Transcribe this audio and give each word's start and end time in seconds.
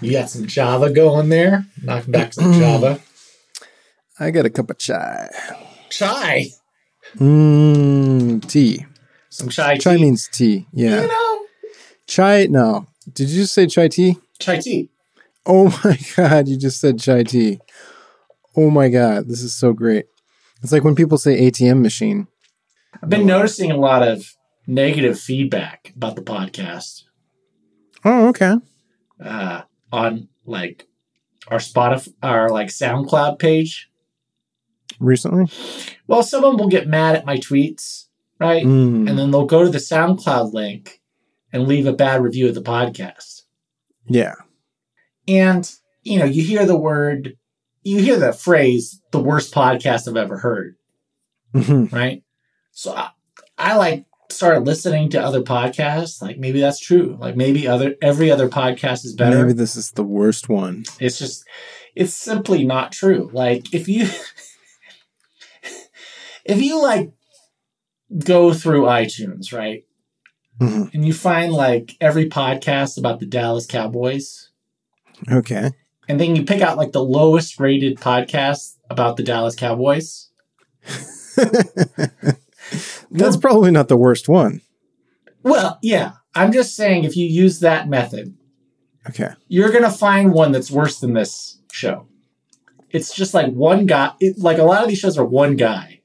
You 0.00 0.12
got 0.12 0.30
some 0.30 0.46
Java 0.46 0.90
going 0.90 1.28
there. 1.28 1.66
Knocking 1.82 2.12
back 2.12 2.32
some 2.32 2.52
Java. 2.60 3.00
I 4.20 4.30
got 4.30 4.46
a 4.46 4.50
cup 4.50 4.70
of 4.70 4.78
chai. 4.78 5.28
Chai. 5.90 6.46
Mmm, 7.16 8.46
tea. 8.48 8.84
Some 9.30 9.48
chai 9.48 9.76
Chai 9.78 9.96
tea. 9.96 10.02
means 10.02 10.28
tea. 10.28 10.66
Yeah. 10.72 11.02
You 11.02 11.08
know, 11.08 11.40
Chai, 12.06 12.46
no. 12.50 12.86
Did 13.12 13.28
you 13.28 13.42
just 13.42 13.54
say 13.54 13.66
chai 13.66 13.88
tea? 13.88 14.18
chai 14.38 14.58
tea. 14.58 14.90
Oh 15.46 15.66
my 15.84 15.98
God, 16.16 16.48
you 16.48 16.56
just 16.56 16.80
said 16.80 16.98
chai 16.98 17.22
tea. 17.22 17.60
Oh 18.56 18.70
my 18.70 18.88
God, 18.88 19.28
this 19.28 19.42
is 19.42 19.54
so 19.54 19.72
great. 19.72 20.06
It's 20.62 20.72
like 20.72 20.84
when 20.84 20.94
people 20.96 21.18
say 21.18 21.40
ATM 21.50 21.80
machine. 21.82 22.26
I've 23.02 23.08
been 23.08 23.26
noticing 23.26 23.70
a 23.70 23.76
lot 23.76 24.02
of 24.02 24.34
negative 24.66 25.18
feedback 25.18 25.92
about 25.96 26.16
the 26.16 26.22
podcast 26.22 27.04
Oh, 28.04 28.28
okay. 28.28 28.54
uh, 29.24 29.62
on 29.92 30.28
like 30.44 30.86
our 31.48 31.58
Spotify, 31.58 32.12
our 32.22 32.48
like 32.50 32.68
SoundCloud 32.68 33.38
page. 33.38 33.90
Recently? 35.00 35.46
Well, 36.06 36.22
someone 36.22 36.56
will 36.56 36.68
get 36.68 36.88
mad 36.88 37.14
at 37.16 37.24
my 37.26 37.36
tweets, 37.36 38.06
right? 38.40 38.64
Mm, 38.64 39.08
And 39.08 39.18
then 39.18 39.30
they'll 39.30 39.46
go 39.46 39.62
to 39.64 39.70
the 39.70 39.78
SoundCloud 39.78 40.52
link 40.52 41.00
and 41.52 41.68
leave 41.68 41.86
a 41.86 41.92
bad 41.92 42.22
review 42.22 42.48
of 42.48 42.54
the 42.54 42.62
podcast. 42.62 43.42
yeah. 44.06 44.34
And, 45.26 45.70
you 46.04 46.18
know, 46.18 46.24
you 46.24 46.42
hear 46.42 46.64
the 46.64 46.76
word, 46.78 47.36
you 47.82 47.98
hear 47.98 48.18
the 48.18 48.32
phrase, 48.32 49.02
the 49.12 49.20
worst 49.20 49.52
podcast 49.52 50.08
I've 50.08 50.16
ever 50.16 50.38
heard, 50.38 50.76
Mhm. 51.54 51.92
right? 51.92 52.22
So 52.72 52.94
I, 52.94 53.10
I 53.58 53.76
like 53.76 54.06
started 54.30 54.60
listening 54.66 55.08
to 55.10 55.20
other 55.22 55.42
podcasts. 55.42 56.20
Like 56.22 56.38
maybe 56.38 56.60
that's 56.60 56.80
true. 56.80 57.16
Like 57.20 57.36
maybe 57.36 57.66
other, 57.66 57.96
every 58.02 58.30
other 58.30 58.48
podcast 58.48 59.04
is 59.04 59.14
better. 59.14 59.40
Maybe 59.42 59.52
this 59.54 59.74
is 59.76 59.92
the 59.92 60.04
worst 60.04 60.48
one. 60.48 60.84
It's 61.00 61.18
just, 61.18 61.44
it's 61.94 62.14
simply 62.14 62.64
not 62.64 62.92
true. 62.92 63.30
Like 63.32 63.74
if 63.74 63.88
you, 63.88 64.08
if 66.44 66.60
you 66.62 66.80
like 66.82 67.10
go 68.24 68.52
through 68.52 68.82
iTunes, 68.82 69.52
right? 69.52 69.84
Mhm. 70.60 70.92
And 70.92 71.06
you 71.06 71.12
find 71.12 71.52
like 71.52 71.96
every 72.00 72.28
podcast 72.28 72.98
about 72.98 73.20
the 73.20 73.26
Dallas 73.26 73.66
Cowboys, 73.66 74.50
Okay. 75.30 75.70
and 76.08 76.20
then 76.20 76.34
you 76.36 76.44
pick 76.44 76.60
out 76.62 76.76
like 76.76 76.92
the 76.92 77.02
lowest 77.04 77.60
rated 77.60 77.98
podcast 77.98 78.76
about 78.90 79.16
the 79.16 79.22
Dallas 79.22 79.54
Cowboys. 79.54 80.30
That's 83.10 83.36
probably 83.36 83.70
not 83.70 83.88
the 83.88 83.96
worst 83.96 84.28
one. 84.28 84.60
Well, 85.42 85.78
yeah. 85.82 86.12
I'm 86.34 86.52
just 86.52 86.76
saying 86.76 87.04
if 87.04 87.16
you 87.16 87.26
use 87.26 87.60
that 87.60 87.88
method, 87.88 88.36
Okay. 89.08 89.30
you're 89.48 89.70
going 89.72 89.84
to 89.84 89.90
find 89.90 90.32
one 90.32 90.52
that's 90.52 90.70
worse 90.70 91.00
than 91.00 91.14
this 91.14 91.60
show. 91.72 92.06
It's 92.90 93.14
just 93.14 93.34
like 93.34 93.50
one 93.52 93.86
guy, 93.86 94.12
it, 94.20 94.38
like 94.38 94.58
a 94.58 94.62
lot 94.64 94.82
of 94.82 94.88
these 94.88 94.98
shows 94.98 95.18
are 95.18 95.24
one 95.24 95.56
guy, 95.56 96.00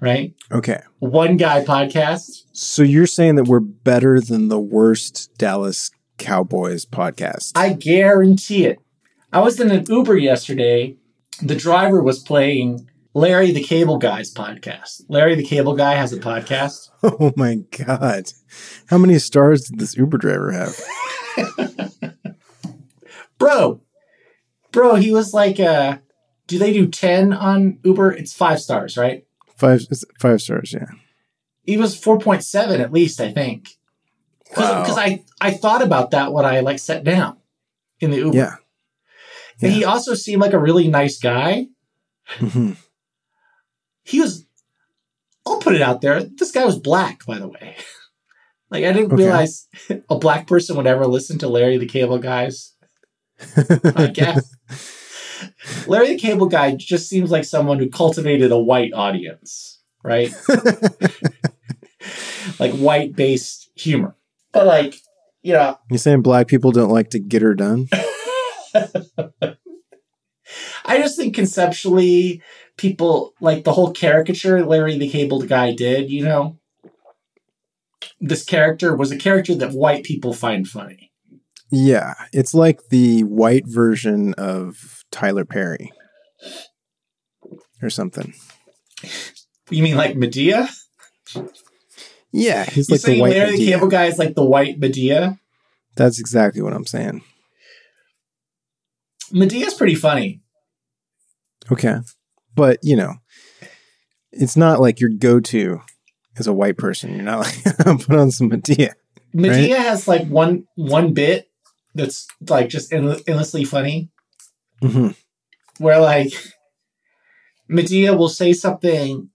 right? 0.00 0.34
Okay. 0.50 0.80
One 0.98 1.36
guy 1.36 1.64
podcast. 1.64 2.42
So 2.52 2.82
you're 2.82 3.06
saying 3.06 3.36
that 3.36 3.44
we're 3.44 3.60
better 3.60 4.20
than 4.20 4.48
the 4.48 4.58
worst 4.60 5.30
Dallas 5.38 5.90
Cowboys 6.18 6.84
podcast? 6.86 7.52
I 7.54 7.74
guarantee 7.74 8.64
it. 8.66 8.78
I 9.32 9.40
was 9.40 9.60
in 9.60 9.70
an 9.70 9.84
Uber 9.88 10.16
yesterday. 10.16 10.96
The 11.42 11.56
driver 11.56 12.02
was 12.02 12.18
playing 12.22 12.88
Larry 13.16 13.50
the 13.50 13.62
Cable 13.62 13.96
Guy's 13.96 14.30
podcast. 14.30 15.00
Larry 15.08 15.36
the 15.36 15.42
Cable 15.42 15.74
Guy 15.74 15.94
has 15.94 16.12
a 16.12 16.18
podcast. 16.18 16.90
oh 17.02 17.32
my 17.34 17.60
God. 17.86 18.24
How 18.90 18.98
many 18.98 19.18
stars 19.18 19.62
did 19.62 19.78
this 19.78 19.96
Uber 19.96 20.18
driver 20.18 20.52
have? 20.52 20.78
Bro, 23.38 23.80
bro, 24.70 24.96
he 24.96 25.12
was 25.12 25.32
like, 25.32 25.58
uh, 25.58 25.98
do 26.46 26.58
they 26.58 26.74
do 26.74 26.88
10 26.88 27.32
on 27.32 27.78
Uber? 27.84 28.12
It's 28.12 28.34
five 28.34 28.60
stars, 28.60 28.98
right? 28.98 29.26
Five 29.56 29.86
it's 29.90 30.04
five 30.20 30.42
stars, 30.42 30.74
yeah. 30.74 30.88
He 31.62 31.78
was 31.78 31.98
4.7 31.98 32.80
at 32.80 32.92
least, 32.92 33.18
I 33.20 33.32
think. 33.32 33.70
Because 34.48 34.88
Wow. 34.88 35.02
I, 35.02 35.24
I 35.40 35.52
thought 35.52 35.80
about 35.82 36.10
that 36.10 36.34
when 36.34 36.44
I 36.44 36.60
like 36.60 36.78
sat 36.78 37.02
down 37.02 37.38
in 37.98 38.10
the 38.10 38.18
Uber. 38.18 38.36
Yeah. 38.36 38.54
And 39.62 39.72
he 39.72 39.84
also 39.86 40.12
seemed 40.12 40.42
like 40.42 40.52
a 40.52 40.58
really 40.58 40.88
nice 40.88 41.18
guy. 41.18 41.68
hmm 42.26 42.72
He 44.06 44.20
was, 44.20 44.46
I'll 45.46 45.58
put 45.58 45.74
it 45.74 45.82
out 45.82 46.00
there. 46.00 46.22
This 46.22 46.52
guy 46.52 46.64
was 46.64 46.78
black, 46.78 47.24
by 47.26 47.38
the 47.38 47.48
way. 47.48 47.76
like, 48.70 48.84
I 48.84 48.92
didn't 48.92 49.12
Okay. 49.12 49.24
realize 49.24 49.68
a 50.10 50.16
black 50.18 50.46
person 50.46 50.76
would 50.76 50.86
ever 50.86 51.06
listen 51.06 51.38
to 51.38 51.48
Larry 51.48 51.76
the 51.78 51.86
Cable 51.86 52.18
Guy's 52.18 52.74
podcast. 53.38 54.44
Larry 55.86 56.08
the 56.08 56.18
Cable 56.18 56.46
Guy 56.46 56.74
just 56.76 57.08
seems 57.08 57.30
like 57.30 57.44
someone 57.44 57.78
who 57.78 57.88
cultivated 57.90 58.50
a 58.52 58.58
white 58.58 58.92
audience, 58.94 59.80
right? 60.02 60.32
like 62.58 62.72
white 62.74 63.14
based 63.14 63.70
humor. 63.74 64.16
But 64.52 64.66
like, 64.66 64.94
you 65.42 65.52
know, 65.52 65.78
You're 65.90 65.98
saying 65.98 66.22
black 66.22 66.46
people 66.48 66.72
don't 66.72 66.90
like 66.90 67.10
to 67.10 67.18
get 67.18 67.42
her 67.42 67.54
done? 67.54 67.88
I 70.84 70.98
just 70.98 71.16
think 71.16 71.34
conceptually, 71.34 72.42
people 72.76 73.34
like 73.40 73.64
the 73.64 73.72
whole 73.72 73.92
caricature 73.92 74.64
Larry 74.64 74.98
the 74.98 75.08
Cable 75.08 75.42
Guy 75.42 75.74
did, 75.74 76.10
you 76.10 76.24
know, 76.24 76.58
this 78.20 78.44
character 78.44 78.96
was 78.96 79.10
a 79.10 79.16
character 79.16 79.54
that 79.54 79.72
white 79.72 80.04
people 80.04 80.32
find 80.32 80.66
funny. 80.66 81.12
Yeah. 81.70 82.14
It's 82.32 82.54
like 82.54 82.88
the 82.90 83.24
white 83.24 83.66
version 83.66 84.34
of 84.34 85.04
Tyler 85.10 85.44
Perry. 85.44 85.92
Or 87.82 87.90
something. 87.90 88.32
You 89.70 89.82
mean 89.82 89.96
like 89.96 90.14
Madea? 90.14 90.68
Yeah, 92.32 92.64
he's 92.64 92.88
You 92.88 92.94
like 92.94 93.02
the 93.02 93.20
white. 93.20 93.30
Larry 93.32 93.58
the. 93.58 93.66
Cable 93.66 93.88
Guy 93.88 94.06
is 94.06 94.18
like 94.18 94.34
the 94.34 94.44
white 94.44 94.80
Madea? 94.80 95.38
That's 95.94 96.18
exactly 96.18 96.62
what 96.62 96.72
I'm 96.72 96.86
saying. 96.86 97.22
Madea's 99.30 99.74
pretty 99.74 99.94
funny. 99.94 100.40
Okay. 101.70 101.98
But, 102.56 102.78
you 102.82 102.96
know, 102.96 103.14
it's 104.32 104.56
not 104.56 104.80
like 104.80 105.00
your 105.00 105.10
go 105.10 105.38
to 105.40 105.80
as 106.38 106.46
a 106.46 106.52
white 106.52 106.76
person. 106.76 107.14
You're 107.14 107.24
not 107.24 107.40
like, 107.40 107.64
put 108.06 108.16
on 108.16 108.30
some 108.30 108.50
Madea. 108.50 108.92
Madea 109.34 109.76
has 109.76 110.08
like 110.08 110.26
one 110.26 110.66
one 110.76 111.12
bit 111.12 111.50
that's 111.94 112.26
like 112.48 112.68
just 112.68 112.92
end- 112.92 113.22
endlessly 113.26 113.64
funny, 113.64 114.10
hmm 114.82 115.10
where 115.78 116.00
like 116.00 116.32
Madea 117.70 118.16
will 118.16 118.30
say 118.30 118.52
something 118.52 119.28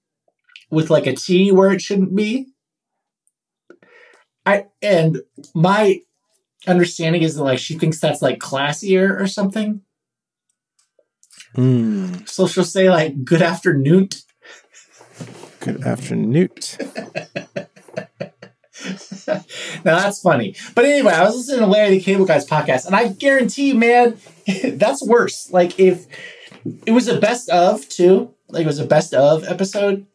with 0.71 0.89
like 0.89 1.05
a 1.05 1.15
T 1.15 1.51
where 1.51 1.71
it 1.71 1.81
shouldn't 1.81 2.15
be. 2.15 2.47
I 4.45 4.65
and 4.81 5.19
my 5.53 6.01
understanding 6.67 7.21
is 7.21 7.35
that 7.35 7.43
like 7.43 7.59
she 7.59 7.77
thinks 7.77 7.99
that's 7.99 8.21
like 8.21 8.39
classier 8.39 9.19
or 9.19 9.27
something. 9.27 9.81
Mm. 11.55 12.27
So 12.29 12.47
she'll 12.47 12.63
say 12.63 12.89
like 12.89 13.23
"Good 13.23 13.41
afternoon." 13.41 14.09
Good 15.59 15.83
afternoon. 15.85 16.49
now 19.27 19.43
that's 19.83 20.21
funny. 20.21 20.55
But 20.75 20.85
anyway, 20.85 21.13
I 21.13 21.23
was 21.23 21.35
listening 21.35 21.59
to 21.59 21.67
Larry 21.67 21.91
the 21.91 22.01
Cable 22.01 22.25
Guy's 22.25 22.47
podcast, 22.47 22.85
and 22.87 22.95
I 22.95 23.09
guarantee 23.09 23.69
you, 23.69 23.75
man, 23.75 24.17
that's 24.63 25.05
worse. 25.05 25.49
Like 25.51 25.79
if 25.79 26.05
it 26.85 26.91
was 26.91 27.07
a 27.07 27.19
best 27.19 27.49
of 27.49 27.87
too, 27.89 28.33
like 28.49 28.63
it 28.63 28.67
was 28.67 28.79
a 28.79 28.85
best 28.85 29.13
of 29.13 29.43
episode. 29.43 30.05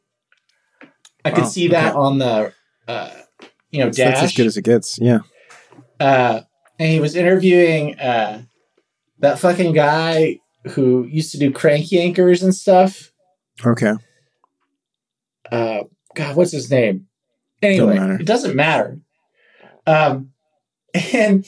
I 1.25 1.31
could 1.31 1.43
Wow, 1.45 1.49
see 1.49 1.69
that 1.69 1.91
okay. 1.91 1.99
on 1.99 2.19
the, 2.19 2.53
uh, 2.87 3.11
you 3.73 3.81
know, 3.85 3.91
So 3.91 4.05
that's 4.05 4.23
as 4.23 4.33
good 4.33 4.47
as 4.47 4.57
it 4.57 4.63
gets. 4.63 4.97
Yeah. 5.01 5.21
uh, 5.99 6.43
and 6.79 6.89
he 6.93 7.01
was 7.01 7.17
interviewing 7.17 7.99
uh, 7.99 8.43
that 9.19 9.39
fucking 9.41 9.73
guy 9.73 10.39
who 10.71 11.05
used 11.05 11.33
to 11.33 11.39
do 11.39 11.51
crank 11.53 11.87
yankers 11.87 12.43
and 12.43 12.55
stuff. 12.55 13.13
Okay. 13.65 13.93
uh 15.53 15.81
god 16.15 16.35
what's 16.37 16.53
his 16.53 16.71
name 16.71 17.07
anyway 17.63 17.97
it 18.21 18.27
doesn't 18.27 18.57
matter 18.57 18.99
um 19.87 20.31
and 20.95 21.47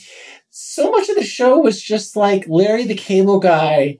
so 0.50 0.90
much 0.90 1.08
of 1.08 1.16
the 1.16 1.24
show 1.24 1.58
was 1.58 1.82
just 1.82 2.16
like 2.16 2.44
larry 2.48 2.84
the 2.84 2.94
cable 2.94 3.38
guy 3.40 3.98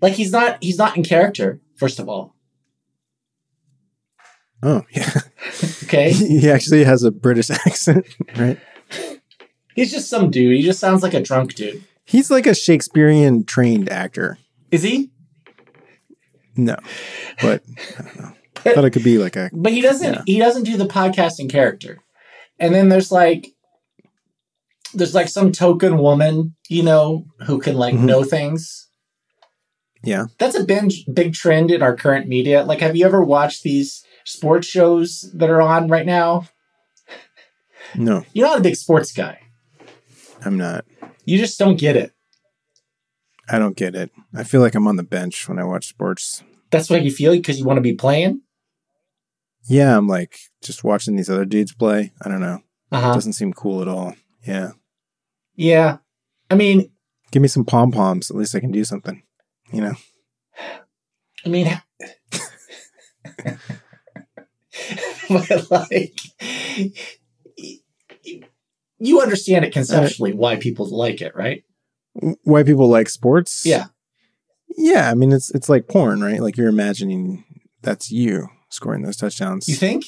like 0.00 0.14
he's 0.14 0.32
not 0.32 0.62
he's 0.62 0.78
not 0.78 0.96
in 0.96 1.02
character 1.04 1.60
first 1.76 1.98
of 1.98 2.08
all 2.08 2.34
Oh, 4.62 4.82
yeah. 4.90 5.10
okay 5.84 6.10
he 6.10 6.50
actually 6.50 6.82
has 6.84 7.04
a 7.04 7.10
British 7.12 7.48
accent, 7.66 8.06
right? 8.36 8.58
he's 9.74 9.92
just 9.92 10.08
some 10.08 10.30
dude 10.30 10.56
he 10.56 10.62
just 10.62 10.80
sounds 10.80 11.02
like 11.02 11.14
a 11.14 11.20
drunk 11.22 11.54
dude 11.54 11.84
He's 12.08 12.30
like 12.30 12.46
a 12.46 12.54
Shakespearean 12.54 13.44
trained 13.44 13.88
actor. 13.90 14.38
is 14.70 14.82
he 14.82 15.10
No, 16.56 16.76
but 17.42 17.62
I 17.98 18.02
don't 18.02 18.18
know. 18.18 18.32
I 18.66 18.74
thought 18.74 18.84
it 18.84 18.90
could 18.90 19.04
be 19.04 19.18
like 19.18 19.36
a. 19.36 19.50
but 19.54 19.72
he 19.72 19.80
doesn't 19.80 20.12
Yeah. 20.14 20.22
he 20.26 20.38
doesn't 20.38 20.64
do 20.64 20.76
the 20.76 20.86
podcasting 20.86 21.48
character 21.50 21.98
and 22.58 22.74
then 22.74 22.88
there's 22.88 23.12
like 23.12 23.48
there's 24.94 25.14
like 25.14 25.28
some 25.28 25.52
token 25.52 25.98
woman, 25.98 26.56
you 26.68 26.82
know, 26.82 27.26
who 27.46 27.58
can 27.60 27.76
like 27.76 27.94
Mhm. 27.94 28.04
know 28.04 28.24
things. 28.24 28.88
Yeah. 30.02 30.26
That's 30.38 30.54
a 30.56 30.64
binge, 30.64 31.04
big 31.12 31.34
trend 31.34 31.70
in 31.70 31.82
our 31.82 31.94
current 31.94 32.26
media. 32.28 32.62
Like, 32.64 32.80
have 32.80 32.96
you 32.96 33.04
ever 33.04 33.22
watched 33.22 33.64
these 33.64 34.02
sports 34.24 34.66
shows 34.66 35.30
that 35.34 35.50
are 35.50 35.60
on 35.60 35.88
right 35.88 36.06
now? 36.06 36.48
No, 37.94 38.24
You're 38.32 38.46
not 38.46 38.58
a 38.58 38.62
big 38.62 38.76
sports 38.76 39.12
guy. 39.12 39.40
I'm 40.44 40.56
not. 40.56 40.84
You 41.28 41.36
just 41.36 41.58
don't 41.58 41.78
get 41.78 41.94
it. 41.94 42.12
I 43.50 43.58
don't 43.58 43.76
get 43.76 43.94
it. 43.94 44.10
I 44.34 44.44
feel 44.44 44.62
like 44.62 44.74
I'm 44.74 44.86
on 44.86 44.96
the 44.96 45.02
bench 45.02 45.46
when 45.46 45.58
I 45.58 45.64
watch 45.64 45.86
sports. 45.86 46.42
That's 46.70 46.88
what 46.88 47.02
you 47.02 47.10
feel 47.10 47.32
because 47.32 47.58
you 47.58 47.66
want 47.66 47.76
to 47.76 47.82
be 47.82 47.92
playing. 47.92 48.40
Yeah, 49.68 49.94
I'm 49.98 50.06
like 50.08 50.38
just 50.62 50.84
watching 50.84 51.16
these 51.16 51.28
other 51.28 51.44
dudes 51.44 51.74
play. 51.74 52.12
I 52.22 52.30
don't 52.30 52.40
know. 52.40 52.60
Uh 52.90 53.00
huh. 53.00 53.12
Doesn't 53.12 53.34
seem 53.34 53.52
cool 53.52 53.82
at 53.82 53.88
all. 53.88 54.14
Yeah. 54.46 54.70
Yeah. 55.54 55.98
I 56.50 56.54
mean, 56.54 56.90
Give 57.30 57.42
me 57.42 57.48
some 57.48 57.66
pom 57.66 57.92
poms. 57.92 58.30
At 58.30 58.36
least 58.38 58.54
I 58.54 58.60
can 58.60 58.72
do 58.72 58.84
something. 58.84 59.22
You 59.70 59.82
know? 59.82 59.94
I 61.44 61.48
mean, 61.50 61.66
but 65.28 65.70
like, 65.70 66.18
you 68.98 69.20
understand 69.20 69.64
it 69.64 69.72
conceptually 69.72 70.32
why 70.32 70.56
people 70.56 70.86
like 70.86 71.20
it, 71.20 71.34
right? 71.36 71.62
Why 72.42 72.62
people 72.62 72.88
like 72.88 73.08
sports? 73.08 73.62
Yeah. 73.64 73.86
Yeah. 74.76 75.10
I 75.10 75.14
mean, 75.14 75.32
it's 75.32 75.50
it's 75.54 75.68
like 75.68 75.88
porn, 75.88 76.20
right? 76.20 76.40
Like 76.40 76.56
you're 76.56 76.68
imagining 76.68 77.44
that's 77.82 78.10
you 78.10 78.48
scoring 78.70 79.02
those 79.02 79.16
touchdowns. 79.16 79.68
You 79.68 79.76
think? 79.76 80.04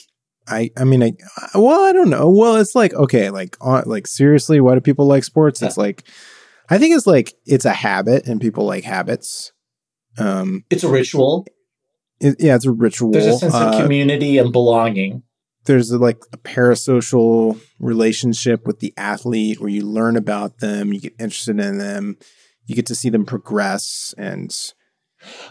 I 0.49 0.71
I 0.77 0.85
mean, 0.85 1.03
I 1.03 1.13
well, 1.55 1.85
I 1.85 1.93
don't 1.93 2.11
know. 2.11 2.31
Well, 2.31 2.57
it's 2.57 2.75
like 2.75 2.93
okay, 2.95 3.31
like 3.31 3.57
on, 3.61 3.85
like 3.87 4.07
seriously, 4.07 4.61
why 4.61 4.75
do 4.75 4.81
people 4.81 5.07
like 5.07 5.25
sports? 5.25 5.63
It's 5.63 5.77
like 5.77 6.05
I 6.69 6.79
think 6.79 6.97
it's 6.97 7.07
like 7.07 7.35
it's 7.47 7.65
a 7.65 7.73
habit, 7.73 8.27
and 8.27 8.41
people 8.41 8.65
like 8.65 8.85
habits. 8.85 9.53
Um, 10.19 10.65
It's 10.71 10.83
a 10.85 10.89
ritual. 10.89 11.47
it, 12.21 12.37
yeah, 12.41 12.57
it's 12.57 12.67
a 12.67 12.73
ritual. 12.73 13.13
There's 13.13 13.27
a 13.27 13.39
sense 13.39 13.55
of 13.55 13.75
Uh, 13.75 13.83
community 13.83 14.39
and 14.39 14.53
belonging. 14.53 15.23
There's 15.67 15.91
a, 15.91 15.99
like 15.99 16.19
a 16.33 16.39
parasocial 16.39 17.61
relationship 17.79 18.67
with 18.67 18.81
the 18.81 18.95
athlete 18.97 19.61
where 19.61 19.69
you 19.71 19.85
learn 19.85 20.17
about 20.17 20.59
them, 20.59 20.93
you 20.93 21.01
get 21.01 21.15
interested 21.19 21.59
in 21.61 21.79
them, 21.79 22.17
you 22.67 22.75
get 22.75 22.87
to 22.87 22.95
see 22.95 23.11
them 23.11 23.27
progress 23.27 24.15
and 24.17 24.55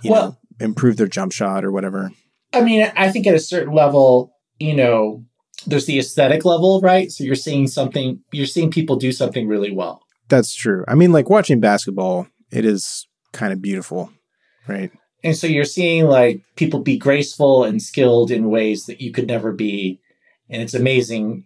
you 0.03 0.11
Well- 0.11 0.27
know 0.29 0.35
improve 0.61 0.97
their 0.97 1.07
jump 1.07 1.31
shot 1.31 1.63
or 1.63 1.71
whatever. 1.71 2.11
I 2.51 2.61
mean, 2.61 2.91
I 2.97 3.09
think 3.11 3.25
at 3.27 3.33
a 3.33 3.39
certain 3.39 3.73
level, 3.73 4.33
you 4.59 4.75
know, 4.75 5.23
there's 5.65 5.85
the 5.85 5.97
aesthetic 5.99 6.43
level, 6.43 6.81
right? 6.81 7.09
So 7.11 7.23
you're 7.23 7.35
seeing 7.35 7.65
something, 7.67 8.19
you're 8.33 8.45
seeing 8.45 8.69
people 8.69 8.97
do 8.97 9.13
something 9.13 9.47
really 9.47 9.71
well. 9.71 10.01
That's 10.27 10.53
true. 10.53 10.83
I 10.87 10.95
mean, 10.95 11.13
like 11.13 11.29
watching 11.29 11.61
basketball, 11.61 12.27
it 12.51 12.65
is 12.65 13.07
kind 13.31 13.53
of 13.53 13.61
beautiful, 13.61 14.11
right? 14.67 14.91
And 15.23 15.35
so 15.35 15.47
you're 15.47 15.65
seeing 15.65 16.05
like 16.05 16.41
people 16.55 16.79
be 16.79 16.97
graceful 16.97 17.63
and 17.63 17.81
skilled 17.81 18.31
in 18.31 18.49
ways 18.49 18.85
that 18.85 19.01
you 19.01 19.11
could 19.11 19.27
never 19.27 19.51
be. 19.51 19.99
And 20.49 20.61
it's 20.61 20.73
amazing 20.73 21.45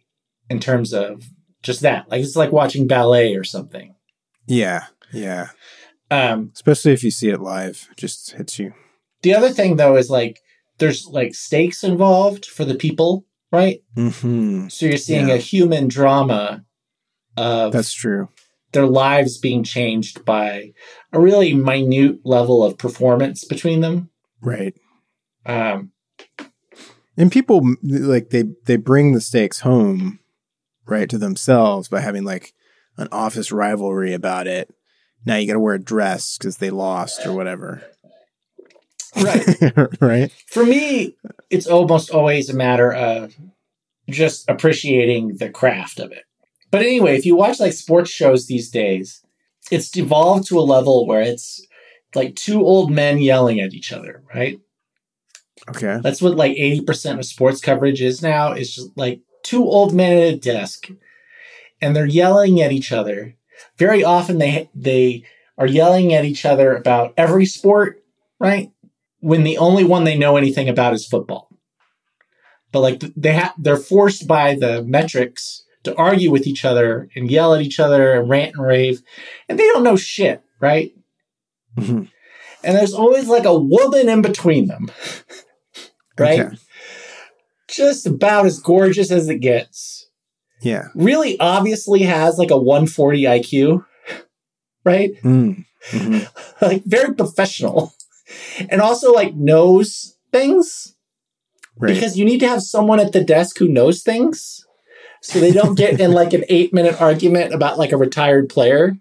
in 0.49 0.59
terms 0.59 0.93
of 0.93 1.23
just 1.63 1.81
that. 1.81 2.09
Like 2.09 2.21
it's 2.21 2.35
like 2.35 2.51
watching 2.51 2.87
ballet 2.87 3.35
or 3.35 3.43
something. 3.43 3.95
Yeah, 4.47 4.85
yeah. 5.11 5.47
Um, 6.11 6.51
Especially 6.53 6.91
if 6.93 7.03
you 7.03 7.09
see 7.11 7.29
it 7.29 7.41
live, 7.41 7.87
it 7.91 7.97
just 7.97 8.31
hits 8.33 8.59
you. 8.59 8.73
the 9.23 9.33
other 9.33 9.49
thing 9.49 9.77
though 9.77 9.95
is 9.95 10.09
like 10.09 10.41
there's 10.77 11.07
like 11.07 11.33
stakes 11.33 11.83
involved 11.83 12.45
for 12.45 12.65
the 12.65 12.75
people, 12.75 13.25
right? 13.51 13.81
hmm 13.95 14.67
So 14.67 14.85
you're 14.85 14.97
seeing 14.97 15.29
Yeah. 15.29 15.35
a 15.35 15.37
human 15.37 15.87
drama 15.87 16.63
of 17.37 17.71
That's 17.73 17.93
true. 17.93 18.29
Their 18.73 18.85
lives 18.85 19.37
being 19.37 19.63
changed 19.63 20.25
by 20.25 20.73
a 21.11 21.19
really 21.19 21.53
minute 21.53 22.19
level 22.25 22.63
of 22.63 22.77
performance 22.77 23.43
between 23.45 23.81
them. 23.81 24.09
Right. 24.41 24.75
Um, 25.45 25.91
And 27.17 27.31
people 27.31 27.75
like 27.83 28.29
they 28.29 28.43
they 28.65 28.75
bring 28.75 29.13
the 29.13 29.21
stakes 29.21 29.59
home, 29.61 30.19
right, 30.85 31.09
to 31.09 31.17
themselves 31.17 31.87
by 31.87 32.01
having 32.01 32.23
like 32.23 32.53
an 32.97 33.07
office 33.11 33.51
rivalry 33.51 34.13
about 34.13 34.47
it. 34.47 34.73
Now 35.25 35.35
you 35.37 35.47
got 35.47 35.53
to 35.53 35.59
wear 35.59 35.75
a 35.75 35.79
dress 35.79 36.37
because 36.37 36.57
they 36.57 36.69
lost 36.69 37.25
or 37.25 37.33
whatever. 37.33 37.83
right. 39.15 39.45
right. 40.01 40.31
For 40.47 40.65
me, 40.65 41.15
it's 41.49 41.67
almost 41.67 42.09
always 42.11 42.49
a 42.49 42.55
matter 42.55 42.91
of 42.91 43.35
just 44.09 44.49
appreciating 44.49 45.37
the 45.37 45.49
craft 45.49 45.99
of 45.99 46.11
it. 46.11 46.23
But 46.73 46.81
anyway, 46.81 47.15
if 47.15 47.23
you 47.23 47.35
watch 47.35 47.59
like 47.59 47.73
sports 47.73 48.09
shows 48.09 48.47
these 48.47 48.71
days, 48.71 49.23
it's 49.69 49.91
devolved 49.91 50.47
to 50.47 50.57
a 50.57 50.61
level 50.61 51.05
where 51.05 51.21
it's 51.21 51.63
like 52.15 52.35
two 52.35 52.65
old 52.65 52.89
men 52.89 53.19
yelling 53.19 53.59
at 53.59 53.75
each 53.75 53.91
other, 53.91 54.23
right? 54.33 54.59
Okay. 55.69 55.99
That's 56.01 56.19
what 56.19 56.35
like 56.35 56.57
80% 56.57 57.19
of 57.19 57.25
sports 57.25 57.61
coverage 57.61 58.01
is 58.01 58.23
now. 58.23 58.53
It's 58.53 58.73
just 58.73 58.89
like 58.97 59.21
two 59.43 59.63
old 59.63 59.93
men 59.93 60.17
at 60.17 60.33
a 60.33 60.35
desk 60.35 60.87
and 61.79 61.95
they're 61.95 62.07
yelling 62.07 62.59
at 62.59 62.71
each 62.71 62.91
other. 62.91 63.35
Very 63.77 64.03
often 64.03 64.39
they 64.39 64.67
they 64.73 65.25
are 65.59 65.67
yelling 65.67 66.11
at 66.11 66.25
each 66.25 66.43
other 66.43 66.75
about 66.75 67.13
every 67.17 67.45
sport, 67.45 68.03
right? 68.39 68.71
When 69.19 69.43
the 69.43 69.59
only 69.59 69.83
one 69.83 70.05
they 70.05 70.17
know 70.17 70.37
anything 70.37 70.69
about 70.69 70.95
is 70.95 71.05
football. 71.05 71.49
But 72.71 72.79
like 72.79 73.03
they 73.15 73.33
have 73.33 73.53
they're 73.59 73.77
forced 73.77 74.27
by 74.27 74.55
the 74.55 74.81
metrics 74.81 75.62
to 75.83 75.95
argue 75.95 76.31
with 76.31 76.47
each 76.47 76.63
other 76.65 77.09
and 77.15 77.29
yell 77.29 77.53
at 77.53 77.61
each 77.61 77.79
other 77.79 78.13
and 78.13 78.29
rant 78.29 78.55
and 78.55 78.65
rave 78.65 79.01
and 79.49 79.59
they 79.59 79.67
don't 79.67 79.83
know 79.83 79.95
shit, 79.95 80.41
right? 80.59 80.91
Mhm. 81.77 82.09
And 82.63 82.77
there's 82.77 82.93
always 82.93 83.27
like 83.27 83.45
a 83.45 83.57
woman 83.59 84.07
in 84.09 84.21
between 84.21 84.67
them. 84.67 84.89
right? 86.17 86.39
Okay. 86.39 86.55
Just 87.67 88.05
about 88.05 88.45
as 88.45 88.59
gorgeous 88.59 89.11
as 89.11 89.27
it 89.29 89.39
gets. 89.39 90.07
Yeah. 90.61 90.87
Really 90.95 91.39
obviously 91.39 92.03
has 92.03 92.37
like 92.37 92.51
a 92.51 92.57
140 92.57 93.23
IQ, 93.23 93.85
right? 94.85 95.11
Mm. 95.23 95.65
Mhm. 95.89 96.27
Like 96.61 96.83
very 96.85 97.13
professional. 97.13 97.93
And 98.69 98.79
also 98.79 99.11
like 99.11 99.35
knows 99.35 100.15
things 100.31 100.95
Right. 101.77 101.93
because 101.93 102.17
you 102.17 102.23
need 102.23 102.39
to 102.39 102.47
have 102.47 102.61
someone 102.61 102.99
at 102.99 103.11
the 103.11 103.23
desk 103.23 103.57
who 103.57 103.67
knows 103.67 104.03
things 104.03 104.62
so 105.23 105.39
they 105.39 105.51
don't 105.51 105.75
get 105.75 106.01
in 106.01 106.11
like 106.11 106.33
an 106.33 106.43
8 106.49 106.73
minute 106.73 107.01
argument 107.01 107.53
about 107.53 107.79
like 107.79 107.93
a 107.93 107.97
retired 107.97 108.49
player. 108.49 108.97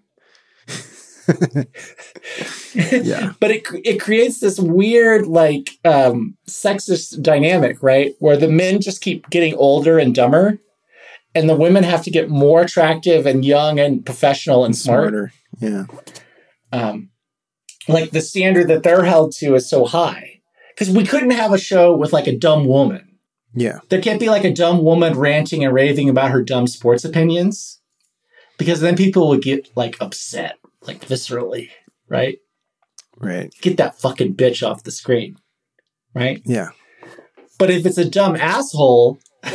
yeah. 2.73 3.31
but 3.39 3.49
it 3.49 3.63
it 3.85 3.99
creates 3.99 4.41
this 4.41 4.59
weird 4.59 5.25
like 5.25 5.69
um 5.85 6.35
sexist 6.49 7.21
dynamic 7.21 7.81
right 7.81 8.13
where 8.19 8.35
the 8.35 8.49
men 8.49 8.81
just 8.81 8.99
keep 8.99 9.29
getting 9.29 9.53
older 9.55 9.97
and 9.97 10.13
dumber 10.13 10.59
and 11.33 11.47
the 11.47 11.55
women 11.55 11.85
have 11.85 12.03
to 12.03 12.11
get 12.11 12.29
more 12.29 12.63
attractive 12.63 13.25
and 13.25 13.45
young 13.45 13.79
and 13.79 14.05
professional 14.05 14.65
and 14.65 14.75
smart 14.75 15.11
Smarter. 15.11 15.31
Yeah. 15.61 15.85
um 16.73 17.09
like 17.87 18.11
the 18.11 18.19
standard 18.19 18.67
that 18.67 18.83
they're 18.83 19.05
held 19.05 19.31
to 19.35 19.55
is 19.55 19.69
so 19.69 19.85
high 19.85 20.41
because 20.75 20.93
we 20.93 21.05
couldn't 21.05 21.31
have 21.31 21.53
a 21.53 21.57
show 21.57 21.95
with 21.95 22.11
like 22.11 22.27
a 22.27 22.37
dumb 22.37 22.65
woman 22.65 23.12
Yeah. 23.55 23.79
there 23.89 24.01
can't 24.01 24.19
be 24.19 24.29
like 24.29 24.43
a 24.43 24.53
dumb 24.53 24.83
woman 24.83 25.17
ranting 25.17 25.63
and 25.63 25.73
raving 25.73 26.09
about 26.09 26.31
her 26.31 26.41
dumb 26.43 26.65
sports 26.67 27.05
opinions 27.05 27.79
because 28.57 28.79
then 28.81 28.95
people 28.95 29.27
would 29.29 29.41
get 29.43 29.69
like 29.75 29.95
upset 30.01 30.57
like 30.81 31.05
viscerally 31.07 31.69
right 32.07 32.39
Right. 33.17 33.53
get 33.61 33.77
that 33.77 33.99
fucking 33.99 34.35
bitch 34.35 34.67
off 34.67 34.83
the 34.83 34.91
screen. 34.91 35.37
Right? 36.15 36.41
Yeah. 36.45 36.69
But 37.59 37.69
if 37.69 37.85
it's 37.85 37.97
a 37.99 38.09
dumb 38.09 38.35
asshole 38.35 39.19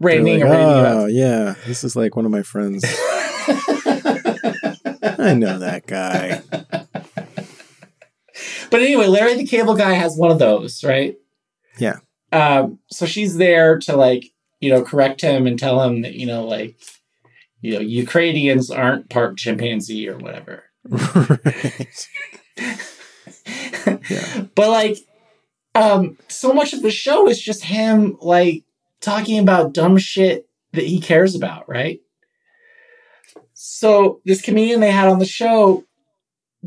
ranting 0.00 0.40
like, 0.40 0.42
and 0.42 0.50
raving 0.50 0.66
oh, 0.66 1.06
yeah. 1.06 1.54
This 1.66 1.84
is 1.84 1.94
like 1.96 2.16
one 2.16 2.24
of 2.26 2.32
my 2.32 2.42
friends. 2.42 2.84
I 5.18 5.34
know 5.34 5.58
that 5.58 5.86
guy. 5.86 6.42
but 8.70 8.80
anyway, 8.82 9.06
Larry 9.06 9.34
the 9.36 9.46
Cable 9.46 9.74
Guy 9.76 9.92
has 9.94 10.16
one 10.16 10.30
of 10.30 10.38
those, 10.38 10.84
right? 10.84 11.16
Yeah. 11.78 11.98
Um, 12.36 12.78
so 12.90 13.06
she's 13.06 13.36
there 13.36 13.78
to 13.80 13.96
like, 13.96 14.32
you 14.60 14.70
know, 14.70 14.82
correct 14.82 15.20
him 15.20 15.46
and 15.46 15.58
tell 15.58 15.82
him 15.82 16.02
that, 16.02 16.14
you 16.14 16.26
know, 16.26 16.44
like, 16.44 16.76
you 17.62 17.74
know, 17.74 17.80
Ukrainians 17.80 18.70
aren't 18.70 19.08
part 19.08 19.38
chimpanzee 19.38 20.08
or 20.08 20.18
whatever. 20.18 20.64
right. 20.88 22.08
Yeah. 24.10 24.44
But 24.54 24.70
like, 24.70 24.98
um, 25.74 26.16
so 26.28 26.52
much 26.52 26.72
of 26.72 26.82
the 26.82 26.90
show 26.90 27.28
is 27.28 27.40
just 27.40 27.62
him 27.64 28.16
like 28.20 28.64
talking 29.00 29.38
about 29.38 29.74
dumb 29.74 29.98
shit 29.98 30.48
that 30.72 30.86
he 30.86 31.00
cares 31.00 31.34
about, 31.34 31.68
right? 31.68 32.00
So 33.54 34.20
this 34.24 34.42
comedian 34.42 34.80
they 34.80 34.90
had 34.90 35.08
on 35.08 35.18
the 35.18 35.26
show, 35.26 35.84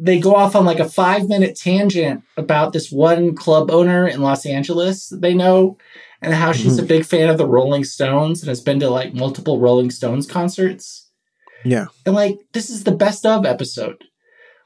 they 0.02 0.20
go 0.20 0.36
off 0.36 0.56
on 0.56 0.66
like 0.66 0.80
a 0.80 0.90
five 0.90 1.28
minute 1.28 1.56
tangent 1.56 2.24
about 2.38 2.74
this 2.74 2.92
one 2.92 3.36
club 3.36 3.70
owner 3.72 4.08
in 4.08 4.22
Los 4.22 4.46
Angeles 4.46 5.10
they 5.10 5.34
know 5.34 5.78
and 6.22 6.34
how 6.34 6.52
she's 6.52 6.78
a 6.78 6.82
mm-hmm. 6.82 6.88
big 6.88 7.06
fan 7.06 7.30
of 7.30 7.38
the 7.38 7.48
Rolling 7.48 7.84
Stones 7.84 8.42
and 8.42 8.50
has 8.50 8.62
been 8.62 8.80
to 8.82 8.90
like 8.90 9.14
multiple 9.14 9.60
Rolling 9.60 9.90
Stones 9.90 10.28
concerts. 10.28 11.10
Yeah. 11.64 11.88
And 12.06 12.16
like, 12.16 12.40
this 12.54 12.70
is 12.70 12.84
the 12.84 12.92
best 12.92 13.26
of 13.26 13.46
episode. 13.46 14.04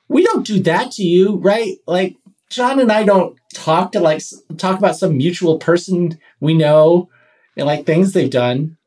We 0.08 0.24
don't 0.24 0.46
do 0.46 0.60
that 0.64 0.92
to 0.94 1.04
you, 1.04 1.38
right? 1.38 1.78
Like, 1.88 2.16
John 2.50 2.80
and 2.80 2.92
I 2.92 3.04
don't 3.04 3.38
talk 3.54 3.94
to 3.94 4.00
like 4.00 4.22
talk 4.58 4.78
about 4.78 4.96
some 4.96 5.18
mutual 5.18 5.58
person 5.58 6.20
we 6.40 6.54
know 6.54 7.10
and 7.58 7.66
like 7.66 7.86
things 7.86 8.14
they've 8.14 8.30
done. 8.30 8.78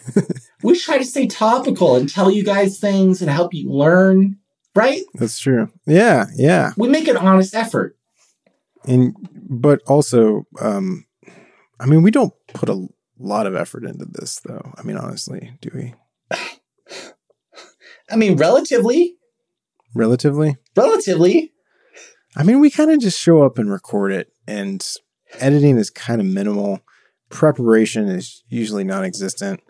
we 0.62 0.78
try 0.78 0.98
to 0.98 1.04
stay 1.04 1.26
topical 1.26 1.96
and 1.96 2.08
tell 2.08 2.30
you 2.30 2.44
guys 2.44 2.78
things 2.78 3.20
and 3.20 3.30
help 3.30 3.52
you 3.52 3.70
learn, 3.70 4.38
right? 4.74 5.02
That's 5.14 5.38
true. 5.38 5.70
Yeah, 5.86 6.26
yeah. 6.36 6.72
We 6.76 6.88
make 6.88 7.08
an 7.08 7.16
honest 7.16 7.54
effort. 7.54 7.96
And 8.86 9.14
but 9.34 9.80
also, 9.86 10.46
um, 10.60 11.06
I 11.78 11.86
mean, 11.86 12.02
we 12.02 12.10
don't 12.10 12.32
put 12.54 12.68
a 12.68 12.86
lot 13.18 13.46
of 13.46 13.54
effort 13.54 13.84
into 13.84 14.04
this, 14.06 14.40
though. 14.40 14.72
I 14.76 14.82
mean, 14.82 14.96
honestly, 14.96 15.52
do 15.60 15.70
we? 15.74 15.94
I 18.10 18.16
mean, 18.16 18.36
relatively, 18.36 19.14
Relatively. 19.94 20.56
relatively. 20.76 21.52
I 22.36 22.42
mean, 22.44 22.60
we 22.60 22.70
kind 22.70 22.90
of 22.90 22.98
just 22.98 23.20
show 23.20 23.42
up 23.42 23.58
and 23.58 23.70
record 23.70 24.10
it, 24.12 24.32
and 24.46 24.84
editing 25.38 25.76
is 25.78 25.90
kind 25.90 26.20
of 26.20 26.26
minimal. 26.26 26.80
Preparation 27.28 28.08
is 28.08 28.42
usually 28.48 28.84
non-existent. 28.84 29.60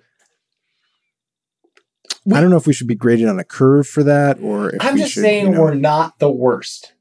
We- 2.24 2.36
I 2.36 2.40
don't 2.40 2.50
know 2.50 2.56
if 2.56 2.66
we 2.66 2.72
should 2.72 2.86
be 2.86 2.94
graded 2.94 3.26
on 3.28 3.38
a 3.38 3.44
curve 3.44 3.86
for 3.88 4.02
that, 4.04 4.38
or 4.40 4.70
if 4.74 4.80
I'm 4.84 4.94
we 4.94 5.00
just 5.00 5.12
should, 5.14 5.22
saying 5.22 5.46
you 5.46 5.52
know- 5.52 5.60
we're 5.62 5.74
not 5.74 6.18
the 6.18 6.30
worst. 6.30 6.92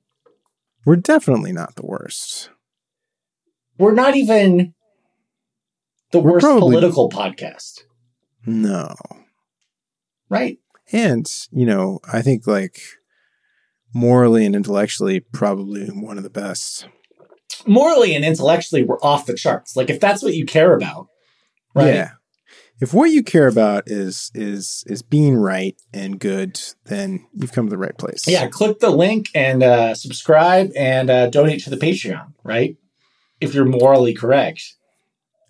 we're 0.85 0.95
definitely 0.95 1.51
not 1.53 1.75
the 1.75 1.85
worst. 1.85 2.49
We're 3.77 3.93
not 3.93 4.15
even 4.15 4.73
the 6.11 6.19
We're 6.19 6.33
worst 6.33 6.43
probably- 6.43 6.61
political 6.71 7.09
podcast, 7.09 7.81
No, 8.45 8.95
right? 10.29 10.59
and 10.91 11.31
you 11.51 11.65
know, 11.65 11.99
I 12.11 12.21
think 12.21 12.47
like 12.47 12.79
morally 13.93 14.45
and 14.45 14.55
intellectually, 14.55 15.19
probably 15.19 15.85
one 15.87 16.17
of 16.17 16.23
the 16.23 16.29
best. 16.29 16.87
Morally 17.67 18.15
and 18.15 18.25
intellectually, 18.25 18.83
we're 18.83 18.99
off 19.01 19.25
the 19.25 19.35
charts. 19.35 19.75
Like, 19.75 19.89
if 19.89 19.99
that's 19.99 20.23
what 20.23 20.33
you 20.33 20.45
care 20.45 20.75
about, 20.75 21.07
right? 21.75 21.93
Yeah. 21.93 22.11
If 22.81 22.95
what 22.95 23.11
you 23.11 23.21
care 23.21 23.47
about 23.47 23.83
is 23.85 24.31
is 24.33 24.83
is 24.87 25.03
being 25.03 25.37
right 25.37 25.79
and 25.93 26.19
good, 26.19 26.59
then 26.85 27.27
you've 27.31 27.51
come 27.51 27.67
to 27.67 27.69
the 27.69 27.77
right 27.77 27.95
place. 27.95 28.27
Yeah, 28.27 28.47
click 28.47 28.79
the 28.79 28.89
link 28.89 29.27
and 29.35 29.61
uh, 29.61 29.93
subscribe 29.93 30.71
and 30.75 31.11
uh, 31.11 31.29
donate 31.29 31.63
to 31.63 31.69
the 31.69 31.77
Patreon, 31.77 32.33
right? 32.43 32.75
If 33.39 33.53
you're 33.53 33.65
morally 33.65 34.15
correct. 34.15 34.63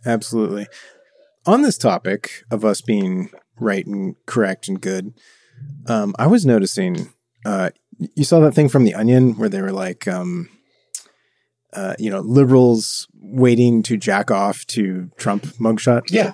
Absolutely. 0.05 0.67
On 1.45 1.61
this 1.61 1.77
topic 1.77 2.43
of 2.51 2.65
us 2.65 2.81
being 2.81 3.29
right 3.57 3.85
and 3.85 4.15
correct 4.25 4.67
and 4.67 4.81
good, 4.81 5.13
um, 5.88 6.13
I 6.19 6.27
was 6.27 6.45
noticing. 6.45 7.13
Uh, 7.45 7.69
you 8.15 8.25
saw 8.25 8.41
that 8.41 8.53
thing 8.53 8.67
from 8.67 8.83
the 8.83 8.93
Onion 8.93 9.38
where 9.38 9.50
they 9.50 9.61
were 9.61 9.71
like, 9.71 10.07
um, 10.07 10.50
uh, 11.73 11.95
you 11.97 12.09
know, 12.09 12.19
liberals 12.19 13.07
waiting 13.13 13.83
to 13.83 13.95
jack 13.95 14.31
off 14.31 14.65
to 14.67 15.09
Trump 15.17 15.45
mugshot. 15.59 16.03
Yeah. 16.09 16.33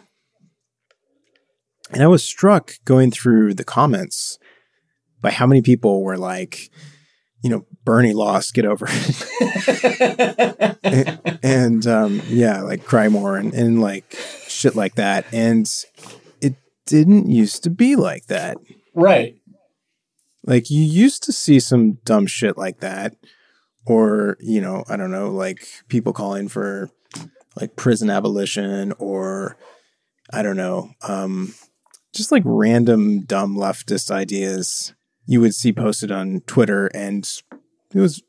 And 1.91 2.03
I 2.03 2.07
was 2.07 2.23
struck 2.23 2.73
going 2.85 3.11
through 3.11 3.53
the 3.53 3.63
comments 3.63 4.39
by 5.21 5.31
how 5.31 5.47
many 5.47 5.61
people 5.61 6.03
were 6.03 6.17
like, 6.17 6.69
you 7.43 7.49
know, 7.49 7.65
Bernie 7.85 8.13
lost, 8.13 8.53
get 8.53 8.65
over 8.65 8.87
it. 8.89 9.19
and 11.43 11.87
um, 11.87 12.21
yeah, 12.27 12.61
like 12.61 12.83
cry 12.83 13.07
more 13.07 13.37
and, 13.37 13.53
and 13.53 13.81
like 13.81 14.15
shit 14.47 14.75
like 14.75 14.95
that. 14.95 15.25
And 15.31 15.71
it 16.41 16.55
didn't 16.85 17.29
used 17.29 17.63
to 17.63 17.69
be 17.69 17.95
like 17.95 18.27
that. 18.27 18.57
right. 18.93 19.35
Like 20.45 20.69
you 20.69 20.81
used 20.81 21.23
to 21.23 21.33
see 21.33 21.59
some 21.59 21.99
dumb 22.05 22.25
shit 22.25 22.57
like 22.57 22.79
that. 22.79 23.15
Or, 23.85 24.37
you 24.41 24.59
know, 24.59 24.83
I 24.89 24.97
don't 24.97 25.11
know, 25.11 25.29
like 25.29 25.65
people 25.87 26.11
calling 26.11 26.49
for 26.49 26.89
like 27.59 27.75
prison 27.75 28.09
abolition 28.09 28.93
or 28.99 29.57
I 30.31 30.41
don't 30.41 30.57
know, 30.57 30.91
um, 31.07 31.53
just 32.13 32.31
like 32.31 32.43
random 32.45 33.21
dumb 33.21 33.55
leftist 33.55 34.11
ideas 34.11 34.93
you 35.25 35.41
would 35.41 35.53
see 35.53 35.73
posted 35.73 36.11
on 36.11 36.41
Twitter 36.47 36.87
and 36.93 37.29
it 37.93 37.99
was 37.99 38.23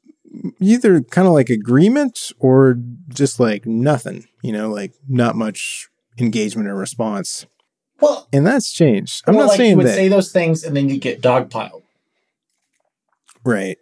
either 0.61 1.01
kind 1.01 1.27
of 1.27 1.33
like 1.33 1.49
agreement 1.49 2.33
or 2.39 2.77
just 3.09 3.41
like 3.41 3.67
nothing, 3.67 4.27
you 4.43 4.53
know, 4.53 4.69
like 4.71 4.93
not 5.09 5.37
much 5.37 5.89
engagement 6.19 6.69
or 6.69 6.75
response. 6.75 7.47
Well, 8.01 8.29
And 8.33 8.47
that's 8.47 8.73
changed. 8.73 9.23
I'm 9.27 9.35
well, 9.35 9.47
not 9.47 9.51
like 9.51 9.59
you 9.59 9.65
saying 9.65 9.77
would 9.79 9.87
that 9.87 9.95
say 9.95 10.09
those 10.09 10.31
things 10.33 10.65
and 10.65 10.77
then 10.77 10.89
you 10.89 10.99
get 10.99 11.23
dogpiled. 11.23 11.83
right. 13.45 13.79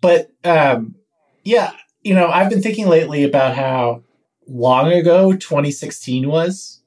But 0.00 0.30
um, 0.44 0.96
yeah, 1.44 1.72
you 2.02 2.14
know, 2.14 2.28
I've 2.28 2.50
been 2.50 2.60
thinking 2.62 2.88
lately 2.88 3.24
about 3.24 3.56
how 3.56 4.02
long 4.46 4.92
ago 4.92 5.32
2016 5.32 6.28
was 6.28 6.82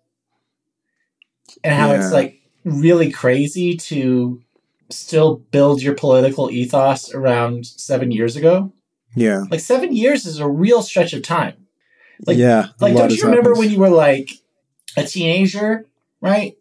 and 1.64 1.74
how 1.74 1.92
it's 1.92 2.12
like 2.12 2.37
really 2.68 3.12
crazy 3.12 3.76
to 3.76 4.42
still 4.90 5.36
build 5.52 5.82
your 5.82 5.94
political 5.96 6.50
ethos 6.50 7.14
around 7.14 7.66
seven 7.66 8.12
years 8.12 8.36
ago. 8.36 8.72
Yeah. 9.16 9.44
Like 9.50 9.60
seven 9.60 9.96
years 9.96 10.26
is 10.26 10.40
a 10.40 10.48
real 10.48 10.82
stretch 10.82 11.14
of 11.14 11.24
time. 11.24 11.68
Like- 12.26 12.38
yeah. 12.38 12.70
Like, 12.80 12.96
don't 12.96 13.12
you 13.12 13.24
remember 13.24 13.50
happened. 13.50 13.58
when 13.58 13.72
you 13.72 13.80
were 13.80 13.90
like 13.90 14.30
a 14.96 15.04
teenager, 15.04 15.86
right? 16.22 16.56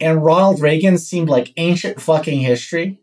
And 0.00 0.24
Ronald 0.24 0.60
Reagan 0.60 0.98
seemed 0.98 1.28
like 1.28 1.52
ancient 1.56 2.00
fucking 2.00 2.40
history. 2.40 3.00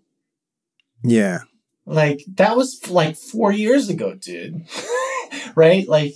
Yeah. 1.03 1.39
Like 1.85 2.23
that 2.35 2.55
was 2.55 2.89
like 2.89 3.17
four 3.17 3.51
years 3.51 3.89
ago, 3.89 4.15
dude. 4.15 4.65
right? 5.55 5.87
Like 5.87 6.13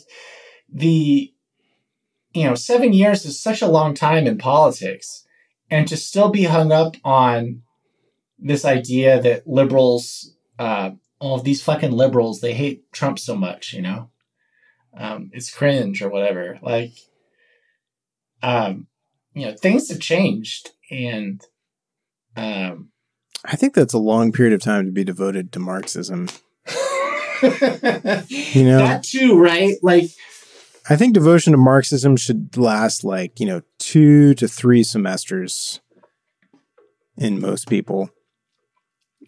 the, 0.72 1.34
you 2.34 2.44
know, 2.44 2.56
seven 2.56 2.94
years 2.94 3.25
is 3.25 3.39
such 3.39 3.62
a 3.62 3.67
long 3.67 3.94
time 3.94 4.27
in 4.27 4.38
politics. 4.38 5.25
And 5.69 5.88
to 5.88 5.97
still 5.97 6.29
be 6.29 6.43
hung 6.43 6.71
up 6.71 6.95
on 7.03 7.63
this 8.39 8.63
idea 8.65 9.21
that 9.21 9.47
liberals, 9.47 10.33
uh, 10.57 10.91
all 11.19 11.36
of 11.36 11.43
these 11.43 11.62
fucking 11.63 11.91
liberals, 11.91 12.39
they 12.39 12.53
hate 12.53 12.91
Trump 12.91 13.19
so 13.19 13.36
much, 13.36 13.74
you 13.74 13.81
know? 13.81 14.09
Um, 14.95 15.29
it's 15.33 15.53
cringe 15.53 16.01
or 16.01 16.09
whatever. 16.09 16.57
Like, 16.62 16.93
um, 18.41 18.88
you 19.33 19.45
know, 19.45 19.53
things 19.55 19.89
have 19.89 20.00
changed 20.00 20.71
and, 20.89 21.41
um, 22.36 22.89
I 23.45 23.55
think 23.55 23.74
that's 23.74 23.93
a 23.93 24.00
long 24.00 24.31
period 24.31 24.53
of 24.53 24.62
time 24.62 24.86
to 24.86 24.91
be 24.91 25.03
devoted 25.03 25.51
to 25.53 25.59
Marxism. 25.59 26.27
you 27.41 28.63
know- 28.63 28.79
that 28.79 29.03
too, 29.03 29.39
right? 29.39 29.75
Like, 29.81 30.09
I 30.89 30.96
think 30.96 31.13
devotion 31.13 31.51
to 31.51 31.58
Marxism 31.58 32.15
should 32.15 32.56
last 32.56 33.03
like, 33.03 33.39
you 33.39 33.46
know, 33.46 33.62
two 33.79 34.34
to 34.36 34.48
three 34.48 34.84
semesters 34.84 35.82
in 37.17 37.41
most 37.41 37.67
people. 37.67 38.10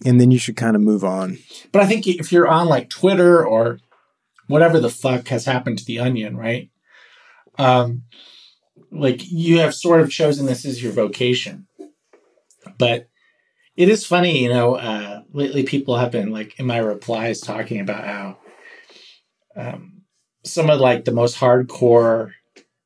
And 0.06 0.22
then 0.22 0.32
you 0.32 0.40
should 0.40 0.56
kind 0.56 0.76
of 0.76 0.82
move 0.82 1.04
on. 1.04 1.40
but 1.74 1.82
I 1.82 1.86
think 1.86 2.08
if 2.08 2.32
you're 2.32 2.48
on 2.48 2.68
like 2.68 2.90
Twitter 2.90 3.46
or 3.46 3.80
whatever 4.48 4.80
the 4.80 4.90
fuck 4.90 5.28
has 5.28 5.46
happened 5.46 5.78
to 5.80 5.86
the 5.86 6.00
Onion, 6.00 6.38
right? 6.38 6.70
Um, 7.58 8.04
like 8.92 9.30
you 9.30 9.60
have 9.60 9.76
sort 9.76 10.00
of 10.00 10.10
chosen 10.10 10.46
this 10.46 10.66
as 10.66 10.82
your 10.82 10.94
vocation, 10.94 11.68
but 12.78 13.10
it 13.76 13.90
is 13.90 14.06
funny, 14.06 14.44
you 14.44 14.50
know. 14.50 14.76
Uh, 14.76 15.22
lately, 15.32 15.64
people 15.64 15.98
have 15.98 16.12
been 16.12 16.32
like 16.32 16.60
in 16.60 16.66
my 16.66 16.78
replies 16.78 17.42
talking 17.42 17.80
about 17.80 18.06
how 18.06 18.38
um, 19.56 19.99
some 20.44 20.70
of 20.70 20.80
like 20.80 21.06
the 21.06 21.12
most 21.12 21.38
hardcore 21.38 22.32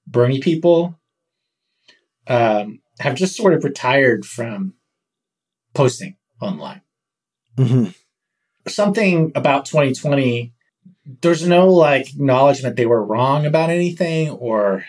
Bernie 0.08 0.42
people 0.42 1.00
um, 2.28 2.80
have 3.00 3.16
just 3.16 3.36
sort 3.36 3.54
of 3.54 3.64
retired 3.64 4.26
from 4.26 4.74
posting 5.74 6.18
online 6.42 6.82
Mm-hmm. 7.58 7.92
something 8.68 9.32
about 9.36 9.66
2020 9.66 10.54
there's 11.22 11.46
no 11.48 11.68
like 11.70 12.10
acknowledgement 12.10 12.76
they 12.76 12.88
were 12.88 13.06
wrong 13.06 13.46
about 13.46 13.70
anything 13.70 14.32
or 14.32 14.86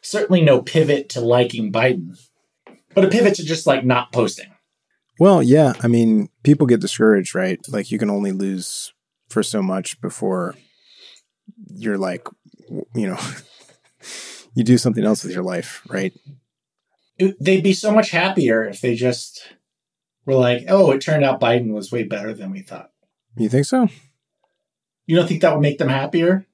certainly 0.00 0.40
no 0.40 0.62
pivot 0.62 1.10
to 1.10 1.20
liking 1.20 1.70
biden 1.70 2.16
but 2.94 3.04
a 3.04 3.08
pivot 3.08 3.34
to 3.34 3.44
just 3.44 3.66
like 3.66 3.84
not 3.84 4.10
posting 4.12 4.50
Well, 5.20 5.42
yeah. 5.42 5.74
I 5.82 5.86
mean, 5.88 6.28
people 6.42 6.66
get 6.66 6.80
discouraged, 6.80 7.34
right? 7.34 7.60
Like 7.68 7.90
you 7.90 7.98
can 7.98 8.10
only 8.10 8.32
lose 8.32 8.92
for 9.28 9.42
so 9.42 9.62
much 9.62 10.00
before 10.00 10.54
you're 11.74 11.98
like, 11.98 12.26
you 12.94 13.08
know, 13.08 13.18
you 14.54 14.64
do 14.64 14.78
something 14.78 15.04
else 15.04 15.24
with 15.24 15.32
your 15.32 15.42
life, 15.42 15.82
right? 15.88 16.12
They'd 17.18 17.62
be 17.62 17.72
so 17.72 17.92
much 17.92 18.10
happier 18.10 18.64
if 18.64 18.80
they 18.80 18.94
just 18.94 19.54
were 20.26 20.34
like 20.34 20.64
oh 20.68 20.90
it 20.90 21.00
turned 21.00 21.22
out 21.22 21.40
biden 21.40 21.72
was 21.72 21.92
way 21.92 22.02
better 22.02 22.32
than 22.32 22.50
we 22.50 22.60
thought 22.62 22.90
You 23.36 23.48
think 23.48 23.66
so? 23.66 23.88
you 25.06 25.14
don't 25.14 25.28
think 25.28 25.42
that 25.42 25.52
would 25.52 25.60
make 25.60 25.76
them 25.78 25.88
happier 25.88 26.46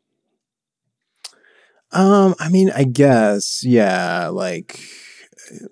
Um, 1.93 2.35
I 2.39 2.49
mean, 2.49 2.71
I 2.71 2.85
guess, 2.85 3.65
yeah, 3.65 4.29
like 4.29 4.81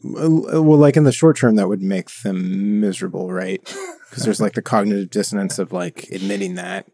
well, 0.02 0.76
like 0.78 0.96
in 0.96 1.04
the 1.04 1.12
short 1.12 1.37
term, 1.37 1.56
that 1.56 1.68
would 1.68 1.82
make 1.82 2.08
them 2.22 2.80
miserable, 2.80 3.30
right? 3.32 3.60
Because 4.08 4.25
there's 4.25 4.40
like 4.40 4.54
the 4.54 4.62
cognitive 4.62 5.10
dissonance 5.10 5.58
of 5.58 5.72
like 5.72 6.08
admitting 6.10 6.54
that. 6.56 6.87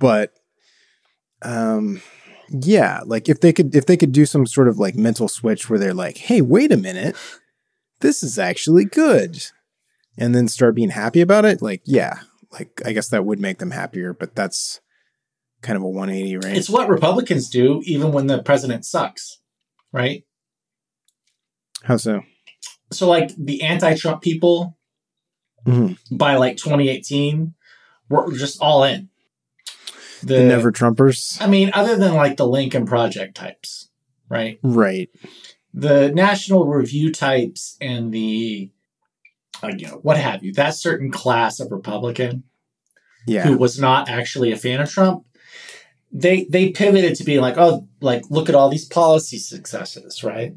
But, 0.00 0.32
um, 1.42 2.02
yeah, 2.48 3.00
like 3.04 3.28
if 3.28 3.40
they 3.40 3.52
could, 3.52 3.74
if 3.74 3.86
they 3.86 3.96
could 3.96 4.12
do 4.12 4.26
some 4.26 4.46
sort 4.46 4.68
of 4.68 4.78
like 4.78 4.94
mental 4.94 5.28
switch 5.28 5.68
where 5.68 5.78
they're 5.78 5.94
like, 5.94 6.16
"Hey, 6.18 6.40
wait 6.40 6.72
a 6.72 6.76
minute, 6.76 7.16
this 8.00 8.22
is 8.22 8.38
actually 8.38 8.84
good," 8.84 9.44
and 10.18 10.34
then 10.34 10.48
start 10.48 10.74
being 10.74 10.90
happy 10.90 11.20
about 11.20 11.44
it, 11.44 11.62
like, 11.62 11.82
yeah, 11.84 12.20
like 12.50 12.82
I 12.84 12.92
guess 12.92 13.08
that 13.08 13.24
would 13.24 13.40
make 13.40 13.58
them 13.58 13.70
happier. 13.70 14.12
But 14.12 14.34
that's 14.34 14.80
kind 15.62 15.76
of 15.76 15.82
a 15.82 15.88
180, 15.88 16.36
right? 16.38 16.56
It's 16.56 16.70
what 16.70 16.88
Republicans 16.88 17.48
do, 17.48 17.82
even 17.84 18.12
when 18.12 18.26
the 18.26 18.42
president 18.42 18.84
sucks, 18.84 19.40
right? 19.92 20.24
How 21.84 21.96
so? 21.96 22.22
So, 22.90 23.08
like 23.08 23.30
the 23.36 23.62
anti-Trump 23.62 24.22
people 24.22 24.76
Mm-hmm. 25.66 26.16
by 26.16 26.34
like 26.34 26.56
2018 26.56 27.54
were 28.08 28.32
just 28.32 28.60
all 28.60 28.82
in. 28.82 29.10
The, 30.22 30.34
the 30.34 30.44
never 30.44 30.72
Trumpers. 30.72 31.40
I 31.40 31.46
mean, 31.46 31.70
other 31.74 31.96
than 31.96 32.14
like 32.14 32.36
the 32.36 32.46
Lincoln 32.46 32.86
Project 32.86 33.36
types, 33.36 33.88
right? 34.28 34.58
Right. 34.62 35.10
The 35.74 36.10
National 36.12 36.66
Review 36.66 37.12
types 37.12 37.76
and 37.80 38.12
the, 38.12 38.70
uh, 39.62 39.72
you 39.76 39.88
know, 39.88 40.00
what 40.02 40.16
have 40.16 40.42
you, 40.42 40.52
that 40.54 40.74
certain 40.74 41.10
class 41.10 41.60
of 41.60 41.72
Republican 41.72 42.44
yeah. 43.26 43.44
who 43.44 43.56
was 43.56 43.78
not 43.78 44.08
actually 44.08 44.52
a 44.52 44.56
fan 44.56 44.80
of 44.80 44.90
Trump, 44.90 45.24
they 46.10 46.44
they 46.44 46.70
pivoted 46.70 47.14
to 47.16 47.24
being 47.24 47.40
like, 47.40 47.56
oh, 47.56 47.88
like 48.00 48.22
look 48.28 48.48
at 48.48 48.54
all 48.54 48.68
these 48.68 48.84
policy 48.84 49.38
successes, 49.38 50.22
right? 50.22 50.54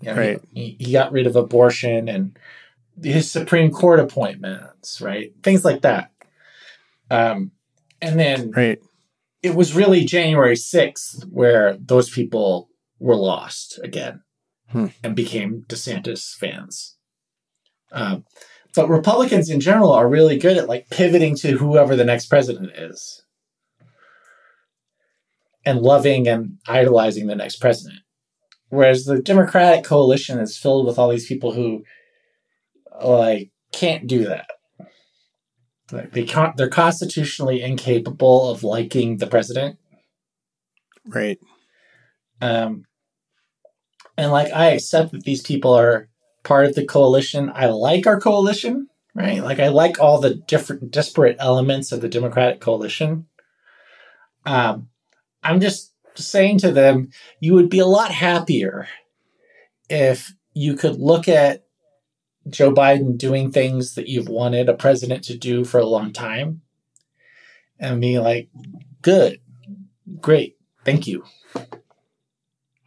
You 0.00 0.10
know, 0.10 0.16
right. 0.16 0.40
He, 0.52 0.76
he 0.80 0.92
got 0.92 1.12
rid 1.12 1.26
of 1.26 1.36
abortion 1.36 2.08
and 2.08 2.38
his 3.02 3.30
Supreme 3.30 3.70
Court 3.70 4.00
appointments, 4.00 5.00
right? 5.00 5.32
Things 5.42 5.64
like 5.64 5.82
that. 5.82 6.10
Um, 7.10 7.50
and 8.00 8.18
then 8.18 8.50
right. 8.52 8.80
It 9.44 9.54
was 9.54 9.74
really 9.76 10.04
January 10.06 10.56
6th 10.56 11.24
where 11.30 11.76
those 11.78 12.08
people 12.08 12.70
were 12.98 13.14
lost 13.16 13.78
again 13.84 14.22
Hmm. 14.70 14.86
and 15.04 15.14
became 15.14 15.64
DeSantis 15.68 16.34
fans. 16.34 16.96
Um, 17.92 18.24
but 18.74 18.88
Republicans 18.88 19.50
in 19.50 19.60
general 19.60 19.92
are 19.92 20.08
really 20.08 20.38
good 20.38 20.56
at 20.56 20.66
like 20.68 20.88
pivoting 20.90 21.36
to 21.36 21.58
whoever 21.58 21.94
the 21.94 22.04
next 22.04 22.26
president 22.26 22.70
is 22.74 23.22
and 25.64 25.80
loving 25.80 26.26
and 26.26 26.58
idolizing 26.66 27.26
the 27.26 27.36
next 27.36 27.56
president. 27.56 28.00
Whereas 28.70 29.04
the 29.04 29.20
Democratic 29.20 29.84
coalition 29.84 30.38
is 30.40 30.56
filled 30.58 30.86
with 30.86 30.98
all 30.98 31.10
these 31.10 31.28
people 31.28 31.52
who 31.52 31.84
like 33.04 33.50
can't 33.72 34.06
do 34.06 34.24
that. 34.24 34.46
Like 35.92 36.12
they 36.12 36.24
can't 36.24 36.56
they're 36.56 36.68
constitutionally 36.68 37.62
incapable 37.62 38.50
of 38.50 38.64
liking 38.64 39.18
the 39.18 39.26
president. 39.26 39.78
Right. 41.06 41.38
Um 42.40 42.84
and 44.16 44.30
like 44.30 44.52
I 44.52 44.66
accept 44.66 45.12
that 45.12 45.24
these 45.24 45.42
people 45.42 45.72
are 45.74 46.08
part 46.42 46.66
of 46.66 46.74
the 46.74 46.86
coalition. 46.86 47.50
I 47.54 47.66
like 47.66 48.06
our 48.06 48.20
coalition, 48.20 48.88
right? 49.14 49.42
Like 49.42 49.60
I 49.60 49.68
like 49.68 50.00
all 50.00 50.20
the 50.20 50.34
different 50.34 50.90
disparate 50.90 51.36
elements 51.38 51.92
of 51.92 52.00
the 52.00 52.08
Democratic 52.08 52.60
coalition. 52.60 53.26
Um 54.46 54.88
I'm 55.42 55.60
just 55.60 55.92
saying 56.14 56.58
to 56.58 56.70
them, 56.70 57.10
you 57.40 57.54
would 57.54 57.68
be 57.68 57.80
a 57.80 57.86
lot 57.86 58.10
happier 58.10 58.88
if 59.90 60.32
you 60.54 60.76
could 60.76 60.96
look 60.98 61.28
at 61.28 61.63
Joe 62.48 62.72
Biden 62.72 63.16
doing 63.16 63.50
things 63.50 63.94
that 63.94 64.08
you've 64.08 64.28
wanted 64.28 64.68
a 64.68 64.74
president 64.74 65.24
to 65.24 65.36
do 65.36 65.64
for 65.64 65.78
a 65.78 65.86
long 65.86 66.12
time 66.12 66.62
and 67.78 68.00
be 68.00 68.18
like, 68.18 68.48
good, 69.02 69.40
great, 70.20 70.56
thank 70.84 71.06
you. 71.06 71.24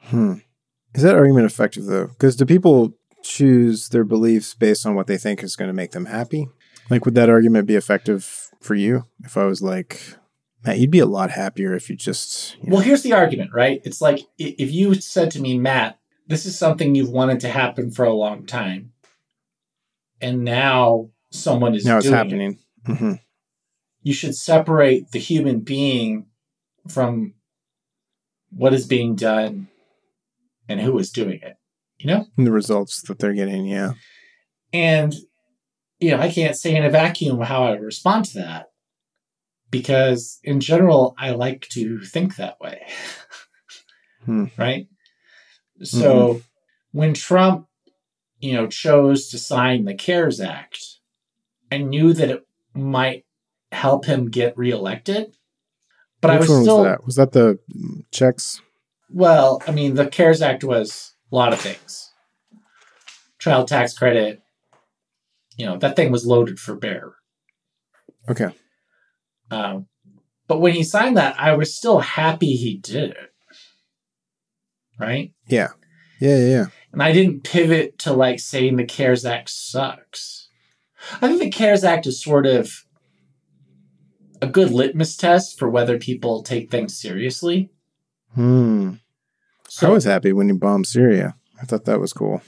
Hmm. 0.04 0.36
Is 0.94 1.04
that 1.04 1.16
argument 1.16 1.46
effective 1.46 1.86
though? 1.86 2.08
Because 2.08 2.36
do 2.36 2.46
people 2.46 2.94
choose 3.22 3.90
their 3.90 4.04
beliefs 4.04 4.54
based 4.54 4.86
on 4.86 4.96
what 4.96 5.08
they 5.08 5.18
think 5.18 5.44
is 5.44 5.56
going 5.56 5.70
to 5.70 5.74
make 5.74 5.92
them 5.92 6.06
happy? 6.06 6.48
Like, 6.90 7.06
would 7.06 7.16
that 7.16 7.30
argument 7.30 7.68
be 7.68 7.76
effective 7.76 8.50
for 8.62 8.76
you 8.76 9.06
if 9.24 9.38
I 9.38 9.46
was 9.46 9.62
like, 9.62 10.00
Matt, 10.66 10.80
you'd 10.80 10.92
be 10.92 11.00
a 11.00 11.06
lot 11.06 11.32
happier 11.32 11.74
if 11.74 11.90
you 11.90 11.96
just. 11.96 12.56
You 12.62 12.74
Well, 12.74 12.82
here's 12.82 13.04
the 13.04 13.14
argument, 13.14 13.52
right? 13.54 13.82
It's 13.84 14.02
like 14.02 14.22
if 14.38 14.72
you 14.72 14.96
said 14.96 15.32
to 15.32 15.42
me, 15.42 15.58
Matt, 15.58 16.00
this 16.28 16.46
is 16.46 16.58
something 16.58 16.96
you've 16.96 17.10
wanted 17.10 17.40
to 17.42 17.50
happen 17.50 17.92
for 17.92 18.04
a 18.04 18.14
long 18.14 18.46
time, 18.46 18.92
and 20.22 20.44
now 20.44 21.10
someone 21.32 21.76
is 21.76 21.86
now 21.86 21.98
it's 21.98 22.06
doing 22.06 22.14
it. 22.14 22.18
happening. 22.18 22.60
hmm 22.86 23.14
you 24.04 24.14
should 24.14 24.36
separate 24.36 25.12
the 25.12 25.20
human 25.20 25.60
being 25.60 26.28
from 26.88 27.34
what 28.52 28.74
is 28.74 28.86
being 28.88 29.16
done 29.16 29.68
and 30.70 30.80
who 30.80 30.98
is 30.98 31.12
doing 31.12 31.40
it 31.42 31.58
you 31.98 32.08
know 32.08 32.26
And 32.38 32.48
the 32.48 32.52
results 32.52 33.02
that 33.04 33.20
they're 33.20 33.34
getting, 33.34 33.66
yeah. 33.66 33.94
and 34.72 35.14
you 36.00 36.12
know 36.12 36.20
i 36.20 36.32
can't 36.32 36.56
say 36.56 36.76
in 36.76 36.86
a 36.86 36.90
vacuum 36.90 37.42
how 37.42 37.64
i 37.64 37.72
respond 37.72 38.26
to 38.26 38.36
that 38.40 38.68
because 39.72 40.40
in 40.44 40.60
general 40.62 41.14
i 41.18 41.32
like 41.32 41.68
to 41.72 42.00
think 42.02 42.36
that 42.38 42.60
way 42.62 42.82
Hmm. 44.26 44.46
right 44.58 44.88
so 45.84 46.42
when 46.92 47.14
trump 47.14 47.67
you 48.40 48.54
know 48.54 48.68
chose 48.68 49.30
to 49.30 49.38
sign 49.38 49.86
the 49.86 49.96
cares 49.96 50.40
act 50.40 51.00
i 51.72 51.78
knew 51.78 52.14
that 52.14 52.30
it 52.30 52.48
might 52.74 53.26
help 53.72 54.06
him 54.06 54.30
get 54.30 54.58
reelected 54.58 55.36
but 56.22 56.32
i 56.32 56.38
was 56.38 56.50
one 56.50 56.62
still 56.64 56.78
was 56.78 56.86
that? 56.86 57.06
Was 57.06 57.16
that 57.16 57.32
the 57.34 57.60
checks? 58.12 58.62
Well, 59.10 59.62
I 59.68 59.72
mean, 59.72 59.96
the 59.96 60.08
CARES 60.08 60.42
Act 60.42 60.64
was 60.64 61.14
a 61.32 61.36
lot 61.36 61.54
of 61.54 61.60
things. 61.60 62.12
Child 63.40 63.68
tax 63.68 63.94
credit, 63.94 64.42
you 65.56 65.66
know, 65.66 65.78
that 65.78 65.96
thing 65.96 66.12
was 66.12 66.26
loaded 66.26 66.60
for 66.60 66.76
bear. 66.76 67.14
Okay. 68.30 68.50
Um, 69.50 69.88
but 70.48 70.60
when 70.60 70.74
he 70.74 70.84
signed 70.84 71.18
that, 71.18 71.40
I 71.40 71.54
was 71.54 71.76
still 71.76 72.00
happy 72.00 72.56
he 72.56 72.78
did 72.78 73.12
it. 73.12 73.34
Right? 75.00 75.34
Yeah. 75.48 75.70
Yeah, 76.20 76.38
yeah, 76.38 76.48
yeah. 76.48 76.66
And 76.98 77.04
I 77.04 77.12
didn't 77.12 77.44
pivot 77.44 78.00
to 78.00 78.14
like 78.14 78.40
saying 78.40 78.78
the 78.78 78.84
CARES 78.84 79.24
Act 79.24 79.52
sucks. 79.52 80.50
I 81.22 81.28
think 81.28 81.40
the 81.40 81.52
CARES 81.52 81.84
Act 81.84 82.08
is 82.08 82.20
sort 82.20 82.48
of 82.48 82.86
a 84.42 84.48
good 84.48 84.72
litmus 84.72 85.16
test 85.16 85.60
for 85.60 85.70
whether 85.70 86.00
people 86.00 86.42
take 86.42 86.72
things 86.72 86.98
seriously. 87.00 87.70
Hmm. 88.34 88.94
So 89.70 89.86
I 89.86 89.92
was 89.92 90.06
happy 90.06 90.34
when 90.34 90.48
he 90.50 90.54
bombed 90.54 90.88
Syria. 90.88 91.36
I 91.62 91.66
thought 91.66 91.86
that 91.86 92.00
was 92.00 92.14
cool. 92.14 92.42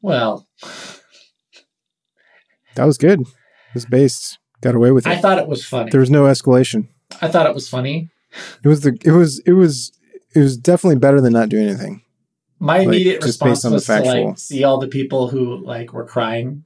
well, 0.00 0.48
That 2.76 2.86
was 2.86 2.96
good. 2.96 3.20
It 3.20 3.26
was 3.74 3.84
based. 3.84 4.38
Got 4.62 4.74
away 4.74 4.90
with 4.90 5.06
it. 5.06 5.10
I 5.10 5.20
thought 5.20 5.36
it 5.38 5.48
was 5.48 5.66
funny. 5.66 5.90
there 5.90 6.00
was 6.00 6.08
no 6.08 6.22
escalation. 6.22 6.88
I 7.20 7.28
thought 7.28 7.46
it 7.46 7.54
was 7.54 7.68
funny. 7.68 8.08
It 8.64 8.68
was 8.68 8.80
the. 8.80 8.96
It 9.04 9.10
was. 9.12 9.40
It 9.40 9.52
was. 9.52 9.92
It 10.34 10.40
was 10.40 10.56
definitely 10.56 10.98
better 10.98 11.20
than 11.20 11.32
not 11.32 11.48
doing 11.48 11.68
anything. 11.68 12.02
My 12.58 12.78
Like, 12.78 12.86
immediate 12.88 13.24
response 13.24 13.58
based 13.58 13.64
on 13.64 13.72
the 13.72 13.76
was 13.76 13.86
to 13.86 14.02
like 14.02 14.38
see 14.38 14.64
all 14.64 14.78
the 14.78 14.88
people 14.88 15.28
who 15.28 15.64
like 15.64 15.92
were 15.92 16.06
crying. 16.06 16.64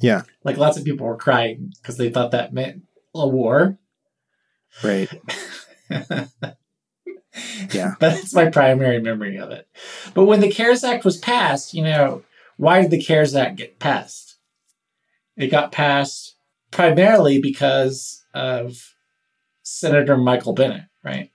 Yeah. 0.00 0.22
Like 0.42 0.56
lots 0.56 0.76
of 0.76 0.84
people 0.84 1.06
were 1.06 1.16
crying 1.16 1.72
because 1.80 1.96
they 1.96 2.10
thought 2.10 2.30
that 2.32 2.52
meant 2.52 2.82
a 3.14 3.28
war. 3.28 3.78
Right. 4.82 5.08
Yeah. 7.72 7.94
But 7.98 8.14
that's 8.14 8.34
my 8.34 8.48
primary 8.48 9.00
memory 9.00 9.38
of 9.38 9.50
it. 9.50 9.68
But 10.14 10.24
when 10.24 10.40
the 10.40 10.50
CARES 10.50 10.84
Act 10.84 11.04
was 11.04 11.16
passed, 11.16 11.74
you 11.74 11.82
know, 11.82 12.22
why 12.56 12.82
did 12.82 12.90
the 12.90 13.02
CARES 13.02 13.34
Act 13.34 13.56
get 13.56 13.78
passed? 13.78 14.36
It 15.36 15.48
got 15.48 15.72
passed 15.72 16.36
primarily 16.70 17.40
because 17.40 18.24
of 18.32 18.94
Senator 19.62 20.16
Michael 20.16 20.52
Bennet, 20.52 20.84
right? 21.02 21.30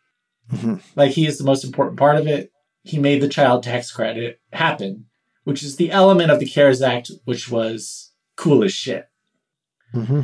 Hmm 0.50 0.76
Like 0.96 1.12
he 1.12 1.26
is 1.28 1.38
the 1.38 1.44
most 1.44 1.64
important 1.64 1.98
part 1.98 2.18
of 2.18 2.28
it. 2.28 2.52
He 2.84 2.98
made 2.98 3.22
the 3.22 3.30
child 3.30 3.64
tax 3.64 3.92
credit 3.92 4.40
happen, 4.52 5.06
which 5.44 5.64
is 5.64 5.76
the 5.76 5.92
element 5.92 6.32
of 6.32 6.40
the 6.40 6.48
CARES 6.48 6.82
Act, 6.82 7.12
which 7.26 7.50
was 7.52 8.14
cool 8.36 8.64
as 8.64 8.74
shit. 8.74 9.06
hmm 9.94 10.22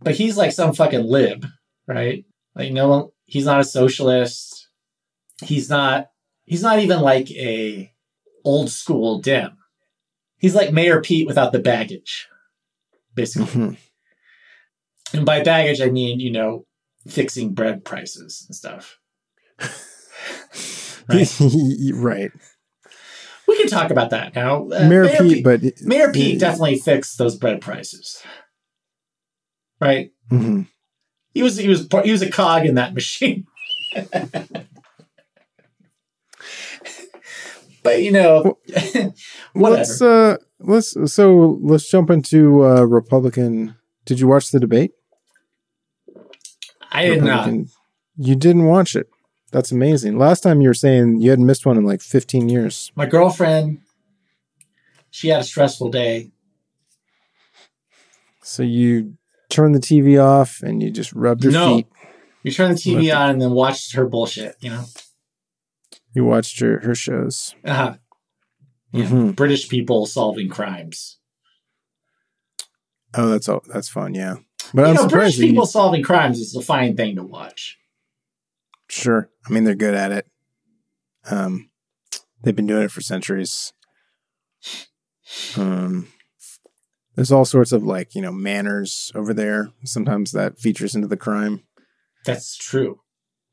But 0.00 0.14
he's 0.14 0.36
like 0.36 0.52
some 0.52 0.72
fucking 0.74 1.04
lib, 1.04 1.46
right? 1.86 2.24
Like 2.54 2.72
no 2.72 2.88
one 2.88 3.08
he's 3.26 3.44
not 3.44 3.60
a 3.60 3.64
socialist. 3.64 4.68
He's 5.42 5.68
not 5.70 6.08
he's 6.44 6.62
not 6.62 6.80
even 6.80 7.00
like 7.00 7.30
a 7.30 7.92
old 8.44 8.70
school 8.70 9.20
Dem. 9.20 9.56
He's 10.38 10.54
like 10.54 10.72
Mayor 10.72 11.00
Pete 11.00 11.26
without 11.26 11.52
the 11.52 11.58
baggage. 11.58 12.28
Basically. 13.14 13.46
hmm 13.46 13.72
And 15.12 15.24
by 15.26 15.42
baggage 15.42 15.80
I 15.80 15.90
mean, 15.90 16.20
you 16.20 16.30
know, 16.32 16.64
fixing 17.06 17.54
bread 17.54 17.84
prices 17.84 18.44
and 18.48 18.56
stuff. 18.56 18.98
Right. 21.08 21.26
right. 21.94 22.30
we 23.46 23.56
can 23.56 23.68
talk 23.68 23.90
about 23.90 24.10
that 24.10 24.34
now. 24.34 24.68
Uh, 24.68 24.86
Mayor 24.88 25.08
Pete, 25.08 25.42
but 25.42 25.62
Mayor 25.80 26.12
Pete 26.12 26.38
definitely 26.38 26.76
fixed 26.78 27.16
those 27.16 27.34
bread 27.34 27.62
prices. 27.62 28.22
Right. 29.80 30.12
Mhm. 30.30 30.66
He 31.32 31.42
was 31.42 31.56
he 31.56 31.68
was 31.68 31.88
he 32.04 32.10
was 32.12 32.20
a 32.20 32.30
cog 32.30 32.66
in 32.66 32.74
that 32.74 32.92
machine. 32.98 33.46
but 37.82 38.02
you 38.02 38.12
know, 38.12 38.58
whatever. 39.54 39.76
let's 39.78 40.02
uh 40.02 40.36
let's 40.60 41.12
so 41.12 41.58
let's 41.62 41.88
jump 41.90 42.10
into 42.10 42.64
uh 42.66 42.82
Republican. 42.82 43.76
Did 44.04 44.20
you 44.20 44.28
watch 44.28 44.50
the 44.50 44.60
debate? 44.60 44.92
I 46.90 47.06
did 47.06 47.22
not. 47.22 47.50
You 48.16 48.34
didn't 48.34 48.64
watch 48.66 48.94
it. 48.96 49.08
That's 49.50 49.72
amazing. 49.72 50.18
Last 50.18 50.42
time 50.42 50.60
you 50.60 50.68
were 50.68 50.74
saying 50.74 51.20
you 51.22 51.30
hadn't 51.30 51.46
missed 51.46 51.64
one 51.64 51.76
in 51.78 51.84
like 51.84 52.00
15 52.02 52.48
years. 52.48 52.92
My 52.94 53.06
girlfriend, 53.06 53.80
she 55.10 55.28
had 55.28 55.40
a 55.40 55.44
stressful 55.44 55.90
day. 55.90 56.30
So 58.42 58.62
you 58.62 59.14
turned 59.48 59.74
the 59.74 59.80
TV 59.80 60.22
off 60.22 60.60
and 60.62 60.82
you 60.82 60.90
just 60.90 61.12
rubbed 61.12 61.44
your 61.44 61.52
No. 61.52 61.76
feet. 61.76 61.86
You 62.42 62.52
turn 62.52 62.72
the 62.72 62.78
TV 62.78 63.10
on 63.14 63.30
and 63.30 63.42
then 63.42 63.50
watched 63.52 63.94
her 63.94 64.06
bullshit. 64.06 64.56
You 64.60 64.70
know, 64.70 64.84
You 66.14 66.24
watched 66.24 66.60
her 66.60 66.80
her 66.80 66.94
shows. 66.94 67.54
uh, 67.64 67.94
Yeah. 68.92 69.04
Mhm. 69.06 69.36
British 69.36 69.68
people 69.68 70.06
solving 70.06 70.48
crimes. 70.48 71.18
Oh, 73.14 73.28
that's 73.28 73.48
all. 73.48 73.62
That's 73.72 73.88
fun. 73.88 74.14
Yeah, 74.14 74.36
but 74.74 74.82
you 74.82 74.88
I'm 74.88 74.94
know, 74.94 75.08
British 75.08 75.36
that 75.36 75.42
you- 75.46 75.52
people 75.52 75.66
solving 75.66 76.02
crimes 76.02 76.38
is 76.38 76.54
a 76.54 76.60
fine 76.62 76.96
thing 76.96 77.16
to 77.16 77.22
watch. 77.22 77.77
Sure. 78.88 79.30
I 79.46 79.50
mean, 79.52 79.64
they're 79.64 79.74
good 79.74 79.94
at 79.94 80.12
it. 80.12 80.26
Um, 81.30 81.70
they've 82.42 82.56
been 82.56 82.66
doing 82.66 82.84
it 82.84 82.90
for 82.90 83.00
centuries. 83.00 83.72
Um, 85.56 86.08
there's 87.14 87.32
all 87.32 87.44
sorts 87.44 87.72
of 87.72 87.82
like 87.82 88.14
you 88.14 88.22
know 88.22 88.32
manners 88.32 89.12
over 89.14 89.34
there. 89.34 89.70
Sometimes 89.84 90.32
that 90.32 90.58
features 90.58 90.94
into 90.94 91.06
the 91.08 91.16
crime. 91.16 91.62
That's 92.24 92.56
true, 92.56 93.00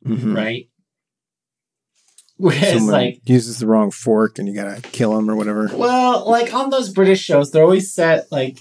Mhm. 0.05 0.35
right? 0.35 0.69
Whereas, 2.37 2.73
Someone 2.73 2.91
like, 2.93 3.21
uses 3.25 3.59
the 3.59 3.67
wrong 3.67 3.91
fork 3.91 4.39
and 4.39 4.47
you 4.47 4.53
gotta 4.53 4.81
kill 4.81 5.17
him 5.17 5.29
or 5.29 5.35
whatever. 5.35 5.69
well, 5.73 6.29
like 6.29 6.53
on 6.53 6.69
those 6.69 6.89
British 6.89 7.21
shows, 7.21 7.51
they're 7.51 7.63
always 7.63 7.93
set 7.93 8.31
like 8.31 8.59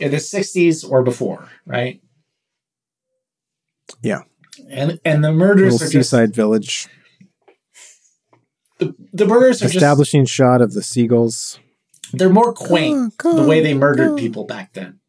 in 0.00 0.10
the 0.10 0.16
'60s 0.18 0.88
or 0.88 1.02
before, 1.02 1.48
right? 1.64 2.00
Yeah. 4.02 4.22
And 4.70 5.00
and 5.04 5.24
the 5.24 5.32
murders 5.32 5.74
Little 5.74 5.86
are 5.88 5.90
just 5.90 6.10
seaside 6.10 6.34
village. 6.34 6.88
the, 8.78 8.94
the 9.12 9.26
murders 9.26 9.62
are 9.62 9.66
just 9.66 9.76
Establishing 9.76 10.24
shot 10.26 10.60
of 10.60 10.72
the 10.72 10.82
seagulls. 10.82 11.58
they're 12.12 12.28
more 12.28 12.52
quaint 12.52 13.16
Come 13.18 13.36
the 13.36 13.44
way 13.46 13.60
they 13.62 13.74
murdered 13.74 14.10
on. 14.10 14.16
people 14.16 14.44
back 14.44 14.72
then. 14.74 15.00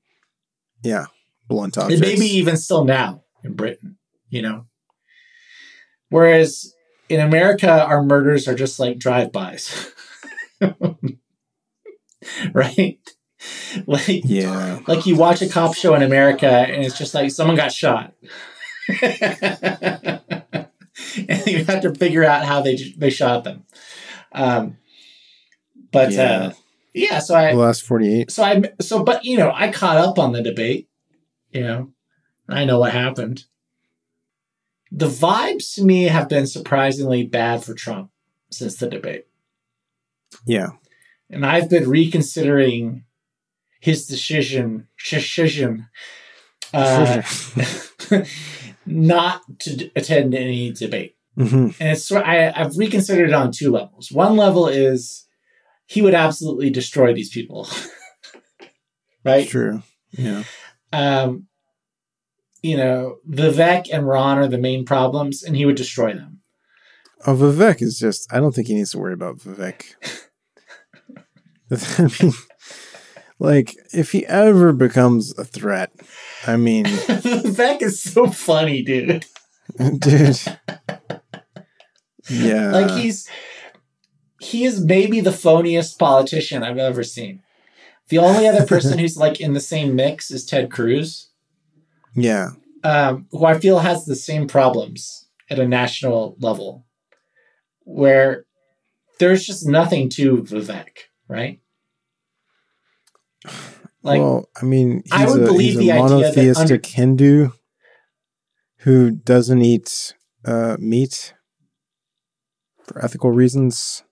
Yeah, 0.83 1.05
blunt 1.47 1.75
And 1.77 1.83
objects. 1.85 2.01
maybe 2.01 2.25
even 2.37 2.55
still 2.57 2.85
now 2.85 3.23
in 3.43 3.53
Britain, 3.55 3.97
you 4.29 4.41
know. 4.41 4.65
Whereas 6.09 6.73
in 7.09 7.19
America, 7.19 7.69
our 7.83 8.03
murders 8.03 8.47
are 8.47 8.55
just 8.55 8.79
like 8.79 8.97
drive-bys, 8.99 9.91
right? 12.53 12.99
Like, 13.85 14.21
Yeah. 14.25 14.79
like 14.87 15.05
you 15.05 15.15
watch 15.15 15.41
a 15.41 15.49
cop 15.49 15.75
show 15.75 15.93
in 15.95 16.01
America, 16.03 16.47
and 16.49 16.83
it's 16.85 16.97
just 16.97 17.13
like 17.13 17.31
someone 17.31 17.55
got 17.55 17.71
shot, 17.71 18.13
and 21.27 21.47
you 21.47 21.63
have 21.65 21.81
to 21.81 21.93
figure 21.95 22.23
out 22.23 22.45
how 22.45 22.61
they 22.61 22.75
they 22.97 23.09
shot 23.09 23.43
them. 23.43 23.63
Um, 24.31 24.77
but 25.91 26.11
Yeah. 26.11 26.23
uh, 26.23 26.53
yeah, 26.93 27.19
so 27.19 27.35
I 27.35 27.51
The 27.51 27.57
last 27.59 27.83
48. 27.83 28.31
so 28.31 28.43
I 28.43 28.61
so 28.81 29.03
but 29.03 29.23
you 29.25 29.37
know 29.37 29.51
I 29.53 29.71
caught 29.71 29.97
up 29.97 30.17
on 30.19 30.31
the 30.31 30.41
debate, 30.41 30.87
you 31.51 31.61
know, 31.61 31.91
I 32.49 32.65
know 32.65 32.79
what 32.79 32.93
happened. 32.93 33.45
The 34.91 35.07
vibes 35.09 35.75
to 35.75 35.83
me 35.83 36.03
have 36.05 36.29
been 36.29 36.47
surprisingly 36.47 37.23
bad 37.25 37.63
for 37.63 37.73
Trump 37.73 38.09
since 38.49 38.77
the 38.77 38.89
debate, 38.89 39.27
Yeah. 40.45 40.69
and 41.29 41.45
I've 41.45 41.69
been 41.69 41.89
reconsidering 41.89 43.03
his 43.81 44.07
decision 44.07 44.87
decision 44.97 45.87
uh, 46.73 47.21
not 48.87 49.41
to 49.59 49.89
attend 49.95 50.33
any 50.33 50.71
debate. 50.71 51.15
hmm 51.35 51.69
And 51.79 51.91
it's 51.91 52.05
sort- 52.05 52.25
I, 52.25 52.51
I've 52.55 52.77
reconsidered 52.77 53.29
it 53.29 53.33
on 53.35 53.51
two 53.51 53.71
levels. 53.71 54.11
One 54.11 54.35
level 54.37 54.67
is 54.67 55.25
he 55.85 56.01
would 56.01 56.13
absolutely 56.15 56.69
destroy 56.69 57.13
these 57.13 57.29
people, 57.29 57.67
right? 59.23 59.47
True. 59.47 59.83
Yeah. 60.11 60.43
um, 60.93 61.47
you 62.63 62.75
know, 62.75 63.17
Vivek 63.29 63.87
and 63.93 64.07
Ron 64.07 64.39
are 64.39 64.47
the 64.47 64.57
main 64.57 64.83
problems, 64.85 65.43
and 65.43 65.55
he 65.55 65.65
would 65.65 65.75
destroy 65.75 66.13
them. 66.13 66.39
Oh, 67.25 67.35
Vivek 67.35 67.81
is 67.81 67.97
just, 67.99 68.31
I 68.33 68.39
don't 68.39 68.53
think 68.53 68.67
he 68.67 68.73
needs 68.73 68.91
to 68.91 68.97
worry 68.99 69.13
about 69.13 69.37
Vivek. 69.37 69.83
I 71.71 72.23
mean, 72.23 72.33
like, 73.39 73.75
if 73.93 74.11
he 74.11 74.25
ever 74.25 74.73
becomes 74.73 75.37
a 75.37 75.45
threat, 75.45 75.91
I 76.45 76.57
mean, 76.57 76.85
Vivek 76.85 77.81
is 77.81 78.01
so 78.01 78.27
funny, 78.27 78.81
dude. 78.81 79.25
dude. 79.99 80.39
Yeah. 82.29 82.71
like 82.71 82.91
he's 82.91 83.29
he 84.39 84.65
is 84.65 84.83
maybe 84.83 85.19
the 85.19 85.31
phoniest 85.31 85.97
politician 85.97 86.63
I've 86.63 86.77
ever 86.77 87.03
seen. 87.03 87.41
The 88.09 88.17
only 88.19 88.47
other 88.47 88.65
person 88.65 88.97
who's 88.99 89.17
like 89.17 89.39
in 89.39 89.53
the 89.53 89.59
same 89.59 89.95
mix 89.95 90.31
is 90.31 90.45
Ted 90.45 90.71
Cruz, 90.71 91.29
yeah. 92.15 92.51
um, 92.83 93.27
who 93.31 93.45
I 93.45 93.59
feel 93.59 93.79
has 93.79 94.05
the 94.05 94.15
same 94.15 94.47
problems 94.47 95.27
at 95.49 95.59
a 95.59 95.67
national 95.67 96.35
level, 96.39 96.85
where 97.83 98.45
there's 99.19 99.45
just 99.45 99.67
nothing 99.67 100.09
to 100.11 100.37
Vivek, 100.43 101.07
right? 101.27 101.59
Like 104.03 104.21
well, 104.21 104.49
I 104.61 104.65
mean, 104.65 105.01
he's 105.05 105.13
I 105.13 105.25
would 105.25 105.41
a, 105.43 105.45
believe 105.45 105.73
he's 105.73 105.79
the 105.79 105.89
a 105.91 105.95
monotheistic 105.99 106.85
Hindu 106.85 107.49
who 108.79 109.11
doesn't 109.11 109.61
eat 109.61 110.13
uh, 110.45 110.77
meat 110.79 111.33
for 112.85 113.03
ethical 113.03 113.31
reasons. 113.31 114.03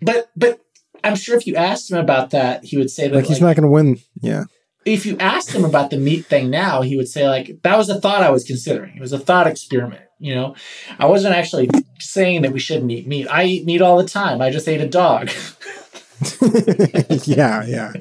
But 0.00 0.30
but 0.36 0.60
I'm 1.02 1.16
sure 1.16 1.36
if 1.36 1.46
you 1.46 1.56
asked 1.56 1.90
him 1.90 1.98
about 1.98 2.30
that, 2.30 2.64
he 2.64 2.76
would 2.76 2.90
say 2.90 3.08
that 3.08 3.14
Like, 3.14 3.26
he's 3.26 3.40
not 3.40 3.56
going 3.56 3.64
to 3.64 3.70
win. 3.70 3.98
Yeah. 4.20 4.44
if 4.86 5.04
you 5.04 5.16
asked 5.18 5.50
him 5.50 5.64
about 5.64 5.90
the 5.90 5.98
meat 5.98 6.26
thing 6.26 6.50
now, 6.50 6.82
he 6.82 6.96
would 6.96 7.08
say 7.08 7.28
like 7.28 7.60
that 7.62 7.76
was 7.76 7.88
a 7.90 8.00
thought 8.00 8.22
I 8.22 8.30
was 8.30 8.44
considering. 8.44 8.96
It 8.96 9.00
was 9.00 9.12
a 9.12 9.18
thought 9.18 9.46
experiment. 9.46 10.02
You 10.18 10.34
know, 10.34 10.54
I 10.98 11.06
wasn't 11.06 11.34
actually 11.34 11.68
saying 11.98 12.42
that 12.42 12.52
we 12.52 12.60
shouldn't 12.60 12.90
eat 12.90 13.06
meat. 13.06 13.26
I 13.28 13.44
eat 13.44 13.66
meat 13.66 13.82
all 13.82 13.98
the 13.98 14.08
time. 14.08 14.40
I 14.40 14.50
just 14.50 14.68
ate 14.68 14.80
a 14.80 14.88
dog. 14.88 15.30
yeah, 17.26 17.64
yeah. 17.64 17.92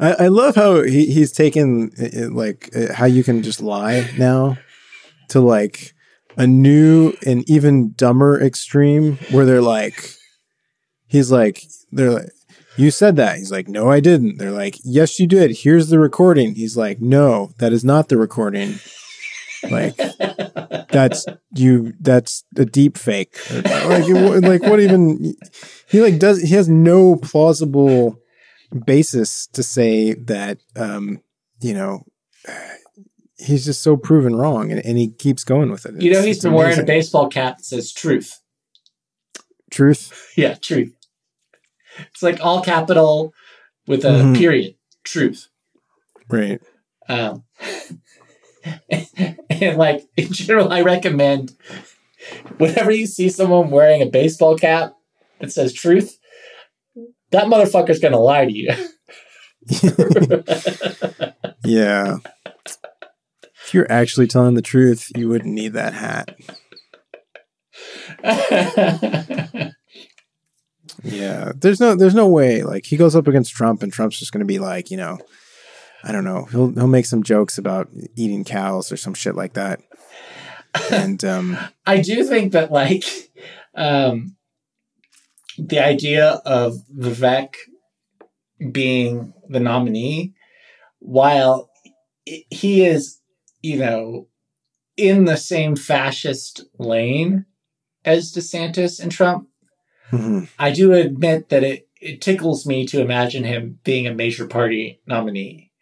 I, 0.00 0.24
I 0.24 0.28
love 0.28 0.54
how 0.54 0.82
he, 0.82 1.06
he's 1.06 1.32
taken 1.32 1.90
uh, 2.00 2.30
like 2.30 2.70
uh, 2.74 2.92
how 2.94 3.06
you 3.06 3.24
can 3.24 3.42
just 3.42 3.60
lie 3.60 4.08
now 4.18 4.56
to 5.28 5.40
like 5.40 5.94
a 6.36 6.46
new 6.46 7.12
and 7.26 7.48
even 7.48 7.92
dumber 7.92 8.40
extreme 8.40 9.16
where 9.30 9.44
they're 9.44 9.60
like, 9.60 10.14
he's 11.06 11.30
like, 11.30 11.64
they're 11.92 12.12
like, 12.12 12.30
you 12.76 12.90
said 12.90 13.16
that. 13.16 13.36
He's 13.36 13.52
like, 13.52 13.68
no, 13.68 13.90
I 13.90 14.00
didn't. 14.00 14.38
They're 14.38 14.52
like, 14.52 14.76
yes, 14.84 15.18
you 15.18 15.26
did. 15.26 15.58
Here's 15.58 15.88
the 15.88 15.98
recording. 15.98 16.54
He's 16.54 16.76
like, 16.76 17.00
no, 17.00 17.50
that 17.58 17.72
is 17.72 17.84
not 17.84 18.08
the 18.08 18.16
recording. 18.16 18.76
Like, 19.70 19.96
that's 20.88 21.26
you. 21.54 21.92
That's 22.00 22.44
a 22.56 22.64
deep 22.64 22.96
fake. 22.96 23.36
Like, 23.52 24.08
like 24.08 24.62
what 24.62 24.80
even? 24.80 25.34
He 25.90 26.00
like 26.00 26.18
does. 26.18 26.40
He 26.42 26.54
has 26.54 26.68
no 26.68 27.16
plausible 27.16 28.16
basis 28.86 29.46
to 29.48 29.62
say 29.62 30.14
that. 30.14 30.58
Um, 30.76 31.20
you 31.60 31.74
know, 31.74 32.04
he's 33.38 33.64
just 33.64 33.82
so 33.82 33.96
proven 33.96 34.34
wrong, 34.36 34.70
and, 34.70 34.84
and 34.84 34.96
he 34.96 35.10
keeps 35.10 35.44
going 35.44 35.70
with 35.70 35.84
it. 35.86 36.00
you 36.00 36.10
know, 36.10 36.18
It's- 36.18 36.24
he's 36.26 36.36
it's 36.36 36.44
been 36.44 36.52
wearing 36.54 36.78
a 36.78 36.84
baseball 36.84 37.28
cap 37.28 37.58
that 37.58 37.64
says 37.64 37.92
"truth." 37.92 38.38
truth. 39.70 40.12
Yeah, 40.36 40.54
truth. 40.54 40.92
It's 42.12 42.22
like 42.22 42.40
all 42.44 42.62
capital 42.62 43.32
with 43.86 44.04
a 44.04 44.08
Mhm. 44.10 44.36
period. 44.36 44.74
Truth. 45.04 45.48
Right. 46.28 46.60
Um, 47.08 47.44
and 49.50 49.76
like 49.76 50.04
in 50.16 50.32
general, 50.32 50.72
I 50.72 50.82
recommend 50.82 51.52
whenever 52.58 52.90
you 52.90 53.06
see 53.06 53.28
someone 53.28 53.70
wearing 53.70 54.02
a 54.02 54.06
baseball 54.06 54.56
cap 54.56 54.94
that 55.40 55.52
says 55.52 55.72
truth, 55.72 56.18
that 57.30 57.46
motherfucker's 57.46 57.98
gonna 57.98 58.20
lie 58.20 58.46
to 58.46 58.52
you. 58.52 58.70
Yeah. 61.62 62.18
If 63.64 63.74
you're 63.74 63.90
actually 63.92 64.26
telling 64.26 64.54
the 64.54 64.62
truth, 64.62 65.12
you 65.14 65.28
wouldn't 65.28 65.54
need 65.54 65.74
that 65.74 65.94
hat. 65.94 66.34
Yeah, 71.02 71.52
there's 71.56 71.80
no 71.80 71.94
there's 71.94 72.14
no 72.14 72.28
way. 72.28 72.62
Like 72.62 72.86
he 72.86 72.96
goes 72.96 73.16
up 73.16 73.26
against 73.26 73.54
Trump, 73.54 73.82
and 73.82 73.92
Trump's 73.92 74.18
just 74.18 74.32
going 74.32 74.40
to 74.40 74.46
be 74.46 74.58
like, 74.58 74.90
you 74.90 74.96
know, 74.96 75.18
I 76.02 76.12
don't 76.12 76.24
know. 76.24 76.44
He'll 76.46 76.72
he'll 76.72 76.86
make 76.86 77.06
some 77.06 77.22
jokes 77.22 77.58
about 77.58 77.88
eating 78.16 78.44
cows 78.44 78.90
or 78.92 78.96
some 78.96 79.14
shit 79.14 79.34
like 79.34 79.54
that. 79.54 79.80
And 80.90 81.24
um, 81.24 81.56
I 81.86 82.00
do 82.00 82.24
think 82.24 82.52
that 82.52 82.70
like 82.70 83.04
um, 83.74 84.36
the 85.68 85.78
idea 85.78 86.40
of 86.44 86.76
Vivek 86.96 87.54
being 88.72 89.32
the 89.48 89.60
nominee, 89.60 90.34
while 90.98 91.70
he 92.24 92.84
is, 92.84 93.20
you 93.62 93.78
know, 93.78 94.28
in 94.96 95.24
the 95.24 95.36
same 95.36 95.76
fascist 95.76 96.64
lane 96.78 97.46
as 98.04 98.32
DeSantis 98.32 99.00
and 99.00 99.10
Trump, 99.10 99.48
mhm. 100.10 100.48
I 100.58 100.70
do 100.72 100.92
admit 100.92 101.48
that 101.48 101.64
it, 101.64 101.88
it 102.00 102.20
tickles 102.20 102.66
me 102.66 102.86
to 102.86 103.00
imagine 103.00 103.44
him 103.44 103.78
being 103.84 104.06
a 104.06 104.14
major 104.14 104.46
party 104.46 105.00
nominee 105.06 105.72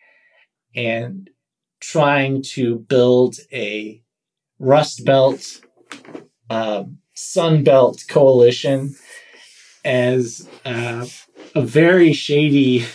and 0.75 1.31
trying 1.81 2.43
to 2.43 2.77
build 2.77 3.37
a 3.53 4.03
Rust 4.59 5.05
Belt, 5.05 5.61
um, 6.51 6.99
Sun 7.15 7.65
Belt 7.65 8.05
coalition 8.09 8.95
as 9.85 10.49
uh, 10.65 11.07
a 11.55 11.63
very 11.63 12.13
shady 12.13 12.87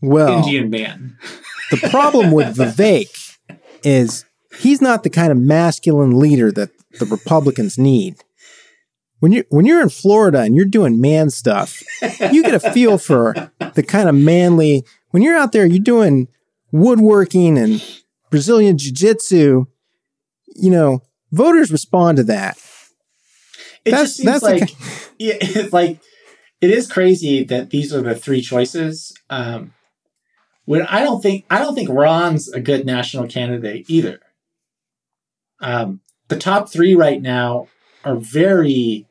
well, 0.00 0.38
Indian 0.38 0.70
man. 0.70 1.18
the 1.70 1.88
problem 1.88 2.30
with 2.30 2.56
Vivek 2.56 3.36
is 3.82 4.24
he's 4.58 4.80
not 4.80 5.02
the 5.02 5.10
kind 5.10 5.32
of 5.32 5.38
masculine 5.38 6.18
leader 6.18 6.52
that 6.52 6.70
the 6.98 7.06
Republicans 7.06 7.78
need. 7.78 8.16
When 9.20 9.32
you 9.32 9.44
when 9.50 9.66
you're 9.66 9.82
in 9.82 9.88
Florida 9.88 10.40
and 10.40 10.54
you're 10.54 10.64
doing 10.64 11.00
man 11.00 11.30
stuff, 11.30 11.82
you 12.32 12.42
get 12.42 12.54
a 12.54 12.60
feel 12.60 12.98
for 12.98 13.34
the 13.74 13.82
kind 13.82 14.08
of 14.08 14.14
manly. 14.14 14.84
When 15.10 15.22
you're 15.22 15.36
out 15.36 15.52
there, 15.52 15.66
you're 15.66 15.80
doing 15.80 16.28
woodworking 16.70 17.58
and 17.58 17.82
Brazilian 18.30 18.78
jiu-jitsu. 18.78 19.66
You 20.54 20.70
know, 20.70 21.02
voters 21.32 21.72
respond 21.72 22.18
to 22.18 22.24
that. 22.24 22.58
It 23.84 23.92
That's- 23.92 24.16
just 24.16 24.16
seems 24.16 24.42
like 24.42 24.70
yeah, 25.18 25.36
it's 25.40 25.72
like 25.72 26.00
it 26.60 26.70
is 26.70 26.90
crazy 26.90 27.44
that 27.44 27.70
these 27.70 27.94
are 27.94 28.02
the 28.02 28.14
three 28.14 28.40
choices. 28.40 29.14
Um, 29.30 29.74
when 30.64 30.82
I 30.82 31.02
don't 31.02 31.22
think 31.22 31.46
I 31.50 31.58
don't 31.58 31.74
think 31.74 31.88
Ron's 31.88 32.52
a 32.52 32.60
good 32.60 32.84
national 32.84 33.26
candidate 33.28 33.86
either. 33.88 34.20
Um, 35.60 36.00
the 36.28 36.36
top 36.36 36.70
three 36.70 36.94
right 36.94 37.20
now 37.20 37.68
are 38.04 38.16
very 38.16 39.06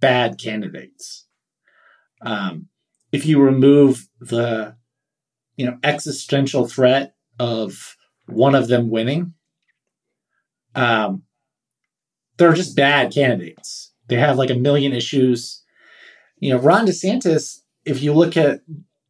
bad 0.00 0.38
candidates. 0.38 1.26
Um, 2.22 2.68
if 3.12 3.26
you 3.26 3.40
remove 3.40 4.08
the 4.20 4.76
you 5.56 5.66
know 5.66 5.78
existential 5.84 6.66
threat 6.66 7.14
of 7.38 7.96
one 8.26 8.54
of 8.54 8.68
them 8.68 8.88
winning, 8.90 9.34
um, 10.74 11.22
they're 12.36 12.54
just 12.54 12.76
bad 12.76 13.12
candidates. 13.12 13.92
They 14.08 14.16
have 14.16 14.38
like 14.38 14.50
a 14.50 14.54
million 14.54 14.92
issues. 14.92 15.62
You 16.38 16.54
know, 16.54 16.60
Ron 16.60 16.86
DeSantis, 16.86 17.60
if 17.84 18.02
you 18.02 18.12
look 18.12 18.36
at, 18.36 18.60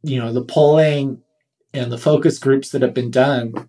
you 0.02 0.18
know, 0.18 0.32
the 0.32 0.44
polling 0.44 1.22
and 1.72 1.90
the 1.90 1.98
focus 1.98 2.38
groups 2.38 2.70
that 2.70 2.82
have 2.82 2.94
been 2.94 3.10
done, 3.10 3.68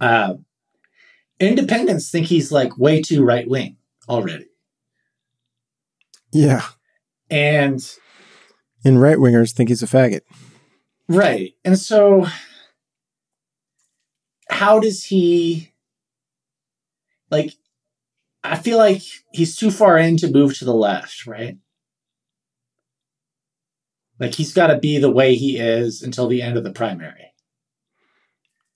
uh, 0.00 0.34
independents 1.40 2.10
think 2.10 2.26
he's 2.26 2.52
like 2.52 2.76
way 2.78 3.00
too 3.00 3.24
right 3.24 3.48
wing 3.48 3.76
already. 4.08 4.46
Yeah, 6.32 6.62
And 7.30 7.80
and 8.84 9.00
right 9.00 9.18
wingers 9.18 9.52
think 9.52 9.68
he's 9.68 9.82
a 9.82 9.86
faggot. 9.86 10.22
Right. 11.08 11.54
And 11.64 11.78
so 11.78 12.26
how 14.48 14.78
does 14.78 15.04
he 15.04 15.72
like 17.30 17.54
I 18.44 18.56
feel 18.56 18.76
like 18.76 19.02
he's 19.32 19.56
too 19.56 19.70
far 19.70 19.96
in 19.96 20.18
to 20.18 20.30
move 20.30 20.56
to 20.58 20.66
the 20.66 20.74
left, 20.74 21.26
right? 21.26 21.56
Like 24.20 24.34
he's 24.34 24.52
got 24.52 24.68
to 24.68 24.78
be 24.78 24.98
the 24.98 25.10
way 25.10 25.34
he 25.34 25.56
is 25.56 26.02
until 26.02 26.28
the 26.28 26.42
end 26.42 26.58
of 26.58 26.62
the 26.62 26.72
primary. 26.72 27.32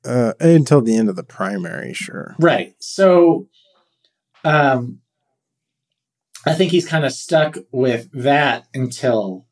Uh, 0.05 0.33
until 0.41 0.81
the 0.81 0.97
end 0.97 1.11
of 1.11 1.17
the 1.17 1.23
primary, 1.23 1.93
sure. 1.93 2.35
Right. 2.39 2.75
So 2.79 3.49
um 4.45 5.01
I 6.47 6.55
think 6.55 6.71
he's 6.71 6.89
kind 6.89 7.05
of 7.05 7.13
stuck 7.13 7.59
with 7.73 8.09
that 8.13 8.67
until 8.73 9.47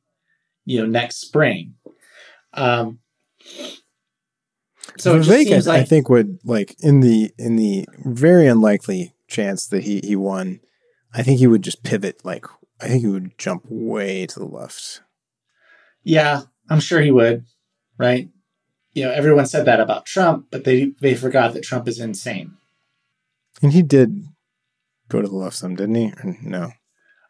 you 0.65 0.81
know 0.81 0.87
next 0.87 1.17
spring. 1.17 1.75
Um 2.55 3.01
so 4.99 5.19
Vivek, 5.19 5.45
seems 5.45 5.69
I, 5.69 5.79
I 5.79 5.85
think 5.85 6.09
would 6.09 6.39
like 6.45 6.75
in 6.81 7.01
the 7.01 7.33
in 7.39 7.57
the 7.57 7.87
very 8.05 8.47
unlikely 8.47 9.13
chance 9.29 9.67
that 9.69 9.85
he 9.85 10.01
he 10.03 10.17
won, 10.17 10.61
I 11.15 11.23
think 11.23 11.39
he 11.39 11.47
would 11.47 11.63
just 11.63 11.83
pivot. 11.83 12.25
Like 12.25 12.47
I 12.81 12.89
think 12.89 13.01
he 13.03 13.09
would 13.09 13.37
jump 13.39 13.65
way 13.69 14.27
to 14.27 14.39
the 14.39 14.47
left. 14.47 15.01
Yeah, 16.03 16.43
I'm 16.69 16.81
sure 16.81 17.01
he 17.01 17.11
would, 17.11 17.45
right? 17.99 18.29
You 18.93 19.05
know, 19.05 19.11
everyone 19.13 19.47
said 19.47 19.65
that 19.67 19.81
about 19.81 20.07
Trump, 20.07 20.47
but 20.51 20.65
they 20.65 20.93
they 21.01 21.15
forgot 21.15 21.53
that 21.55 21.63
Trump 21.65 21.89
is 21.89 22.01
insane. 22.01 22.57
And 23.63 23.73
he 23.73 23.83
did 23.83 24.23
go 25.09 25.21
to 25.23 25.29
the 25.29 25.35
left 25.35 25.57
some, 25.57 25.75
didn't 25.77 25.95
he? 25.95 26.13
Or 26.23 26.37
no. 26.43 26.73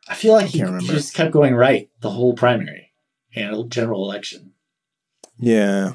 I 0.09 0.15
feel 0.15 0.33
like 0.35 0.47
he, 0.47 0.59
he 0.59 0.65
remember. 0.65 0.93
just 0.93 1.15
kept 1.15 1.33
going 1.33 1.55
right 1.55 1.89
the 2.01 2.11
whole 2.11 2.35
primary 2.35 2.93
and 3.35 3.71
general 3.71 4.05
election. 4.05 4.53
Yeah. 5.39 5.95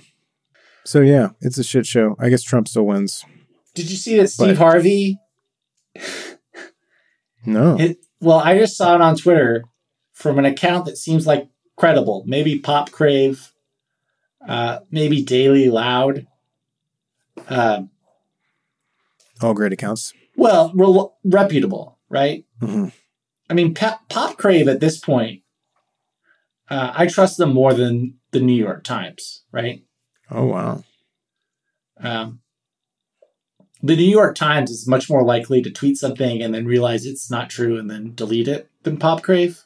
So 0.85 1.01
yeah, 1.01 1.29
it's 1.41 1.57
a 1.57 1.63
shit 1.63 1.85
show. 1.85 2.15
I 2.19 2.29
guess 2.29 2.43
Trump 2.43 2.67
still 2.67 2.85
wins. 2.85 3.23
Did 3.75 3.89
you 3.89 3.95
see 3.97 4.17
that 4.17 4.29
Steve 4.29 4.57
But- 4.57 4.57
Harvey? 4.57 5.17
No. 7.45 7.77
It, 7.79 7.97
well, 8.19 8.39
I 8.39 8.57
just 8.57 8.77
saw 8.77 8.95
it 8.95 9.01
on 9.01 9.15
Twitter 9.17 9.63
from 10.13 10.37
an 10.37 10.45
account 10.45 10.85
that 10.85 10.97
seems 10.97 11.25
like 11.25 11.49
credible. 11.75 12.23
Maybe 12.27 12.59
Pop 12.59 12.91
Crave, 12.91 13.51
uh, 14.47 14.79
maybe 14.91 15.23
Daily 15.23 15.69
Loud. 15.69 16.27
Uh, 17.47 17.83
All 19.41 19.53
great 19.55 19.73
accounts. 19.73 20.13
well, 20.35 20.71
rel- 20.75 21.17
reputable, 21.23 21.97
right? 22.09 22.45
hmm 22.59 22.89
I 23.49 23.53
mean, 23.53 23.73
Pop, 23.73 24.07
Pop 24.07 24.37
Crave 24.37 24.67
at 24.69 24.79
this 24.79 24.97
point, 24.99 25.41
uh, 26.69 26.93
I 26.95 27.07
trust 27.07 27.37
them 27.37 27.53
more 27.53 27.73
than 27.73 28.19
the 28.31 28.39
New 28.39 28.53
York 28.55 28.83
Times, 28.85 29.43
right? 29.51 29.83
Oh 30.29 30.45
wow. 30.45 30.83
Um, 31.99 32.39
the 33.83 33.95
New 33.95 34.09
York 34.09 34.35
Times 34.35 34.69
is 34.69 34.87
much 34.87 35.09
more 35.09 35.23
likely 35.23 35.61
to 35.61 35.71
tweet 35.71 35.97
something 35.97 36.41
and 36.41 36.53
then 36.53 36.65
realize 36.65 37.05
it's 37.05 37.31
not 37.31 37.49
true 37.49 37.77
and 37.79 37.89
then 37.89 38.13
delete 38.13 38.47
it 38.47 38.69
than 38.83 38.97
Pop 38.97 39.23
Crave. 39.23 39.63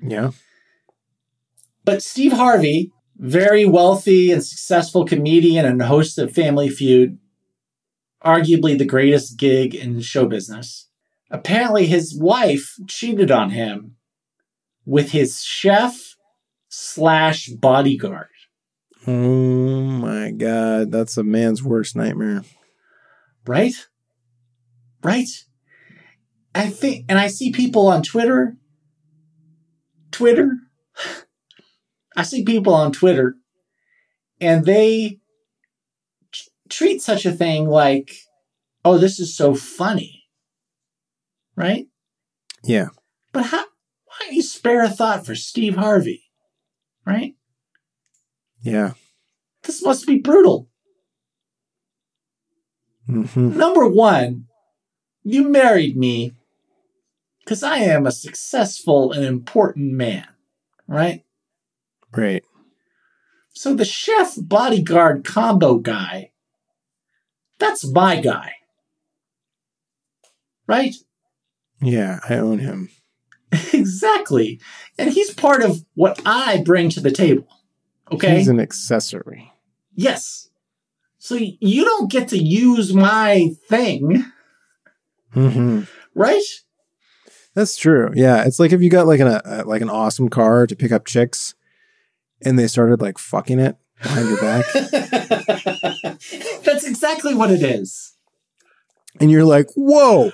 Yeah. 0.00 0.32
But 1.84 2.02
Steve 2.02 2.32
Harvey, 2.32 2.92
very 3.16 3.64
wealthy 3.64 4.30
and 4.30 4.44
successful 4.44 5.04
comedian 5.04 5.64
and 5.64 5.80
host 5.82 6.18
of 6.18 6.32
Family 6.32 6.68
Feud, 6.68 7.18
arguably 8.24 8.76
the 8.76 8.84
greatest 8.84 9.38
gig 9.38 9.74
in 9.74 10.00
show 10.00 10.26
business. 10.26 10.88
Apparently, 11.30 11.86
his 11.86 12.16
wife 12.16 12.74
cheated 12.86 13.30
on 13.30 13.50
him 13.50 13.96
with 14.84 15.12
his 15.12 15.42
chef 15.42 16.16
slash 16.68 17.48
bodyguard. 17.48 18.26
Oh 19.06 19.80
my 19.80 20.30
god, 20.30 20.92
that's 20.92 21.16
a 21.16 21.24
man's 21.24 21.62
worst 21.62 21.96
nightmare. 21.96 22.42
Right? 23.46 23.74
Right? 25.02 25.28
I 26.54 26.68
think, 26.68 27.06
and 27.08 27.18
I 27.18 27.28
see 27.28 27.50
people 27.50 27.88
on 27.88 28.02
Twitter. 28.02 28.56
Twitter? 30.10 30.50
I 32.16 32.22
see 32.22 32.44
people 32.44 32.74
on 32.74 32.92
Twitter 32.92 33.36
and 34.40 34.66
they 34.66 35.20
t- 36.32 36.50
treat 36.68 37.00
such 37.00 37.24
a 37.24 37.32
thing 37.32 37.66
like, 37.66 38.12
oh, 38.84 38.98
this 38.98 39.18
is 39.18 39.36
so 39.36 39.54
funny. 39.54 40.24
Right? 41.56 41.86
Yeah. 42.64 42.88
But 43.32 43.46
how, 43.46 43.60
why 43.60 44.16
don't 44.20 44.34
you 44.34 44.42
spare 44.42 44.84
a 44.84 44.90
thought 44.90 45.24
for 45.24 45.34
Steve 45.34 45.76
Harvey? 45.76 46.24
Right? 47.06 47.34
Yeah. 48.60 48.92
This 49.62 49.82
must 49.82 50.06
be 50.06 50.18
brutal. 50.18 50.68
Hmm 53.12 53.56
Number 53.56 53.86
one, 53.86 54.46
you 55.22 55.48
married 55.48 55.96
me 55.96 56.32
because 57.44 57.62
I 57.62 57.78
am 57.78 58.06
a 58.06 58.12
successful 58.12 59.12
and 59.12 59.24
important 59.24 59.92
man, 59.92 60.26
right? 60.86 61.24
Right. 62.12 62.44
So 63.54 63.74
the 63.74 63.84
chef 63.84 64.34
bodyguard 64.36 65.24
combo 65.24 65.76
guy, 65.76 66.30
that's 67.58 67.84
my 67.84 68.20
guy, 68.20 68.52
right? 70.66 70.94
Yeah, 71.80 72.20
I 72.28 72.36
own 72.36 72.58
him. 72.60 72.88
exactly. 73.72 74.60
And 74.98 75.10
he's 75.10 75.34
part 75.34 75.62
of 75.62 75.84
what 75.94 76.20
I 76.24 76.62
bring 76.62 76.88
to 76.90 77.00
the 77.00 77.10
table. 77.10 77.46
Okay. 78.10 78.36
He's 78.36 78.48
an 78.48 78.60
accessory. 78.60 79.52
yes. 79.94 80.48
So 81.24 81.36
you 81.36 81.84
don't 81.84 82.10
get 82.10 82.26
to 82.30 82.36
use 82.36 82.92
my 82.92 83.50
thing, 83.68 84.24
hmm 85.32 85.82
right? 86.16 86.42
That's 87.54 87.76
true. 87.76 88.10
Yeah, 88.12 88.42
it's 88.42 88.58
like 88.58 88.72
if 88.72 88.82
you 88.82 88.90
got 88.90 89.06
like 89.06 89.20
an 89.20 89.28
a, 89.28 89.62
like 89.64 89.82
an 89.82 89.88
awesome 89.88 90.28
car 90.28 90.66
to 90.66 90.74
pick 90.74 90.90
up 90.90 91.04
chicks, 91.06 91.54
and 92.44 92.58
they 92.58 92.66
started 92.66 93.00
like 93.00 93.18
fucking 93.18 93.60
it 93.60 93.76
behind 94.02 94.28
your 94.30 94.40
back, 94.40 94.64
That's 96.64 96.84
exactly 96.84 97.36
what 97.36 97.52
it 97.52 97.62
is. 97.62 98.14
and 99.20 99.30
you're 99.30 99.44
like, 99.44 99.68
"Whoa, 99.76 100.32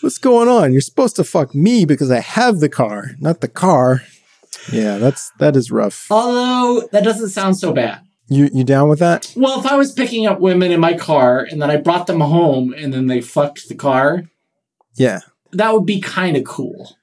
what's 0.00 0.16
going 0.16 0.48
on? 0.48 0.72
You're 0.72 0.80
supposed 0.80 1.16
to 1.16 1.24
fuck 1.24 1.54
me 1.54 1.84
because 1.84 2.10
I 2.10 2.20
have 2.20 2.60
the 2.60 2.70
car, 2.70 3.10
not 3.20 3.42
the 3.42 3.48
car." 3.48 4.00
Yeah, 4.72 4.96
that's 4.96 5.32
that 5.38 5.54
is 5.54 5.70
rough. 5.70 6.06
Although 6.10 6.88
that 6.92 7.04
doesn't 7.04 7.28
sound 7.28 7.58
so 7.58 7.74
bad. 7.74 8.00
You 8.32 8.48
you 8.52 8.64
down 8.64 8.88
with 8.88 8.98
that? 9.00 9.32
Well, 9.36 9.60
if 9.60 9.66
I 9.66 9.76
was 9.76 9.92
picking 9.92 10.26
up 10.26 10.40
women 10.40 10.72
in 10.72 10.80
my 10.80 10.94
car 10.94 11.40
and 11.50 11.60
then 11.60 11.70
I 11.70 11.76
brought 11.76 12.06
them 12.06 12.20
home 12.20 12.72
and 12.72 12.92
then 12.92 13.06
they 13.06 13.20
fucked 13.20 13.68
the 13.68 13.74
car, 13.74 14.24
Yeah, 14.94 15.20
that 15.52 15.72
would 15.74 15.86
be 15.86 16.00
kind 16.00 16.36
of 16.36 16.44
cool. 16.44 16.96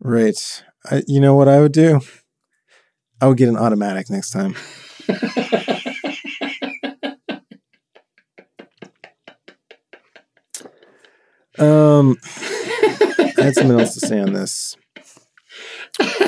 right. 0.00 0.62
I, 0.88 1.02
you 1.08 1.20
know 1.20 1.34
what 1.34 1.48
I 1.48 1.60
would 1.60 1.72
do? 1.72 2.00
I 3.20 3.26
would 3.26 3.38
get 3.38 3.48
an 3.48 3.56
automatic 3.56 4.08
next 4.10 4.30
time. 4.30 4.54
Um, 11.58 12.16
I 12.26 13.32
had 13.42 13.54
something 13.54 13.78
else 13.80 13.94
to 13.94 14.06
say 14.06 14.20
on 14.20 14.32
this. 14.32 14.76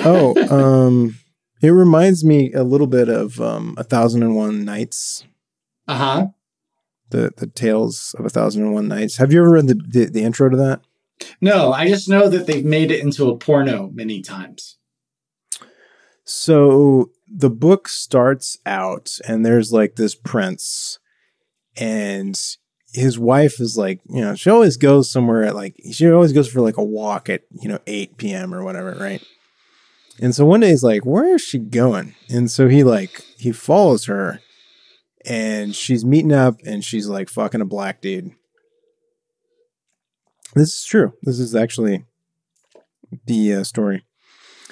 Oh, 0.04 0.34
um, 0.50 1.18
it 1.60 1.70
reminds 1.70 2.24
me 2.24 2.52
a 2.52 2.62
little 2.64 2.86
bit 2.86 3.08
of 3.08 3.40
um, 3.40 3.74
A 3.78 3.84
Thousand 3.84 4.22
and 4.22 4.34
One 4.36 4.64
Nights, 4.64 5.24
Uh 5.86 5.96
huh. 5.96 6.26
the 7.10 7.32
the 7.36 7.46
tales 7.46 8.14
of 8.18 8.24
A 8.26 8.30
Thousand 8.30 8.62
and 8.64 8.74
One 8.74 8.88
Nights. 8.88 9.16
Have 9.16 9.32
you 9.32 9.40
ever 9.40 9.50
read 9.50 9.66
the, 9.68 9.74
the 9.74 10.04
the 10.06 10.22
intro 10.22 10.48
to 10.48 10.56
that? 10.56 10.80
No, 11.40 11.72
I 11.72 11.88
just 11.88 12.08
know 12.08 12.28
that 12.28 12.46
they've 12.46 12.64
made 12.64 12.90
it 12.92 13.00
into 13.00 13.28
a 13.28 13.36
porno 13.36 13.90
many 13.92 14.20
times. 14.22 14.76
So 16.24 17.10
the 17.26 17.50
book 17.50 17.88
starts 17.88 18.58
out, 18.66 19.18
and 19.26 19.44
there's 19.44 19.72
like 19.72 19.96
this 19.96 20.14
prince, 20.14 20.98
and 21.76 22.38
his 22.92 23.18
wife 23.18 23.60
is 23.60 23.76
like, 23.76 24.00
you 24.08 24.20
know, 24.20 24.34
she 24.34 24.50
always 24.50 24.76
goes 24.76 25.10
somewhere 25.10 25.44
at 25.44 25.54
like, 25.54 25.76
she 25.92 26.10
always 26.10 26.32
goes 26.32 26.48
for 26.48 26.60
like 26.60 26.76
a 26.76 26.84
walk 26.84 27.28
at, 27.28 27.42
you 27.60 27.68
know, 27.68 27.78
8 27.86 28.16
p.m. 28.16 28.54
or 28.54 28.64
whatever, 28.64 28.92
right? 28.98 29.22
And 30.20 30.34
so 30.34 30.44
one 30.44 30.60
day 30.60 30.70
he's 30.70 30.82
like, 30.82 31.06
where 31.06 31.34
is 31.34 31.42
she 31.42 31.58
going? 31.58 32.14
And 32.28 32.50
so 32.50 32.68
he 32.68 32.82
like, 32.82 33.22
he 33.38 33.52
follows 33.52 34.06
her, 34.06 34.40
and 35.24 35.74
she's 35.74 36.04
meeting 36.04 36.32
up, 36.32 36.56
and 36.64 36.84
she's 36.84 37.08
like 37.08 37.28
fucking 37.28 37.60
a 37.60 37.64
black 37.64 38.00
dude. 38.00 38.32
This 40.54 40.74
is 40.74 40.84
true. 40.84 41.12
This 41.22 41.38
is 41.38 41.54
actually 41.54 42.04
the 43.26 43.54
uh, 43.54 43.64
story. 43.64 44.04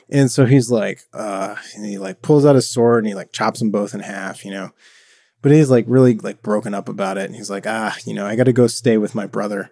And 0.09 0.31
so 0.31 0.47
he's 0.47 0.71
like, 0.71 1.01
uh, 1.13 1.57
and 1.75 1.85
he 1.85 1.99
like 1.99 2.23
pulls 2.23 2.47
out 2.47 2.55
his 2.55 2.71
sword 2.71 3.05
and 3.05 3.09
he 3.09 3.15
like 3.15 3.33
chops 3.33 3.59
them 3.59 3.71
both 3.71 3.95
in 3.95 4.01
half, 4.01 4.45
you 4.45 4.51
know. 4.51 4.71
But 5.43 5.53
he's 5.53 5.71
like 5.71 5.85
really 5.89 6.15
like 6.15 6.43
broken 6.43 6.75
up 6.75 6.89
about 6.89 7.19
it. 7.19 7.27
And 7.27 7.37
he's 7.37 7.51
like, 7.51 7.67
ah, 7.67 7.97
you 8.05 8.15
know, 8.15 8.27
I 8.27 8.37
got 8.37 8.45
to 8.45 8.53
go 8.53 8.67
stay 8.67 8.99
with 8.99 9.15
my 9.15 9.27
brother, 9.27 9.71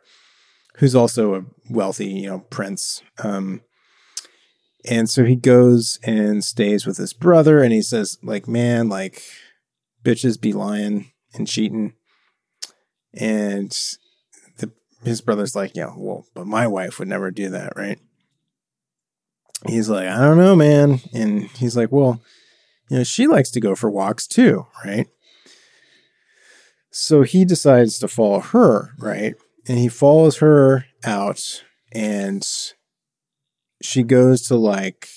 who's 0.76 0.94
also 0.94 1.34
a 1.34 1.44
wealthy, 1.70 2.06
you 2.06 2.28
know, 2.28 2.40
prince. 2.50 3.02
Um, 3.22 3.62
and 4.88 5.08
so 5.08 5.24
he 5.24 5.36
goes 5.36 5.98
and 6.02 6.44
stays 6.44 6.86
with 6.86 6.96
his 6.96 7.12
brother 7.12 7.62
and 7.62 7.72
he 7.72 7.82
says, 7.82 8.18
like, 8.22 8.46
man, 8.46 8.88
like, 8.88 9.22
bitches 10.02 10.40
be 10.40 10.52
lying 10.52 11.12
and 11.32 11.46
cheating. 11.46 11.94
And 13.12 13.70
the, 14.58 14.72
his 15.02 15.20
brother's 15.20 15.56
like, 15.56 15.74
yeah, 15.74 15.92
well, 15.96 16.26
but 16.34 16.46
my 16.46 16.66
wife 16.66 16.98
would 16.98 17.08
never 17.08 17.30
do 17.30 17.50
that, 17.50 17.72
right? 17.76 17.98
he's 19.66 19.88
like, 19.88 20.08
I 20.08 20.20
don't 20.20 20.38
know, 20.38 20.56
man. 20.56 21.00
And 21.12 21.44
he's 21.52 21.76
like, 21.76 21.90
well, 21.90 22.20
you 22.88 22.98
know, 22.98 23.04
she 23.04 23.26
likes 23.26 23.50
to 23.52 23.60
go 23.60 23.74
for 23.74 23.90
walks 23.90 24.26
too, 24.26 24.66
right? 24.84 25.08
So 26.90 27.22
he 27.22 27.44
decides 27.44 27.98
to 27.98 28.08
follow 28.08 28.40
her, 28.40 28.90
right? 28.98 29.34
And 29.66 29.78
he 29.78 29.88
follows 29.88 30.38
her 30.38 30.84
out 31.04 31.64
and 31.92 32.46
she 33.84 34.02
goes 34.02 34.42
to 34.48 34.56
like 34.56 35.08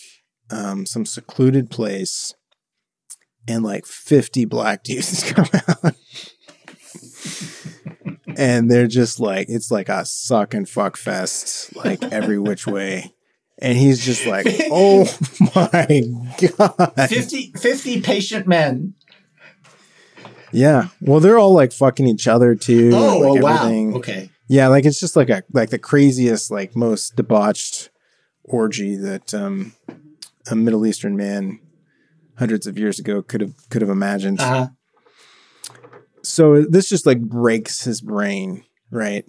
um, 0.49 0.85
some 0.85 1.05
secluded 1.05 1.69
place 1.69 2.33
and 3.47 3.63
like 3.63 3.85
50 3.85 4.45
black 4.45 4.83
dudes 4.83 5.31
come 5.31 5.47
out. 5.53 5.95
and 8.37 8.69
they're 8.69 8.87
just 8.87 9.19
like, 9.19 9.47
it's 9.49 9.71
like 9.71 9.89
a 9.89 10.05
suck 10.05 10.53
and 10.53 10.67
fuck 10.67 10.97
fest, 10.97 11.75
like 11.75 12.03
every 12.03 12.39
which 12.39 12.67
way 12.67 13.13
and 13.59 13.77
he's 13.77 14.05
just 14.05 14.25
like, 14.25 14.45
"Oh 14.71 15.05
my 15.55 16.03
god!" 16.57 17.09
50, 17.09 17.53
50 17.57 18.01
patient 18.01 18.47
men. 18.47 18.93
Yeah, 20.51 20.89
well, 21.01 21.19
they're 21.19 21.39
all 21.39 21.53
like 21.53 21.73
fucking 21.73 22.07
each 22.07 22.27
other 22.27 22.55
too. 22.55 22.91
Oh, 22.93 23.17
like 23.19 23.41
oh, 23.41 23.43
wow. 23.43 23.97
Okay. 23.97 24.29
Yeah, 24.47 24.67
like 24.67 24.85
it's 24.85 24.99
just 24.99 25.15
like 25.15 25.29
a 25.29 25.43
like 25.53 25.69
the 25.69 25.79
craziest, 25.79 26.51
like 26.51 26.75
most 26.75 27.15
debauched 27.15 27.89
orgy 28.47 28.95
that 28.95 29.33
um, 29.33 29.73
a 30.49 30.55
Middle 30.55 30.85
Eastern 30.85 31.15
man 31.15 31.59
hundreds 32.37 32.67
of 32.67 32.77
years 32.77 32.99
ago 32.99 33.21
could 33.21 33.41
have 33.41 33.69
could 33.69 33.81
have 33.81 33.91
imagined. 33.91 34.39
Uh-huh. 34.39 34.67
so 36.21 36.61
this 36.63 36.89
just 36.89 37.05
like 37.05 37.21
breaks 37.21 37.83
his 37.83 38.01
brain, 38.01 38.63
right? 38.91 39.25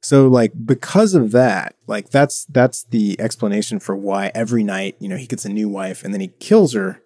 So 0.00 0.26
like 0.28 0.52
because 0.64 1.14
of 1.14 1.30
that, 1.32 1.76
like 1.86 2.10
that's 2.10 2.44
that's 2.46 2.84
the 2.84 3.20
explanation 3.20 3.78
for 3.78 3.94
why 3.96 4.32
every 4.34 4.64
night, 4.64 4.96
you 4.98 5.08
know, 5.08 5.16
he 5.16 5.26
gets 5.26 5.44
a 5.44 5.48
new 5.48 5.68
wife 5.68 6.04
and 6.04 6.12
then 6.12 6.20
he 6.20 6.28
kills 6.40 6.72
her 6.74 7.00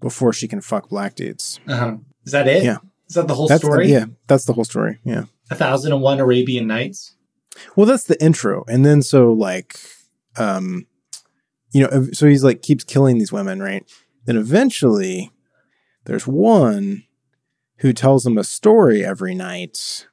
before 0.00 0.32
she 0.32 0.48
can 0.48 0.60
fuck 0.60 0.88
black 0.88 1.14
dudes. 1.14 1.60
Uh-huh. 1.66 1.96
Is 2.24 2.32
that 2.32 2.48
it? 2.48 2.62
Yeah. 2.64 2.78
Is 3.08 3.14
that 3.14 3.26
the 3.26 3.34
whole 3.34 3.48
That's 3.48 3.62
story? 3.62 3.86
The, 3.86 3.92
yeah, 3.92 4.04
that's 4.26 4.44
the 4.44 4.52
whole 4.52 4.64
story. 4.64 4.98
Yeah. 5.02 5.24
A 5.50 5.54
thousand 5.54 5.92
and 5.92 6.02
one 6.02 6.20
Arabian 6.20 6.66
Nights. 6.66 7.14
Well, 7.74 7.86
that's 7.86 8.04
the 8.04 8.22
intro, 8.22 8.64
and 8.68 8.84
then 8.84 9.02
so 9.02 9.32
like, 9.32 9.80
um, 10.36 10.86
you 11.72 11.82
know, 11.82 12.06
so 12.12 12.26
he's 12.26 12.44
like 12.44 12.62
keeps 12.62 12.84
killing 12.84 13.18
these 13.18 13.32
women, 13.32 13.60
right? 13.60 13.84
Then 14.24 14.36
eventually, 14.36 15.30
there's 16.04 16.26
one 16.26 17.04
who 17.78 17.92
tells 17.92 18.26
him 18.26 18.38
a 18.38 18.44
story 18.44 19.04
every 19.04 19.34
night, 19.34 20.06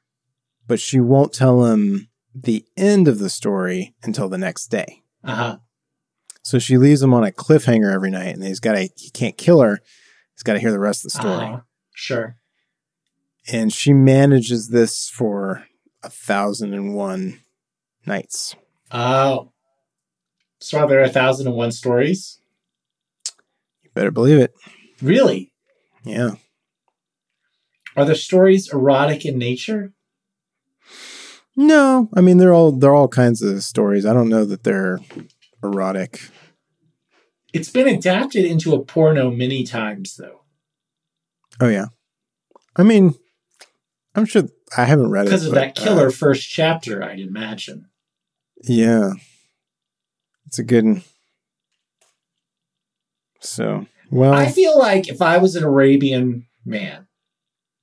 but 0.68 0.80
she 0.80 1.00
won't 1.00 1.34
tell 1.34 1.66
him 1.66 2.10
the 2.34 2.66
end 2.76 3.08
of 3.08 3.20
the 3.20 3.30
story 3.30 3.96
until 4.04 4.30
the 4.30 4.38
next 4.38 4.68
day. 4.68 5.04
Uh-huh. 5.24 5.58
So 6.44 6.60
she 6.60 6.78
leaves 6.78 7.02
him 7.02 7.14
on 7.14 7.24
a 7.24 7.32
cliffhanger 7.32 7.92
every 7.92 8.12
night, 8.12 8.36
and 8.36 8.44
he's 8.44 8.60
got 8.60 8.74
to 8.74 8.90
he 8.96 9.10
can't 9.10 9.38
kill 9.38 9.62
her. 9.62 9.80
He's 10.36 10.44
got 10.44 10.54
to 10.54 10.60
hear 10.60 10.72
the 10.72 10.80
rest 10.80 11.06
of 11.06 11.12
the 11.12 11.20
story. 11.20 11.46
Uh-huh. 11.46 11.62
Sure. 11.94 12.38
And 13.52 13.72
she 13.72 13.94
manages 13.94 14.70
this 14.70 15.10
for 15.10 15.66
a 16.04 16.10
thousand 16.10 16.74
and 16.74 16.94
one 16.94 17.40
nights. 18.06 18.56
Oh. 18.92 19.52
So 20.60 20.78
there 20.78 20.86
are 20.86 20.88
there 20.90 21.02
a 21.02 21.10
thousand 21.10 21.48
and 21.48 21.56
one 21.56 21.72
stories? 21.72 22.40
You 23.84 23.90
better 23.94 24.12
believe 24.12 24.40
it. 24.40 24.54
Really? 25.02 25.52
Yeah. 26.04 26.32
Are 27.96 28.06
there 28.06 28.16
stories 28.16 28.72
erotic 28.72 29.26
in 29.26 29.38
nature? 29.38 29.94
No, 31.56 32.10
I 32.14 32.22
mean 32.22 32.38
they're 32.38 32.54
all 32.54 32.72
they're 32.74 32.96
all 32.96 33.08
kinds 33.08 33.42
of 33.42 33.64
stories. 33.64 34.06
I 34.06 34.14
don't 34.14 34.30
know 34.30 34.44
that 34.46 34.64
they're 34.64 35.00
erotic. 35.64 36.30
It's 37.54 37.70
been 37.70 37.88
adapted 37.88 38.44
into 38.44 38.74
a 38.74 38.84
porno 38.84 39.32
many 39.32 39.64
times, 39.64 40.18
though. 40.18 40.42
Oh 41.62 41.70
yeah. 41.70 41.86
I 42.76 42.84
mean, 42.84 43.16
I'm 44.14 44.26
sure 44.26 44.44
I 44.76 44.84
haven't 44.84 45.12
read 45.12 45.28
it 45.28 45.30
Because 45.30 45.46
of 45.46 45.54
but, 45.54 45.60
that 45.62 45.76
killer 45.76 46.08
uh, 46.08 46.12
first 46.12 46.50
chapter, 46.50 47.02
I'd 47.02 47.20
imagine. 47.22 47.88
yeah, 48.64 49.14
it's 50.46 50.60
a 50.60 50.64
good. 50.64 50.86
one. 50.86 51.04
So 53.42 53.86
well, 54.12 54.34
I 54.34 54.52
feel 54.52 54.78
like 54.78 55.08
if 55.08 55.22
I 55.22 55.38
was 55.38 55.56
an 55.56 55.64
Arabian 55.64 56.48
man, 56.66 57.08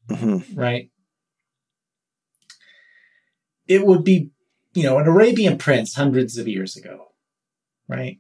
mhm. 0.08 0.44
right? 0.56 0.90
It 3.68 3.86
would 3.86 4.04
be, 4.04 4.30
you 4.74 4.82
know, 4.82 4.98
an 4.98 5.06
Arabian 5.06 5.56
prince 5.56 5.94
hundreds 5.94 6.36
of 6.36 6.48
years 6.48 6.76
ago, 6.76 7.12
right? 7.88 8.18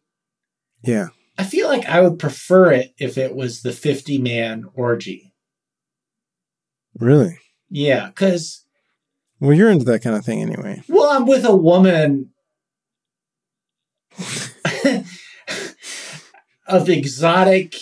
yeah, 0.84 1.08
I 1.38 1.44
feel 1.44 1.68
like 1.68 1.86
I 1.86 2.00
would 2.00 2.18
prefer 2.18 2.72
it 2.72 2.92
if 2.98 3.16
it 3.18 3.34
was 3.34 3.62
the 3.62 3.72
50 3.72 4.18
man 4.18 4.64
orgy. 4.74 5.32
really. 6.98 7.38
Yeah, 7.70 8.08
because, 8.08 8.64
Well, 9.40 9.54
you're 9.54 9.70
into 9.70 9.84
that 9.86 10.02
kind 10.02 10.14
of 10.14 10.24
thing 10.24 10.42
anyway. 10.42 10.82
well, 10.88 11.10
I'm 11.10 11.24
with 11.26 11.44
a 11.44 11.56
woman 11.56 12.31
of 16.66 16.88
exotic. 16.88 17.74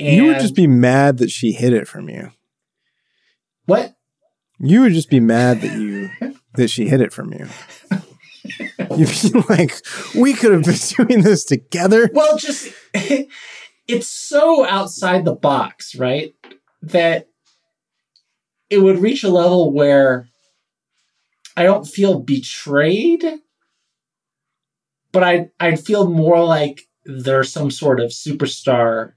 And 0.00 0.16
you 0.16 0.26
would 0.26 0.40
just 0.40 0.54
be 0.54 0.66
mad 0.66 1.18
that 1.18 1.30
she 1.30 1.52
hid 1.52 1.72
it 1.72 1.86
from 1.86 2.08
you. 2.08 2.32
what? 3.66 3.94
You 4.58 4.82
would 4.82 4.92
just 4.92 5.10
be 5.10 5.20
mad 5.20 5.60
that 5.60 5.78
you 5.78 6.10
that 6.54 6.68
she 6.68 6.88
hid 6.88 7.00
it 7.00 7.12
from 7.12 7.32
you. 7.32 7.48
You'd 8.96 9.32
be 9.32 9.40
like, 9.48 9.74
we 10.14 10.34
could 10.34 10.52
have 10.52 10.64
been 10.64 11.06
doing 11.06 11.22
this 11.22 11.44
together. 11.44 12.10
Well, 12.12 12.36
just 12.36 12.72
it's 12.94 14.08
so 14.08 14.66
outside 14.66 15.24
the 15.24 15.34
box, 15.34 15.94
right? 15.94 16.34
That 16.82 17.28
it 18.70 18.78
would 18.78 18.98
reach 18.98 19.24
a 19.24 19.28
level 19.30 19.72
where 19.72 20.28
I 21.56 21.64
don't 21.64 21.86
feel 21.86 22.20
betrayed, 22.20 23.24
but 25.12 25.22
I 25.22 25.50
I'd 25.60 25.80
feel 25.80 26.08
more 26.08 26.44
like 26.44 26.82
they're 27.04 27.44
some 27.44 27.70
sort 27.70 28.00
of 28.00 28.10
superstar 28.10 29.12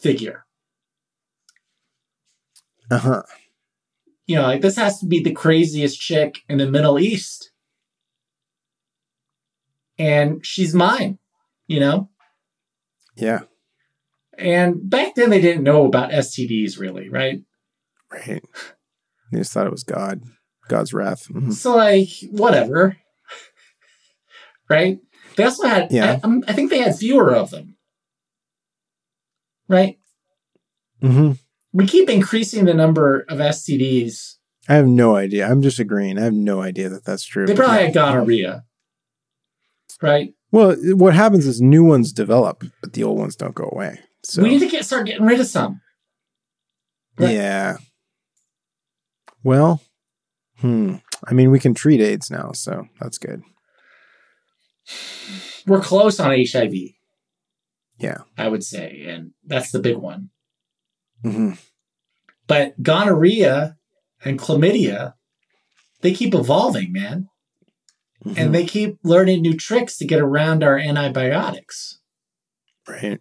figure. 0.00 0.44
Uh 2.90 2.98
huh. 2.98 3.22
You 4.26 4.36
know, 4.36 4.42
like 4.42 4.60
this 4.60 4.76
has 4.76 4.98
to 5.00 5.06
be 5.06 5.22
the 5.22 5.32
craziest 5.32 6.00
chick 6.00 6.38
in 6.48 6.58
the 6.58 6.70
Middle 6.70 6.98
East. 6.98 7.50
And 9.98 10.44
she's 10.44 10.74
mine, 10.74 11.18
you 11.66 11.78
know? 11.78 12.10
Yeah. 13.16 13.40
And 14.36 14.88
back 14.90 15.14
then 15.14 15.30
they 15.30 15.40
didn't 15.40 15.62
know 15.62 15.86
about 15.86 16.10
STDs 16.10 16.78
really, 16.78 17.08
right? 17.08 17.42
Right. 18.10 18.42
They 19.30 19.38
just 19.38 19.52
thought 19.52 19.66
it 19.66 19.72
was 19.72 19.84
God, 19.84 20.22
God's 20.68 20.92
wrath. 20.92 21.28
Mhm. 21.28 21.52
So 21.52 21.76
like 21.76 22.08
whatever, 22.30 22.96
right? 24.68 24.98
They 25.36 25.44
also 25.44 25.66
had, 25.66 25.90
Yeah. 25.92 26.12
I, 26.12 26.26
I'm- 26.26 26.44
I 26.48 26.52
think 26.52 26.70
they 26.70 26.78
had 26.78 26.96
fewer 26.96 27.34
of 27.34 27.50
them, 27.50 27.76
right? 29.68 29.98
Mhm. 31.02 31.38
We 31.72 31.86
keep 31.86 32.08
increasing 32.08 32.64
the 32.66 32.74
number 32.74 33.24
of 33.28 33.38
STDs. 33.40 34.36
I 34.68 34.74
have 34.76 34.86
no 34.86 35.16
idea. 35.16 35.46
I'm 35.46 35.60
just 35.60 35.78
agreeing. 35.78 36.18
I 36.18 36.22
have 36.22 36.32
no 36.32 36.62
idea 36.62 36.88
that 36.88 37.04
that's 37.04 37.24
true. 37.24 37.46
They 37.46 37.54
probably 37.54 37.84
had 37.86 37.94
gonorrhea, 37.94 38.64
right? 40.00 40.32
Well, 40.52 40.76
what 40.96 41.14
happens 41.14 41.46
is 41.46 41.60
new 41.60 41.84
ones 41.84 42.12
develop, 42.12 42.64
but 42.80 42.92
the 42.92 43.02
old 43.04 43.18
ones 43.18 43.36
don't 43.36 43.54
go 43.54 43.68
away. 43.72 43.98
So 44.22 44.42
We 44.42 44.50
need 44.50 44.60
to 44.60 44.68
get 44.68 44.84
start 44.86 45.06
getting 45.06 45.26
rid 45.26 45.40
of 45.40 45.46
some. 45.46 45.80
Right. 47.18 47.34
yeah. 47.34 47.76
Well, 49.42 49.82
hmm. 50.58 50.96
I 51.26 51.34
mean, 51.34 51.50
we 51.50 51.58
can 51.60 51.74
treat 51.74 52.00
AIDS 52.00 52.30
now, 52.30 52.52
so 52.52 52.86
that's 53.00 53.18
good. 53.18 53.42
We're 55.66 55.80
close 55.80 56.20
on 56.20 56.30
HIV, 56.30 56.74
Yeah. 57.98 58.18
I 58.36 58.48
would 58.48 58.62
say, 58.64 59.04
and 59.08 59.32
that's 59.44 59.70
the 59.70 59.78
big 59.78 59.96
one. 59.96 60.30
hmm 61.22 61.52
But 62.46 62.82
gonorrhea 62.82 63.76
and 64.24 64.38
chlamydia, 64.38 65.14
they 66.02 66.12
keep 66.12 66.34
evolving, 66.34 66.92
man. 66.92 67.28
Mm-hmm. 68.24 68.38
and 68.38 68.54
they 68.54 68.64
keep 68.64 68.96
learning 69.04 69.42
new 69.42 69.54
tricks 69.54 69.98
to 69.98 70.06
get 70.06 70.18
around 70.20 70.64
our 70.64 70.78
antibiotics. 70.78 72.00
right. 72.88 73.20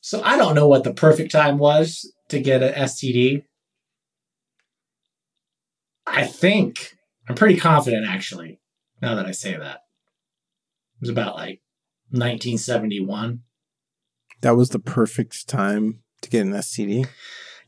So 0.00 0.20
I 0.24 0.36
don't 0.36 0.56
know 0.56 0.66
what 0.66 0.82
the 0.82 0.92
perfect 0.92 1.30
time 1.30 1.58
was 1.58 2.12
to 2.28 2.40
get 2.40 2.62
an 2.62 2.72
STD. 2.74 3.44
I 6.06 6.26
think 6.26 6.96
I'm 7.28 7.36
pretty 7.36 7.56
confident 7.56 8.06
actually, 8.08 8.59
now 9.00 9.14
that 9.14 9.26
I 9.26 9.32
say 9.32 9.56
that. 9.56 9.82
It 10.96 11.00
was 11.00 11.10
about 11.10 11.34
like 11.34 11.62
1971. 12.10 13.40
That 14.42 14.56
was 14.56 14.70
the 14.70 14.78
perfect 14.78 15.48
time 15.48 16.00
to 16.22 16.30
get 16.30 16.46
an 16.46 16.52
STD. 16.52 17.06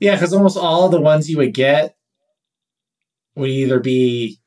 Yeah, 0.01 0.15
because 0.15 0.33
almost 0.33 0.57
all 0.57 0.89
the 0.89 1.01
ones 1.01 1.31
you 1.31 1.37
would 1.39 1.55
get 1.55 1.97
would 3.35 3.51
either 3.51 3.81
be 3.81 4.41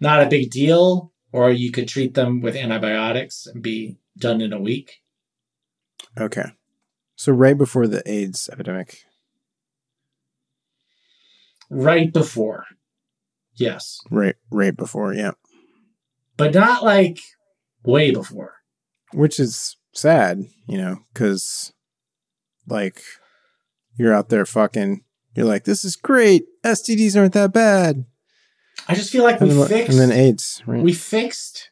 not 0.00 0.22
a 0.22 0.28
big 0.28 0.50
deal 0.50 1.12
or 1.32 1.50
you 1.50 1.70
could 1.70 1.88
treat 1.88 2.14
them 2.14 2.40
with 2.40 2.56
antibiotics 2.56 3.46
and 3.46 3.62
be 3.62 3.98
done 4.18 4.40
in 4.40 4.52
a 4.52 4.60
week. 4.60 5.00
Okay. 6.18 6.50
So 7.16 7.32
right 7.32 7.56
before 7.56 7.86
the 7.86 8.02
AIDS 8.10 8.50
epidemic. 8.52 9.04
right 11.72 12.12
before. 12.12 12.66
Yes. 13.54 14.00
Right 14.10 14.36
right 14.50 14.76
before, 14.76 15.14
yeah. 15.14 15.32
But 16.50 16.54
not 16.54 16.82
like 16.82 17.18
way 17.84 18.10
before. 18.10 18.54
Which 19.12 19.38
is 19.38 19.76
sad, 19.94 20.42
you 20.66 20.78
know, 20.78 20.98
because 21.12 21.72
like 22.66 23.02
you're 23.96 24.14
out 24.14 24.28
there 24.28 24.46
fucking 24.46 25.02
you're 25.34 25.46
like, 25.46 25.64
this 25.64 25.84
is 25.84 25.96
great. 25.96 26.44
STDs 26.64 27.16
aren't 27.16 27.32
that 27.34 27.52
bad. 27.52 28.04
I 28.88 28.94
just 28.94 29.10
feel 29.10 29.22
like 29.24 29.40
we 29.40 29.50
And 29.50 29.60
then, 29.60 29.68
fixed 29.68 29.90
and 29.90 29.98
then 30.00 30.12
AIDS, 30.18 30.62
right? 30.66 30.82
we 30.82 30.92
fixed 30.92 31.70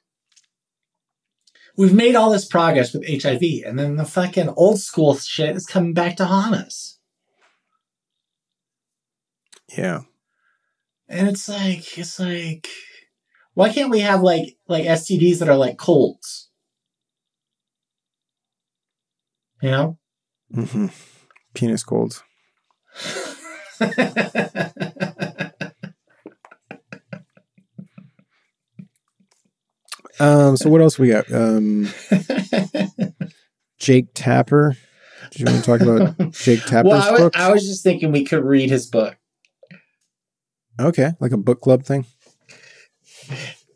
we've 1.76 1.94
made 1.94 2.14
all 2.14 2.30
this 2.30 2.44
progress 2.44 2.92
with 2.92 3.06
HIV 3.22 3.42
and 3.64 3.78
then 3.78 3.96
the 3.96 4.04
fucking 4.04 4.50
old 4.50 4.80
school 4.80 5.16
shit 5.16 5.56
is 5.56 5.66
coming 5.66 5.94
back 5.94 6.16
to 6.16 6.26
haunt 6.26 6.54
us. 6.54 6.98
yeah. 9.76 10.00
And 11.08 11.28
it's 11.28 11.48
like 11.48 11.98
it's 11.98 12.20
like 12.20 12.68
why 13.60 13.70
can't 13.70 13.90
we 13.90 14.00
have 14.00 14.22
like 14.22 14.56
like 14.68 14.86
STDs 14.86 15.40
that 15.40 15.50
are 15.50 15.56
like 15.56 15.76
colds? 15.76 16.48
You 19.60 19.70
know? 19.70 19.98
hmm 20.52 20.86
Penis 21.54 21.84
cold. 21.84 22.22
Um, 30.18 30.58
so 30.58 30.68
what 30.68 30.82
else 30.82 30.98
we 30.98 31.08
got? 31.08 31.32
Um, 31.32 31.88
Jake 33.78 34.08
Tapper. 34.12 34.76
Do 35.30 35.38
you 35.38 35.46
want 35.46 35.64
to 35.64 35.78
talk 35.78 35.80
about 35.80 36.32
Jake 36.32 36.60
Tapper's 36.66 36.90
well, 36.90 37.02
I 37.02 37.10
was, 37.10 37.20
book? 37.20 37.38
I 37.38 37.50
was 37.50 37.66
just 37.66 37.82
thinking 37.82 38.12
we 38.12 38.26
could 38.26 38.44
read 38.44 38.68
his 38.68 38.86
book. 38.86 39.16
okay, 40.78 41.12
like 41.20 41.32
a 41.32 41.38
book 41.38 41.62
club 41.62 41.84
thing. 41.84 42.04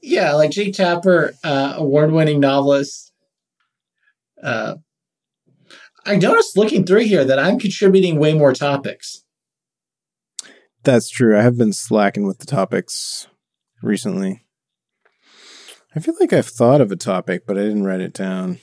Yeah, 0.03 0.35
like 0.35 0.51
Jake 0.51 0.75
Tapper, 0.75 1.33
uh, 1.43 1.75
award-winning 1.77 2.41
novelist. 2.41 3.13
Uh, 4.43 4.77
I 6.05 6.17
noticed 6.17 6.57
looking 6.57 6.85
through 6.85 7.05
here 7.05 7.25
that 7.25 7.39
I'm 7.39 7.59
contributing 7.59 8.19
way 8.19 8.35
more 8.35 8.53
topics. 8.53 9.25
That's 10.83 11.09
true. 11.09 11.39
I 11.39 11.43
have 11.43 11.57
been 11.57 11.73
slacking 11.73 12.27
with 12.27 12.39
the 12.39 12.47
topics 12.47 13.27
recently. 13.83 14.45
I 15.97 16.01
feel 16.01 16.15
like 16.21 16.33
I've 16.33 16.47
thought 16.47 16.83
of 16.83 16.93
a 16.93 16.97
topic, 16.97 17.47
but 17.47 17.57
I 17.57 17.63
didn't 17.63 17.85
write 17.85 18.01
it 18.01 18.13
down. 18.13 18.59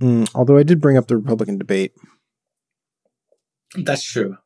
Mm, 0.00 0.30
although 0.34 0.56
I 0.56 0.62
did 0.62 0.80
bring 0.80 0.96
up 0.96 1.08
the 1.08 1.16
Republican 1.16 1.58
debate. 1.58 1.92
That's 3.76 4.02
true. 4.02 4.38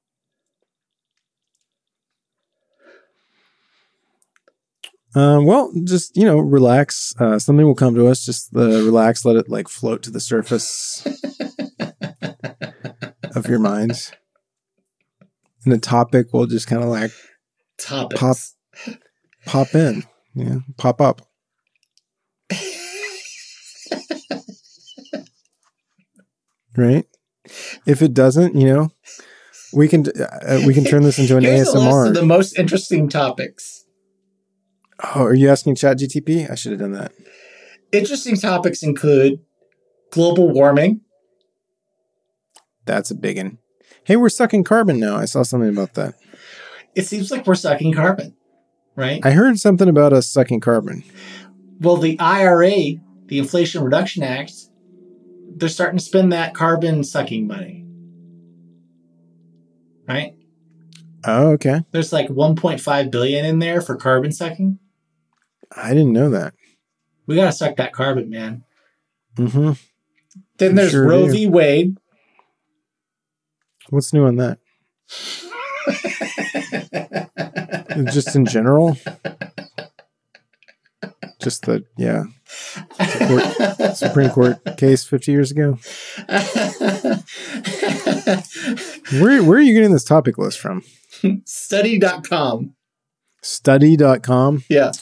Um, 5.14 5.44
well, 5.44 5.70
just 5.84 6.16
you 6.16 6.24
know, 6.24 6.38
relax. 6.38 7.14
Uh, 7.18 7.38
something 7.38 7.66
will 7.66 7.74
come 7.74 7.94
to 7.94 8.06
us. 8.08 8.24
Just 8.24 8.54
uh, 8.56 8.60
relax. 8.60 9.24
Let 9.24 9.36
it 9.36 9.48
like 9.48 9.68
float 9.68 10.02
to 10.04 10.10
the 10.10 10.20
surface 10.20 11.06
of 13.34 13.46
your 13.46 13.58
mind, 13.58 14.10
and 15.64 15.72
the 15.72 15.78
topic 15.78 16.32
will 16.32 16.46
just 16.46 16.66
kind 16.66 16.82
of 16.82 16.88
like 16.88 17.10
Topics. 17.78 18.20
Pop. 18.20 18.94
pop 19.44 19.74
in. 19.74 20.04
Yeah, 20.34 20.58
pop 20.78 21.00
up. 21.00 21.22
right. 26.76 27.06
If 27.86 28.02
it 28.02 28.14
doesn't, 28.14 28.54
you 28.54 28.66
know, 28.72 28.90
we 29.72 29.88
can 29.88 30.04
uh, 30.08 30.60
we 30.66 30.74
can 30.74 30.84
turn 30.84 31.02
this 31.02 31.18
into 31.18 31.36
an 31.36 31.44
Here's 31.44 31.68
ASMR. 31.68 32.08
of 32.08 32.14
the 32.14 32.24
most 32.24 32.58
interesting 32.58 33.08
topics. 33.08 33.81
Oh, 35.02 35.24
are 35.24 35.34
you 35.34 35.48
asking 35.48 35.76
Chat 35.76 35.98
GTP? 35.98 36.50
I 36.50 36.54
should 36.54 36.72
have 36.72 36.80
done 36.80 36.92
that. 36.92 37.12
Interesting 37.92 38.36
topics 38.36 38.82
include 38.82 39.40
global 40.10 40.48
warming. 40.50 41.00
That's 42.84 43.10
a 43.10 43.14
big 43.14 43.36
one. 43.36 43.58
Hey, 44.04 44.16
we're 44.16 44.28
sucking 44.28 44.64
carbon 44.64 44.98
now. 44.98 45.16
I 45.16 45.26
saw 45.26 45.42
something 45.42 45.68
about 45.68 45.94
that. 45.94 46.14
It 46.94 47.06
seems 47.06 47.30
like 47.30 47.46
we're 47.46 47.54
sucking 47.54 47.94
carbon, 47.94 48.34
right? 48.96 49.24
I 49.24 49.30
heard 49.30 49.58
something 49.58 49.88
about 49.88 50.12
us 50.12 50.28
sucking 50.28 50.60
carbon. 50.60 51.04
well, 51.80 51.96
the 51.96 52.18
IRA, 52.18 52.70
the 53.26 53.38
Inflation 53.38 53.82
Reduction 53.82 54.22
Act, 54.22 54.52
they're 55.56 55.68
starting 55.68 55.98
to 55.98 56.04
spend 56.04 56.32
that 56.32 56.54
carbon 56.54 57.04
sucking 57.04 57.46
money. 57.46 57.86
Right? 60.08 60.34
Oh, 61.24 61.52
okay. 61.52 61.82
There's 61.92 62.12
like 62.12 62.28
1.5 62.28 63.10
billion 63.10 63.44
in 63.44 63.60
there 63.60 63.80
for 63.80 63.96
carbon 63.96 64.32
sucking. 64.32 64.78
I 65.76 65.88
didn't 65.94 66.12
know 66.12 66.30
that. 66.30 66.54
We 67.26 67.36
gotta 67.36 67.52
suck 67.52 67.76
that 67.76 67.92
carbon, 67.92 68.30
man. 68.30 68.64
Mm-hmm. 69.36 69.72
Then 70.58 70.74
there's 70.74 70.90
Sure 70.90 71.06
Roe 71.06 71.26
do. 71.26 71.32
v. 71.32 71.46
Wade. 71.46 71.96
What's 73.90 74.12
new 74.12 74.24
on 74.24 74.36
that? 74.36 74.58
Just 78.12 78.34
in 78.34 78.46
general. 78.46 78.96
Just 81.40 81.66
the 81.66 81.84
yeah 81.98 82.24
Court- 83.26 83.96
Supreme 83.96 84.30
Court 84.30 84.58
case 84.78 85.04
fifty 85.04 85.32
years 85.32 85.50
ago. 85.50 85.78
Where 89.20 89.42
where 89.42 89.58
are 89.58 89.60
you 89.60 89.74
getting 89.74 89.92
this 89.92 90.04
topic 90.04 90.38
list 90.38 90.58
from? 90.60 90.82
Study.com. 91.44 92.74
Study.com. 93.42 94.64
Yeah. 94.68 94.92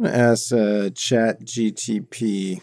I'm 0.00 0.06
gonna 0.06 0.16
ask 0.16 0.52
uh, 0.52 0.88
Chat 0.94 1.42
GTP. 1.44 2.62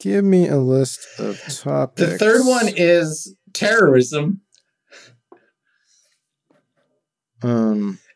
Give 0.00 0.24
me 0.24 0.46
a 0.46 0.58
list 0.58 1.00
of 1.18 1.40
topics. 1.48 2.12
The 2.12 2.18
third 2.18 2.46
one 2.46 2.68
is 2.68 3.34
terrorism. 3.52 4.42
Um. 7.42 7.98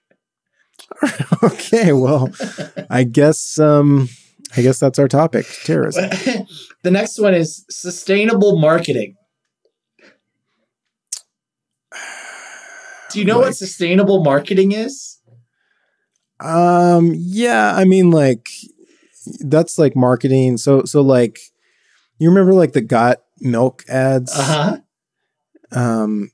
Okay, 1.43 1.93
well, 1.93 2.31
I 2.89 3.03
guess 3.03 3.59
um, 3.59 4.09
I 4.57 4.63
guess 4.63 4.79
that's 4.79 5.01
our 5.01 5.09
topic: 5.09 5.47
terrorism. 5.65 6.09
the 6.85 6.91
next 6.93 7.19
one 7.19 7.35
is 7.35 7.65
sustainable 7.69 8.61
marketing. 8.61 9.17
Do 13.11 13.19
you 13.19 13.25
know 13.25 13.39
Like- 13.39 13.47
what 13.47 13.57
sustainable 13.57 14.23
marketing 14.23 14.71
is? 14.71 15.19
Um, 16.43 17.13
yeah, 17.17 17.75
I 17.75 17.85
mean, 17.85 18.11
like 18.11 18.49
that's 19.41 19.79
like 19.79 19.95
marketing. 19.97 20.57
So, 20.59 20.85
so 20.85 21.01
like, 21.03 21.39
you 22.19 22.29
remember 22.29 22.53
like 22.55 22.73
the 22.73 22.81
got 22.81 23.19
milk 23.41 23.85
ads? 23.89 24.33
Uh 24.37 24.43
huh. 25.73 25.79
Um, 25.81 26.31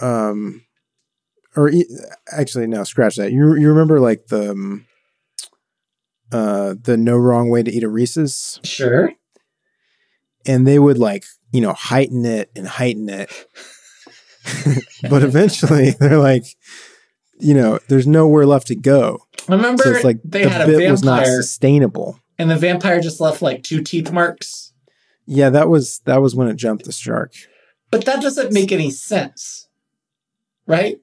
um, 0.00 0.64
or 1.56 1.68
e- 1.70 1.88
actually, 2.30 2.66
no, 2.66 2.84
scratch 2.84 3.16
that. 3.16 3.32
You 3.32 3.54
you 3.56 3.68
remember 3.68 4.00
like 4.00 4.28
the 4.28 4.52
um, 4.52 4.86
uh 6.32 6.74
the 6.80 6.96
no 6.96 7.16
wrong 7.16 7.50
way 7.50 7.62
to 7.62 7.70
eat 7.70 7.82
a 7.82 7.88
Reese's, 7.88 8.60
Sure. 8.62 9.12
and 10.46 10.66
they 10.66 10.78
would 10.78 10.98
like 10.98 11.24
you 11.52 11.60
know 11.60 11.72
heighten 11.72 12.24
it 12.24 12.50
and 12.54 12.66
heighten 12.68 13.08
it, 13.08 13.30
but 15.10 15.22
eventually 15.22 15.90
they're 15.90 16.18
like, 16.18 16.44
you 17.40 17.54
know, 17.54 17.78
there's 17.88 18.06
nowhere 18.06 18.46
left 18.46 18.66
to 18.68 18.74
go. 18.76 19.20
I 19.48 19.52
Remember, 19.52 19.82
So 19.84 19.90
it's 19.90 20.04
like 20.04 20.20
they 20.24 20.44
the 20.44 20.50
had 20.50 20.60
a 20.62 20.66
bit 20.66 20.90
was 20.90 21.02
not 21.02 21.20
vampire, 21.20 21.42
sustainable. 21.42 22.20
and 22.38 22.50
the 22.50 22.56
vampire 22.56 23.00
just 23.00 23.20
left 23.20 23.42
like 23.42 23.62
two 23.62 23.82
teeth 23.82 24.12
marks. 24.12 24.72
Yeah, 25.26 25.50
that 25.50 25.68
was 25.68 26.00
that 26.06 26.20
was 26.22 26.34
when 26.34 26.48
it 26.48 26.56
jumped 26.56 26.84
the 26.84 26.92
shark. 26.92 27.32
But 27.90 28.04
that 28.04 28.20
doesn't 28.22 28.52
make 28.52 28.70
any 28.72 28.90
sense, 28.90 29.68
right? 30.66 30.98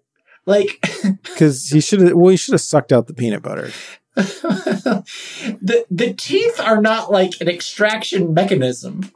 Like, 0.45 0.79
Because 1.23 1.69
he 1.69 1.81
should 1.81 1.99
have 2.01 2.13
well, 2.13 2.29
he 2.31 2.37
should 2.37 2.53
have 2.53 2.61
sucked 2.61 2.91
out 2.93 3.07
the 3.07 3.13
peanut 3.13 3.41
butter. 3.43 3.71
the 4.15 5.85
the 5.91 6.13
teeth 6.13 6.59
are 6.59 6.81
not 6.81 7.11
like 7.11 7.33
an 7.41 7.47
extraction 7.49 8.33
mechanism. 8.33 9.11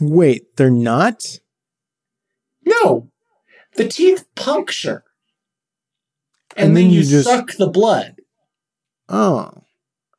Wait, 0.00 0.56
they're 0.56 0.70
not? 0.70 1.38
No, 2.66 3.08
the 3.76 3.86
teeth 3.86 4.24
puncture, 4.34 5.04
and, 6.60 6.68
And 6.68 6.76
then, 6.76 6.84
then 6.84 6.92
you, 6.92 7.00
you 7.00 7.06
just- 7.06 7.28
suck 7.28 7.52
the 7.56 7.68
blood. 7.68 8.16
Oh. 9.08 9.50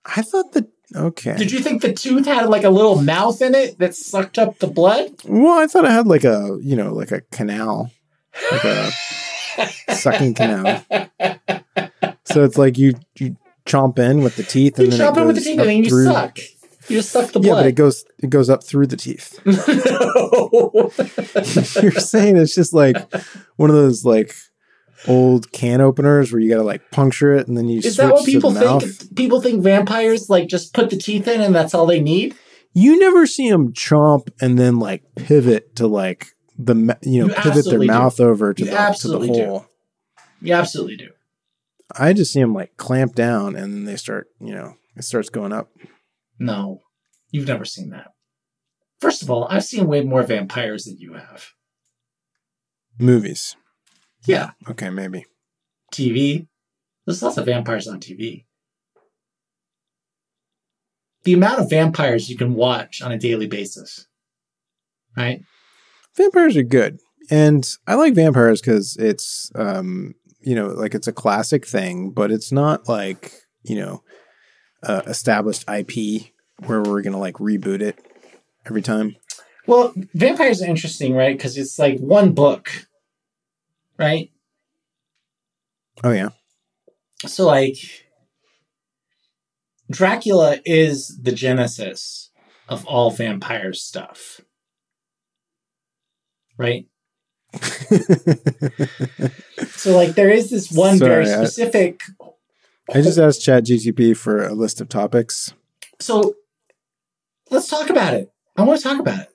I 0.05 0.21
thought 0.23 0.51
that 0.53 0.67
okay. 0.95 1.35
Did 1.37 1.51
you 1.51 1.59
think 1.59 1.81
the 1.81 1.93
tooth 1.93 2.25
had 2.25 2.49
like 2.49 2.63
a 2.63 2.69
little 2.69 3.01
mouth 3.01 3.41
in 3.41 3.53
it 3.55 3.77
that 3.79 3.95
sucked 3.95 4.37
up 4.39 4.57
the 4.59 4.67
blood? 4.67 5.11
well, 5.25 5.59
I 5.59 5.67
thought 5.67 5.85
it 5.85 5.91
had 5.91 6.07
like 6.07 6.23
a 6.23 6.57
you 6.61 6.75
know, 6.75 6.93
like 6.93 7.11
a 7.11 7.21
canal. 7.31 7.91
Like 8.51 8.63
a 8.65 8.91
sucking 9.93 10.33
canal. 10.33 10.83
So 12.25 12.43
it's 12.43 12.57
like 12.57 12.77
you 12.77 12.95
you 13.19 13.37
chomp 13.67 13.99
in 13.99 14.23
with 14.23 14.35
the 14.37 14.43
teeth 14.43 14.79
You 14.79 14.85
and 14.85 14.93
then 14.93 14.99
chop 14.99 15.17
it 15.17 15.21
it 15.21 15.25
with 15.27 15.35
the 15.35 15.41
teeth 15.41 15.59
and 15.59 15.69
then 15.69 15.77
you 15.83 15.89
through- 15.89 16.05
suck. 16.05 16.39
You 16.87 16.97
just 16.97 17.11
suck 17.11 17.31
the 17.31 17.39
blood. 17.39 17.57
Yeah, 17.57 17.61
but 17.61 17.67
it 17.67 17.75
goes 17.75 18.03
it 18.17 18.29
goes 18.31 18.49
up 18.49 18.63
through 18.63 18.87
the 18.87 18.97
teeth. 18.97 19.39
no. 19.45 20.91
You're 21.81 22.01
saying 22.01 22.37
it's 22.37 22.55
just 22.55 22.73
like 22.73 22.97
one 23.55 23.69
of 23.69 23.75
those 23.75 24.03
like 24.03 24.33
old 25.07 25.51
can 25.51 25.81
openers 25.81 26.31
where 26.31 26.39
you 26.41 26.49
gotta 26.49 26.63
like 26.63 26.91
puncture 26.91 27.33
it 27.33 27.47
and 27.47 27.57
then 27.57 27.67
you 27.67 27.79
Is 27.79 27.95
switch 27.95 27.97
that 27.97 28.13
what 28.13 28.25
people 28.25 28.51
think? 28.53 28.65
mouth. 28.65 29.15
People 29.15 29.41
think 29.41 29.63
vampires 29.63 30.29
like 30.29 30.47
just 30.47 30.73
put 30.73 30.89
the 30.89 30.97
teeth 30.97 31.27
in 31.27 31.41
and 31.41 31.53
that's 31.55 31.73
all 31.73 31.85
they 31.85 31.99
need. 32.01 32.35
You 32.73 32.97
never 32.99 33.25
see 33.27 33.49
them 33.49 33.73
chomp 33.73 34.29
and 34.39 34.57
then 34.57 34.79
like 34.79 35.03
pivot 35.15 35.75
to 35.77 35.87
like 35.87 36.27
the 36.57 36.97
you 37.01 37.21
know 37.21 37.27
You 37.27 37.41
pivot 37.41 37.65
their 37.65 37.79
do. 37.79 37.85
mouth 37.87 38.19
over 38.19 38.53
to 38.53 38.59
You 38.63 38.65
the 38.69 38.71
to 38.71 38.77
the 38.77 38.81
absolutely 38.87 39.27
do. 39.31 39.45
hole. 39.45 39.65
You 40.41 40.53
absolutely 40.53 40.97
do. 40.97 41.09
I 41.97 42.13
just 42.13 42.31
see 42.31 42.39
them 42.39 42.53
like 42.53 42.77
clamp 42.77 43.15
down 43.15 43.55
and 43.55 43.73
then 43.73 43.85
they 43.85 43.95
start 43.97 44.27
you 44.39 44.53
know 44.53 44.75
it 44.95 45.03
starts 45.03 45.29
going 45.29 45.51
up. 45.53 45.69
No, 46.39 46.79
you've 47.29 47.47
never 47.47 47.65
seen 47.65 47.89
that. 47.89 48.11
First 48.99 49.21
of 49.23 49.31
all, 49.31 49.47
I've 49.49 49.63
seen 49.65 49.87
way 49.87 50.01
more 50.01 50.21
vampires 50.23 50.85
than 50.85 50.97
you 50.99 51.13
have. 51.13 51.47
Movies, 52.99 53.55
Yeah, 54.26 54.51
okay, 54.69 54.89
maybe. 54.89 55.26
TV. 55.91 56.47
There's 57.05 57.24
lots 57.24 57.38
of 57.38 57.45
vampires 57.45 57.88
on 57.88 57.99
TV. 57.99 58.45
The 61.24 61.34
amount 61.34 61.59
of 61.59 61.69
vampires 61.69 62.30
you 62.30 62.38
can 62.38 62.53
watch 62.55 63.01
on 63.01 63.11
a 63.11 63.17
daily 63.17 63.47
basis, 63.47 64.07
right? 65.15 65.41
Vampires 66.15 66.57
are 66.57 66.63
good, 66.63 66.99
and 67.30 67.67
I 67.88 67.95
like 67.95 68.15
vampires 68.15 68.61
because 68.61 68.97
it's 68.97 69.51
um 69.55 70.15
you 70.41 70.55
know 70.55 70.67
like 70.67 70.95
it's 70.95 71.07
a 71.07 71.13
classic 71.13 71.67
thing, 71.67 72.11
but 72.11 72.32
it's 72.32 72.51
not 72.51 72.88
like 72.89 73.34
you 73.63 73.76
know 73.76 74.03
uh, 74.84 75.01
established 75.05 75.65
IP 75.69 76.32
where 76.65 76.82
we're 76.82 77.01
gonna 77.01 77.19
like 77.19 77.36
reboot 77.36 77.82
it 77.82 77.99
every 78.65 78.82
time. 78.82 79.15
Well, 79.67 79.93
vampires 80.15 80.61
are 80.61 80.67
interesting, 80.67 81.13
right? 81.13 81.38
Because 81.38 81.57
it's 81.57 81.78
like 81.78 81.99
one 81.99 82.34
book, 82.34 82.88
right? 84.01 84.31
Oh 86.03 86.11
yeah, 86.11 86.29
So, 87.27 87.45
like, 87.45 87.75
Dracula 89.91 90.59
is 90.65 91.19
the 91.21 91.31
genesis 91.31 92.31
of 92.67 92.85
all 92.87 93.11
vampire 93.11 93.73
stuff, 93.73 94.41
right? 96.57 96.87
So, 99.75 99.95
like, 99.95 100.13
there 100.15 100.29
is 100.29 100.49
this 100.51 100.71
one 100.71 100.97
very 100.99 101.25
Sorry, 101.25 101.41
I- 101.41 101.45
specific. 101.45 102.01
I 102.93 103.01
just 103.01 103.17
asked 103.17 103.41
Chat 103.41 103.63
GTP 103.65 104.15
for 104.15 104.43
a 104.45 104.53
list 104.53 104.79
of 104.81 104.89
topics. 104.89 105.53
So, 105.99 106.35
let's 107.49 107.67
talk 107.67 107.89
about 107.89 108.13
it. 108.13 108.31
I 108.57 108.61
want 108.63 108.79
to 108.79 108.83
talk 108.83 108.99
about 108.99 109.21
it. 109.21 109.29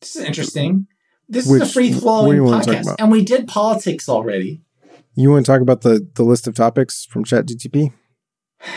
This 0.00 0.16
is 0.16 0.24
interesting. 0.24 0.86
This 1.28 1.50
is 1.50 1.60
a 1.60 1.66
free 1.66 1.92
flowing 1.92 2.36
you 2.36 2.44
wanna 2.44 2.64
talk 2.64 2.74
podcast, 2.74 2.96
and 2.98 3.10
we 3.10 3.24
did 3.24 3.48
politics 3.48 4.08
already. 4.08 4.62
You 5.14 5.30
want 5.30 5.46
to 5.46 5.52
talk 5.52 5.60
about 5.60 5.82
the 5.82 6.06
the 6.14 6.24
list 6.24 6.46
of 6.46 6.54
topics 6.54 7.04
from 7.04 7.24
Chat 7.24 7.46
GTP? 7.46 7.92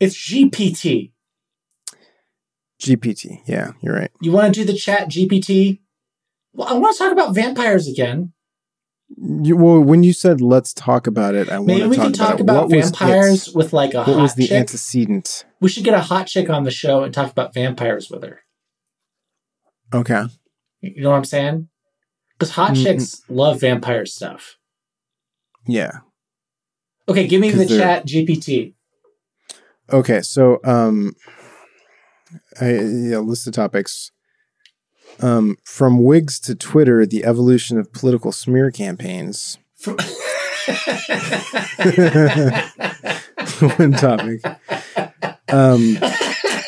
It's 0.00 0.14
GPT. 0.14 1.10
GPT. 2.80 3.42
Yeah, 3.46 3.72
you're 3.80 3.94
right. 3.94 4.12
You 4.22 4.30
want 4.30 4.54
to 4.54 4.60
do 4.60 4.64
the 4.64 4.78
chat 4.78 5.08
GPT? 5.08 5.80
Well, 6.52 6.68
I 6.68 6.74
want 6.74 6.96
to 6.96 7.02
talk 7.02 7.12
about 7.12 7.34
vampires 7.34 7.88
again. 7.88 8.32
You, 9.16 9.56
well, 9.56 9.80
when 9.80 10.02
you 10.04 10.12
said 10.12 10.40
let's 10.40 10.72
talk 10.72 11.06
about 11.08 11.34
it, 11.34 11.48
I 11.48 11.56
want 11.58 11.66
Maybe 11.66 11.80
to 11.82 11.88
we 11.88 11.96
talk 11.96 12.04
can 12.04 12.12
talk 12.12 12.40
about, 12.40 12.66
about 12.66 12.70
vampires 12.70 13.52
with 13.52 13.72
like 13.72 13.94
a 13.94 13.98
what 13.98 14.06
hot 14.06 14.22
was 14.22 14.34
the 14.34 14.46
chick. 14.46 14.56
antecedent? 14.56 15.44
we 15.60 15.68
should 15.68 15.82
get 15.82 15.94
a 15.94 16.00
hot 16.00 16.28
chick 16.28 16.48
on 16.48 16.62
the 16.62 16.70
show 16.70 17.02
and 17.02 17.12
talk 17.12 17.32
about 17.32 17.54
vampires 17.54 18.08
with 18.08 18.22
her. 18.22 18.40
Okay. 19.92 20.24
You 20.80 21.02
know 21.02 21.10
what 21.10 21.16
I'm 21.16 21.24
saying? 21.24 21.68
Because 22.38 22.54
hot 22.54 22.72
Mm-mm. 22.72 22.82
chicks 22.82 23.22
love 23.28 23.60
vampire 23.60 24.06
stuff. 24.06 24.56
Yeah. 25.66 25.98
Okay, 27.08 27.26
give 27.26 27.40
me 27.40 27.50
the 27.50 27.64
they're- 27.64 27.78
chat 27.78 28.06
GPT. 28.06 28.74
Okay, 29.90 30.20
so 30.20 30.60
um, 30.64 31.14
I 32.60 32.72
yeah, 32.74 33.18
list 33.18 33.46
of 33.46 33.54
topics. 33.54 34.10
Um, 35.20 35.56
from 35.64 36.04
Whigs 36.04 36.38
to 36.40 36.54
Twitter, 36.54 37.04
the 37.06 37.24
evolution 37.24 37.78
of 37.78 37.92
political 37.92 38.30
smear 38.30 38.70
campaigns. 38.70 39.58
One 43.76 43.92
topic. 43.92 44.42
Um, 45.50 45.96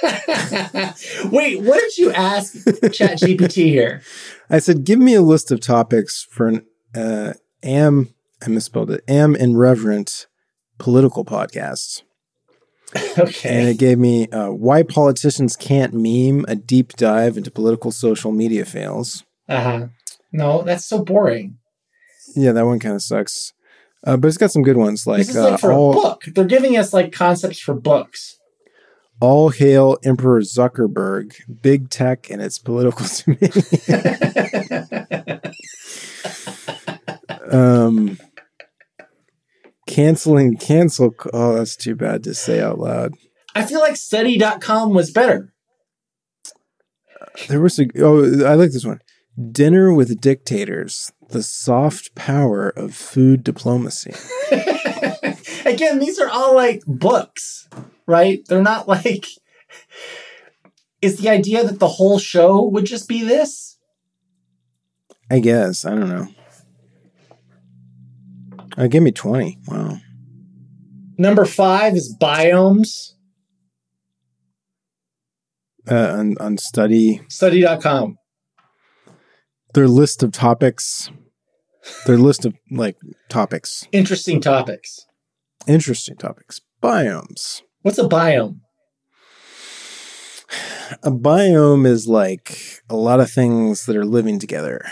Wait, 1.30 1.60
what 1.60 1.80
did 1.80 1.98
you 1.98 2.12
ask 2.12 2.54
Chat 2.92 3.18
GPT 3.18 3.66
here? 3.66 4.02
I 4.48 4.58
said, 4.58 4.84
give 4.84 4.98
me 4.98 5.14
a 5.14 5.22
list 5.22 5.50
of 5.50 5.60
topics 5.60 6.26
for 6.30 6.48
an 6.48 6.66
uh, 6.94 7.34
am 7.62 8.14
I 8.44 8.48
misspelled 8.48 8.90
it 8.90 9.04
am 9.06 9.34
and 9.34 9.58
reverent 9.58 10.26
political 10.78 11.24
podcasts. 11.24 12.02
Okay. 13.16 13.48
And 13.48 13.68
it 13.68 13.78
gave 13.78 13.98
me 13.98 14.28
uh, 14.30 14.50
why 14.50 14.82
politicians 14.82 15.54
can't 15.54 15.94
meme 15.94 16.44
a 16.48 16.56
deep 16.56 16.94
dive 16.94 17.36
into 17.36 17.50
political 17.50 17.92
social 17.92 18.32
media 18.32 18.64
fails. 18.64 19.24
Uh 19.48 19.62
huh. 19.62 19.86
No, 20.32 20.62
that's 20.62 20.84
so 20.84 21.04
boring. 21.04 21.58
Yeah, 22.34 22.52
that 22.52 22.66
one 22.66 22.80
kind 22.80 22.94
of 22.94 23.02
sucks. 23.02 23.52
Uh, 24.04 24.16
but 24.16 24.28
it's 24.28 24.38
got 24.38 24.50
some 24.50 24.62
good 24.62 24.76
ones 24.76 25.06
like, 25.06 25.18
this 25.18 25.30
is 25.30 25.36
like 25.36 25.54
uh, 25.54 25.56
for 25.58 25.72
all, 25.72 25.92
a 25.92 25.94
book. 25.94 26.24
They're 26.34 26.44
giving 26.44 26.76
us 26.76 26.92
like 26.92 27.12
concepts 27.12 27.60
for 27.60 27.74
books. 27.74 28.38
All 29.20 29.50
hail 29.50 29.98
Emperor 30.04 30.40
Zuckerberg, 30.40 31.34
big 31.60 31.90
tech 31.90 32.30
and 32.30 32.40
its 32.40 32.58
political 32.58 33.06
um, 37.50 38.18
canceling 39.86 40.56
cancel. 40.56 41.14
Oh, 41.32 41.54
that's 41.54 41.76
too 41.76 41.94
bad 41.94 42.24
to 42.24 42.34
say 42.34 42.60
out 42.60 42.78
loud. 42.78 43.14
I 43.54 43.64
feel 43.64 43.80
like 43.80 43.96
study.com 43.96 44.94
was 44.94 45.10
better. 45.10 45.52
There 47.48 47.60
was 47.60 47.78
a 47.78 47.86
oh, 47.98 48.44
I 48.44 48.54
like 48.54 48.72
this 48.72 48.84
one. 48.84 49.00
Dinner 49.52 49.92
with 49.92 50.20
dictators: 50.20 51.12
the 51.28 51.42
soft 51.42 52.14
power 52.14 52.68
of 52.68 52.94
food 52.94 53.44
diplomacy. 53.44 54.14
Again, 55.64 55.98
these 55.98 56.18
are 56.18 56.28
all 56.28 56.54
like 56.54 56.82
books, 56.86 57.68
right? 58.10 58.40
They're 58.48 58.62
not 58.62 58.86
like. 58.94 59.26
Is 61.00 61.16
the 61.16 61.30
idea 61.30 61.64
that 61.64 61.78
the 61.78 61.88
whole 61.88 62.18
show 62.18 62.62
would 62.62 62.84
just 62.84 63.08
be 63.08 63.22
this? 63.22 63.78
I 65.30 65.38
guess 65.38 65.84
I 65.86 65.90
don't 65.94 66.08
know. 66.08 66.26
Uh, 68.76 68.86
give 68.88 69.02
me 69.02 69.12
twenty. 69.12 69.58
Wow. 69.66 69.98
Number 71.16 71.44
five 71.46 71.94
is 71.94 72.14
biomes. 72.20 73.12
Uh, 75.90 76.14
on 76.18 76.36
on 76.38 76.58
study 76.58 77.22
Study.com. 77.28 78.16
their 79.74 79.88
list 79.88 80.22
of 80.22 80.32
topics. 80.32 81.10
Their 82.06 82.18
list 82.18 82.44
of 82.44 82.54
like 82.70 82.96
topics, 83.30 83.86
Interesting 83.90 84.40
topics. 84.42 85.06
interesting 85.66 86.16
topics, 86.16 86.60
biomes. 86.82 87.62
What's 87.82 87.98
a 87.98 88.04
biome? 88.08 88.60
A 91.02 91.10
biome 91.10 91.86
is 91.86 92.06
like 92.06 92.82
a 92.90 92.96
lot 92.96 93.20
of 93.20 93.30
things 93.30 93.86
that 93.86 93.96
are 93.96 94.04
living 94.04 94.38
together. 94.38 94.84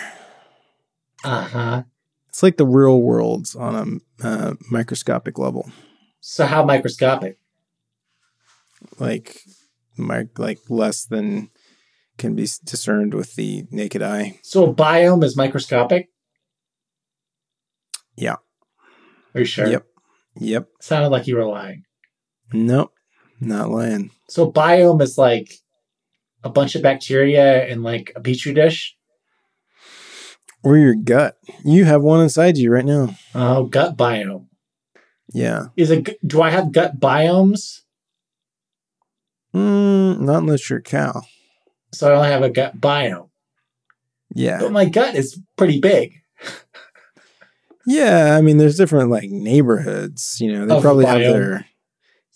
Uh 1.25 1.45
huh. 1.45 1.83
It's 2.29 2.43
like 2.43 2.57
the 2.57 2.67
real 2.67 3.03
world's 3.03 3.55
on 3.55 4.03
a 4.23 4.27
uh, 4.27 4.55
microscopic 4.71 5.39
level, 5.39 5.71
So 6.21 6.47
how 6.47 6.65
microscopic? 6.65 7.39
like 8.99 9.43
like 10.39 10.59
less 10.69 11.05
than 11.05 11.51
can 12.17 12.35
be 12.37 12.47
discerned 12.65 13.13
with 13.15 13.35
the 13.35 13.65
naked 13.71 14.03
eye. 14.03 14.39
So 14.43 14.71
a 14.71 14.75
biome 14.75 15.25
is 15.25 15.37
microscopic? 15.37 16.09
Yeah. 18.17 18.37
Are 19.35 19.41
you 19.41 19.45
sure? 19.45 19.67
Yep. 19.67 19.87
Yep. 20.41 20.69
Sounded 20.81 21.09
like 21.09 21.27
you 21.27 21.37
were 21.37 21.45
lying. 21.45 21.85
Nope. 22.53 22.93
Not 23.41 23.71
lying. 23.71 24.11
So 24.29 24.51
biome 24.51 25.01
is 25.03 25.17
like 25.19 25.53
a 26.43 26.49
bunch 26.51 26.75
of 26.75 26.83
bacteria 26.83 27.67
in 27.67 27.83
like 27.83 28.13
a 28.17 28.21
petri 28.21 28.53
dish. 28.53 28.97
Or 30.65 30.77
your 30.77 30.95
gut. 30.95 31.37
You 31.65 31.85
have 31.85 32.03
one 32.03 32.21
inside 32.21 32.59
you 32.59 32.71
right 32.73 32.85
now. 32.85 33.15
Oh, 33.35 33.65
gut 33.65 33.97
biome. 33.97 34.47
Yeah. 35.33 35.67
Is 35.77 35.91
it? 35.91 36.09
Do 36.27 36.43
I 36.43 36.51
have 36.51 36.73
gut 36.73 36.99
biomes? 36.99 37.83
Mm, 39.55 40.21
not 40.21 40.39
unless 40.43 40.69
you're 40.69 40.81
a 40.81 40.83
cow. 40.83 41.23
So 41.93 42.13
I 42.13 42.17
only 42.17 42.29
have 42.29 42.43
a 42.43 42.51
gut 42.51 42.79
biome, 42.81 43.29
Yeah. 44.35 44.59
but 44.61 44.73
my 44.73 44.85
gut 44.85 45.15
is 45.15 45.41
pretty 45.57 45.81
big. 45.81 46.15
Yeah, 47.91 48.37
I 48.37 48.43
mean, 48.43 48.59
there's 48.59 48.77
different 48.77 49.09
like 49.11 49.31
neighborhoods. 49.31 50.37
You 50.43 50.53
know, 50.53 50.67
they 50.67 50.75
Of 50.77 50.83
probably 50.83 51.07
have 51.07 51.21
their. 51.21 51.65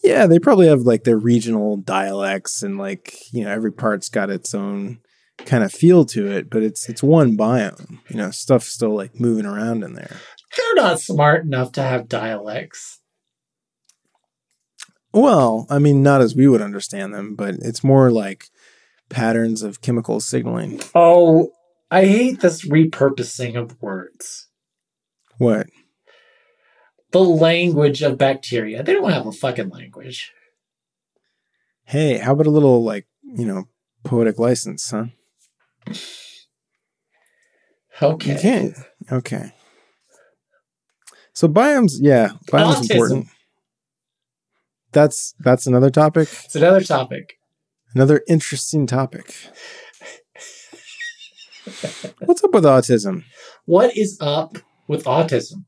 Yeah, 0.02 0.26
they 0.26 0.38
probably 0.38 0.66
have 0.66 0.80
like 0.80 1.04
their 1.04 1.18
regional 1.18 1.76
dialects, 1.76 2.62
and 2.62 2.78
like 2.78 3.14
you 3.32 3.44
know, 3.44 3.50
every 3.50 3.72
part's 3.72 4.08
got 4.08 4.30
its 4.30 4.54
own 4.54 4.98
kind 5.46 5.64
of 5.64 5.72
feel 5.72 6.04
to 6.06 6.26
it. 6.26 6.50
But 6.50 6.62
it's 6.62 6.88
it's 6.88 7.02
one 7.02 7.36
biome. 7.36 7.98
You 8.08 8.16
know, 8.16 8.30
stuff's 8.30 8.68
still 8.68 8.94
like 8.94 9.18
moving 9.20 9.46
around 9.46 9.84
in 9.84 9.94
there. 9.94 10.16
They're 10.56 10.74
not 10.74 11.00
smart 11.00 11.44
enough 11.44 11.72
to 11.72 11.82
have 11.82 12.08
dialects. 12.08 13.00
Well, 15.14 15.66
I 15.68 15.78
mean, 15.78 16.02
not 16.02 16.22
as 16.22 16.34
we 16.34 16.48
would 16.48 16.62
understand 16.62 17.14
them, 17.14 17.34
but 17.36 17.56
it's 17.60 17.84
more 17.84 18.10
like 18.10 18.46
patterns 19.08 19.62
of 19.62 19.82
chemical 19.82 20.20
signaling. 20.20 20.80
Oh, 20.94 21.50
I 21.90 22.06
hate 22.06 22.40
this 22.40 22.66
repurposing 22.66 23.56
of 23.56 23.80
words. 23.82 24.48
What? 25.36 25.66
The 27.12 27.20
language 27.20 28.02
of 28.02 28.18
bacteria. 28.18 28.82
They 28.82 28.94
don't 28.94 29.10
have 29.10 29.26
a 29.26 29.32
fucking 29.32 29.68
language. 29.68 30.32
Hey, 31.84 32.18
how 32.18 32.32
about 32.32 32.46
a 32.46 32.50
little 32.50 32.82
like 32.82 33.06
you 33.22 33.46
know 33.46 33.64
poetic 34.04 34.38
license, 34.38 34.90
huh? 34.90 35.06
Okay. 38.00 38.32
You 38.32 38.38
can't. 38.38 38.74
Okay. 39.10 39.52
So 41.34 41.48
biomes, 41.48 41.94
yeah, 42.00 42.32
biomes 42.50 42.74
Autism. 42.74 42.90
important. 42.90 43.26
That's 44.92 45.34
that's 45.40 45.66
another 45.66 45.90
topic. 45.90 46.28
It's 46.44 46.56
another 46.56 46.82
topic. 46.82 47.34
Another 47.94 48.22
interesting 48.26 48.86
topic. 48.86 49.34
What's 52.24 52.42
up 52.42 52.52
with 52.52 52.64
autism? 52.64 53.24
What 53.66 53.96
is 53.96 54.18
up 54.20 54.58
with 54.88 55.04
autism? 55.04 55.64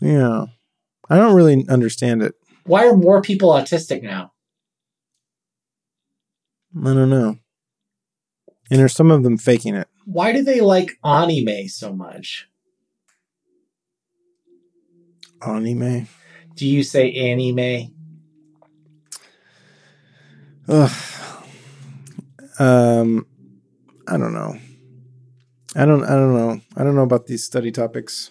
Yeah. 0.00 0.46
I 1.08 1.16
don't 1.16 1.34
really 1.34 1.64
understand 1.68 2.22
it. 2.22 2.34
Why 2.64 2.86
are 2.86 2.96
more 2.96 3.22
people 3.22 3.50
autistic 3.50 4.02
now? 4.02 4.32
I 6.76 6.92
don't 6.92 7.10
know. 7.10 7.38
And 8.70 8.80
there's 8.80 8.94
some 8.94 9.10
of 9.10 9.22
them 9.22 9.38
faking 9.38 9.74
it. 9.76 9.88
Why 10.04 10.32
do 10.32 10.42
they 10.42 10.60
like 10.60 10.98
anime 11.04 11.68
so 11.68 11.92
much? 11.92 12.48
Anime. 15.46 16.08
Do 16.54 16.66
you 16.66 16.82
say 16.82 17.12
anime? 17.12 17.94
Ugh. 20.68 20.90
Um 22.58 23.26
I 24.08 24.16
don't 24.16 24.34
know. 24.34 24.58
I 25.74 25.84
don't 25.84 26.04
I 26.04 26.14
don't 26.14 26.34
know. 26.34 26.60
I 26.76 26.84
don't 26.84 26.96
know 26.96 27.02
about 27.02 27.26
these 27.26 27.44
study 27.44 27.70
topics. 27.70 28.30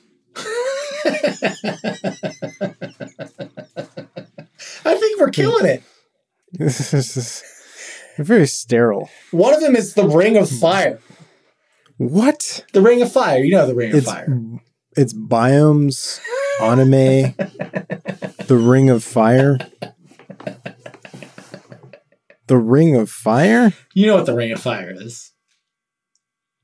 I 4.85 4.95
think 4.95 5.19
we're 5.19 5.29
killing 5.31 5.65
it. 5.65 5.83
This 6.53 6.93
is 6.93 7.43
very 8.17 8.47
sterile. 8.47 9.09
One 9.31 9.53
of 9.53 9.61
them 9.61 9.75
is 9.75 9.93
the 9.93 10.07
Ring 10.07 10.37
of 10.37 10.49
Fire. 10.49 10.99
What? 11.97 12.65
The 12.73 12.81
Ring 12.81 13.01
of 13.01 13.11
Fire. 13.11 13.43
You 13.43 13.51
know 13.51 13.67
the 13.67 13.75
Ring 13.75 13.91
of 13.91 13.97
It's 13.97 14.07
Fire. 14.07 14.27
it's 14.95 15.13
biomes, 15.13 16.19
anime, 16.61 17.35
the 18.47 18.57
Ring 18.57 18.89
of 18.89 19.03
Fire. 19.03 19.57
The 22.47 22.57
Ring 22.57 22.95
of 22.95 23.09
Fire? 23.09 23.73
You 23.93 24.07
know 24.07 24.15
what 24.17 24.25
the 24.27 24.35
Ring 24.35 24.51
of 24.51 24.59
Fire 24.61 24.93
is. 24.95 25.31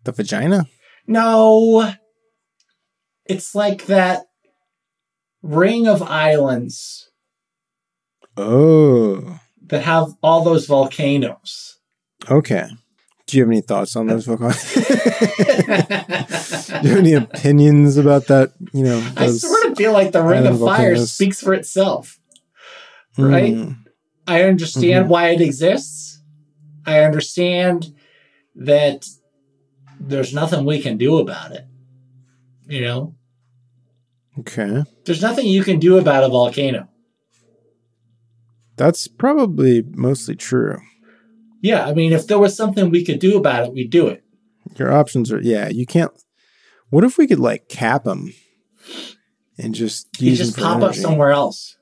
The 0.03 0.11
vagina? 0.11 0.65
No. 1.07 1.93
It's 3.25 3.55
like 3.55 3.87
that 3.87 4.21
ring 5.41 5.87
of 5.87 6.01
islands 6.03 7.09
Oh. 8.37 9.39
that 9.67 9.83
have 9.83 10.13
all 10.23 10.43
those 10.43 10.65
volcanoes. 10.65 11.77
Okay. 12.29 12.67
Do 13.27 13.37
you 13.37 13.43
have 13.43 13.49
any 13.51 13.61
thoughts 13.61 13.95
on 13.95 14.07
those 14.07 14.25
volcanoes? 14.25 14.73
Do 14.73 14.81
you 14.81 16.89
have 16.89 16.97
any 16.97 17.13
opinions 17.13 17.97
about 17.97 18.27
that? 18.27 18.53
You 18.73 18.83
know, 18.83 19.11
I 19.17 19.27
sort 19.27 19.65
of 19.65 19.77
feel 19.77 19.93
like 19.93 20.11
the 20.11 20.21
Ring 20.21 20.45
of 20.45 20.59
Fire 20.59 20.77
volcanoes? 20.89 21.11
speaks 21.13 21.41
for 21.41 21.53
itself. 21.53 22.19
right? 23.17 23.53
Mm, 23.53 23.77
I 24.27 24.43
understand 24.43 25.05
Mhm. 25.05 25.09
why 25.09 25.29
it 25.29 25.41
exists. 25.41 26.21
I 26.85 27.03
understand 27.03 27.93
that 28.55 29.05
there's 29.99 30.33
nothing 30.33 30.65
we 30.65 30.81
can 30.81 30.97
do 30.97 31.17
about 31.17 31.51
it. 31.51 31.65
You 32.67 32.81
know, 32.81 33.15
okay. 34.41 34.83
there's 35.05 35.21
nothing 35.21 35.47
you 35.47 35.63
can 35.63 35.79
do 35.79 35.97
about 35.97 36.23
a 36.23 36.29
volcano. 36.29 36.87
That's 38.77 39.07
probably 39.07 39.83
mostly 39.83 40.35
true. 40.35 40.79
Yeah, 41.61 41.85
I 41.85 41.93
mean, 41.93 42.13
if 42.13 42.27
there 42.27 42.39
was 42.39 42.55
something 42.55 42.89
we 42.89 43.05
could 43.05 43.19
do 43.19 43.37
about 43.37 43.65
it, 43.65 43.73
we'd 43.73 43.91
do 43.91 44.07
it. 44.07 44.23
Your 44.77 44.91
options 44.91 45.31
are, 45.31 45.41
yeah, 45.41 45.69
you 45.69 45.85
can't. 45.85 46.11
What 46.89 47.03
if 47.03 47.17
we 47.17 47.27
could 47.27 47.39
like 47.39 47.69
cap 47.69 48.03
them 48.03 48.33
and 49.57 49.75
just 49.75 50.21
You 50.21 50.35
just 50.35 50.57
pop 50.57 50.81
up 50.81 50.95
somewhere 50.95 51.31
else. 51.31 51.77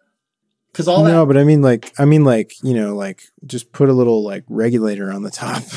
Because 0.71 0.87
all 0.87 1.03
no, 1.03 1.21
that. 1.21 1.33
but 1.33 1.37
I 1.37 1.43
mean 1.43 1.61
like 1.61 1.91
I 1.97 2.05
mean 2.05 2.23
like 2.23 2.53
you 2.63 2.73
know 2.73 2.95
like 2.95 3.23
just 3.45 3.71
put 3.71 3.89
a 3.89 3.93
little 3.93 4.23
like 4.23 4.43
regulator 4.47 5.11
on 5.11 5.23
the 5.23 5.31
top. 5.31 5.63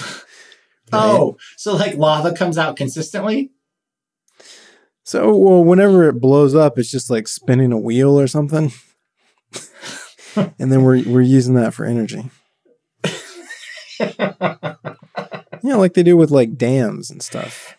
Oh, 0.94 1.38
so 1.56 1.74
like 1.74 1.94
lava 1.94 2.34
comes 2.34 2.58
out 2.58 2.76
consistently? 2.76 3.50
So 5.04 5.36
well, 5.36 5.64
whenever 5.64 6.08
it 6.08 6.20
blows 6.20 6.54
up, 6.54 6.78
it's 6.78 6.90
just 6.90 7.10
like 7.10 7.26
spinning 7.28 7.72
a 7.72 7.78
wheel 7.78 8.18
or 8.20 8.26
something, 8.28 8.72
and 10.36 10.70
then 10.72 10.82
we're 10.84 11.02
we're 11.04 11.20
using 11.22 11.54
that 11.54 11.74
for 11.74 11.84
energy. 11.84 12.30
You 15.64 15.68
know, 15.70 15.78
like 15.78 15.94
they 15.94 16.02
do 16.02 16.16
with 16.16 16.32
like 16.32 16.56
dams 16.56 17.08
and 17.08 17.22
stuff. 17.22 17.76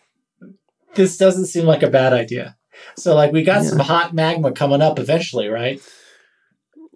this 0.94 1.18
doesn't 1.18 1.44
seem 1.46 1.66
like 1.66 1.82
a 1.82 1.90
bad 1.90 2.14
idea. 2.14 2.56
So 2.96 3.14
like 3.14 3.30
we 3.30 3.42
got 3.42 3.62
Yeah. 3.62 3.68
some 3.70 3.78
hot 3.80 4.14
magma 4.14 4.52
coming 4.52 4.80
up 4.80 4.98
eventually, 4.98 5.48
right? 5.48 5.82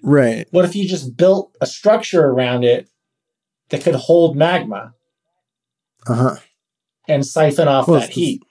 Right. 0.02 0.46
What 0.50 0.64
if 0.64 0.74
you 0.74 0.88
just 0.88 1.14
built 1.14 1.54
a 1.60 1.66
structure 1.66 2.24
around 2.24 2.64
it 2.64 2.88
that 3.68 3.82
could 3.82 3.96
hold 3.96 4.34
magma 4.34 4.94
Uh 6.06 6.14
huh. 6.14 6.36
and 7.06 7.26
siphon 7.26 7.68
off 7.68 7.86
Well, 7.86 8.00
that 8.00 8.08
heat? 8.10 8.42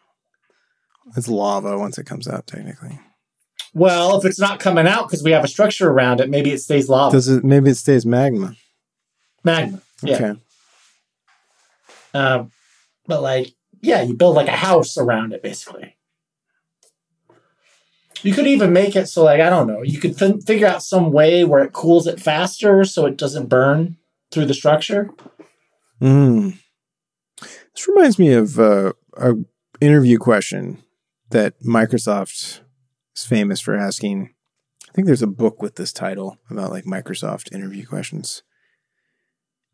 It's 1.15 1.27
lava 1.27 1.77
once 1.77 1.97
it 1.97 2.05
comes 2.05 2.27
out, 2.27 2.47
technically. 2.47 2.99
Well, 3.73 4.17
if 4.17 4.25
it's 4.25 4.39
not 4.39 4.59
coming 4.59 4.87
out 4.87 5.07
because 5.07 5.23
we 5.23 5.31
have 5.31 5.43
a 5.43 5.47
structure 5.47 5.89
around 5.89 6.19
it, 6.19 6.29
maybe 6.29 6.51
it 6.51 6.59
stays 6.59 6.89
lava. 6.89 7.15
Does 7.15 7.27
it? 7.27 7.43
Maybe 7.43 7.69
it 7.69 7.75
stays 7.75 8.05
magma. 8.05 8.55
magma. 9.43 9.81
Yeah. 10.01 10.15
Okay. 10.15 10.39
Um, 12.13 12.51
but 13.05 13.21
like, 13.21 13.53
yeah, 13.81 14.01
you 14.01 14.15
build 14.15 14.35
like 14.35 14.47
a 14.47 14.51
house 14.51 14.97
around 14.97 15.33
it, 15.33 15.43
basically. 15.43 15.95
You 18.23 18.33
could 18.33 18.47
even 18.47 18.73
make 18.73 18.95
it 18.95 19.07
so, 19.07 19.23
like, 19.23 19.39
I 19.39 19.49
don't 19.49 19.67
know, 19.67 19.83
you 19.83 19.99
could 19.99 20.17
fin- 20.17 20.41
figure 20.41 20.65
out 20.65 20.81
some 20.81 21.11
way 21.11 21.43
where 21.43 21.63
it 21.63 21.73
cools 21.73 22.07
it 22.07 22.19
faster 22.19 22.83
so 22.83 23.05
it 23.05 23.15
doesn't 23.15 23.47
burn 23.47 23.97
through 24.31 24.45
the 24.45 24.55
structure. 24.55 25.11
Mm. 26.01 26.57
This 27.39 27.87
reminds 27.87 28.17
me 28.17 28.33
of 28.33 28.59
uh, 28.59 28.93
a 29.15 29.35
interview 29.79 30.17
question 30.17 30.81
that 31.29 31.59
Microsoft 31.61 32.61
is 33.15 33.25
famous 33.25 33.59
for 33.59 33.75
asking. 33.75 34.33
I 34.89 34.91
think 34.93 35.05
there's 35.05 35.21
a 35.21 35.27
book 35.27 35.61
with 35.61 35.75
this 35.75 35.91
title 35.93 36.37
about 36.49 36.71
like 36.71 36.85
Microsoft 36.85 37.53
interview 37.53 37.85
questions, 37.85 38.41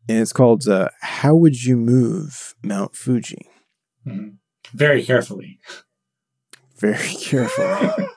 and 0.08 0.18
it's 0.18 0.32
called 0.32 0.66
uh, 0.68 0.88
"How 1.00 1.34
Would 1.34 1.64
You 1.64 1.76
Move 1.76 2.54
Mount 2.62 2.94
Fuji?" 2.96 3.48
Mhm. 4.06 4.36
Very 4.72 5.02
carefully. 5.02 5.60
Very 6.78 7.14
carefully. 7.20 8.08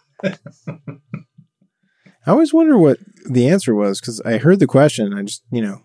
I 2.25 2.31
always 2.31 2.53
wonder 2.53 2.77
what 2.77 2.97
the 3.29 3.47
answer 3.47 3.73
was 3.73 3.99
because 4.01 4.19
I 4.21 4.37
heard 4.37 4.59
the 4.59 4.67
question. 4.67 5.13
I 5.13 5.23
just, 5.23 5.43
you 5.51 5.61
know, 5.61 5.83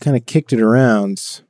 kind 0.00 0.16
of 0.16 0.26
kicked 0.26 0.52
it 0.52 0.60
around. 0.60 1.42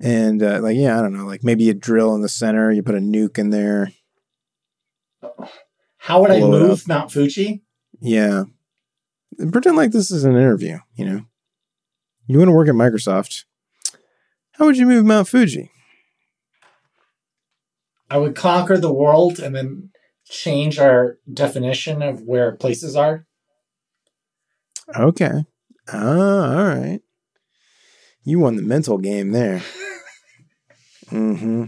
And, 0.00 0.42
uh, 0.42 0.60
like, 0.60 0.76
yeah, 0.76 0.98
I 0.98 1.02
don't 1.02 1.16
know. 1.16 1.24
Like, 1.24 1.42
maybe 1.42 1.64
you 1.64 1.74
drill 1.74 2.14
in 2.14 2.20
the 2.20 2.28
center, 2.28 2.70
you 2.70 2.82
put 2.82 2.94
a 2.94 2.98
nuke 2.98 3.38
in 3.38 3.50
there. 3.50 3.92
How 5.98 6.20
would 6.20 6.30
I 6.30 6.40
move 6.40 6.86
Mount 6.86 7.10
Fuji? 7.10 7.62
Yeah. 8.00 8.44
And 9.38 9.52
pretend 9.52 9.76
like 9.76 9.92
this 9.92 10.10
is 10.10 10.24
an 10.24 10.36
interview, 10.36 10.78
you 10.94 11.04
know? 11.04 11.22
You 12.26 12.38
want 12.38 12.48
to 12.48 12.54
work 12.54 12.68
at 12.68 12.74
Microsoft. 12.74 13.44
How 14.52 14.66
would 14.66 14.76
you 14.76 14.86
move 14.86 15.04
Mount 15.04 15.28
Fuji? 15.28 15.70
I 18.10 18.18
would 18.18 18.36
conquer 18.36 18.78
the 18.78 18.92
world 18.92 19.38
and 19.38 19.54
then 19.54 19.90
change 20.28 20.78
our 20.78 21.18
definition 21.32 22.02
of 22.02 22.22
where 22.22 22.52
places 22.52 22.96
are. 22.96 23.26
Okay. 24.94 25.44
Ah, 25.92 26.58
all 26.58 26.64
right. 26.64 27.00
You 28.24 28.38
won 28.38 28.56
the 28.56 28.62
mental 28.62 28.98
game 28.98 29.32
there. 29.32 29.62
mm-hmm. 31.10 31.64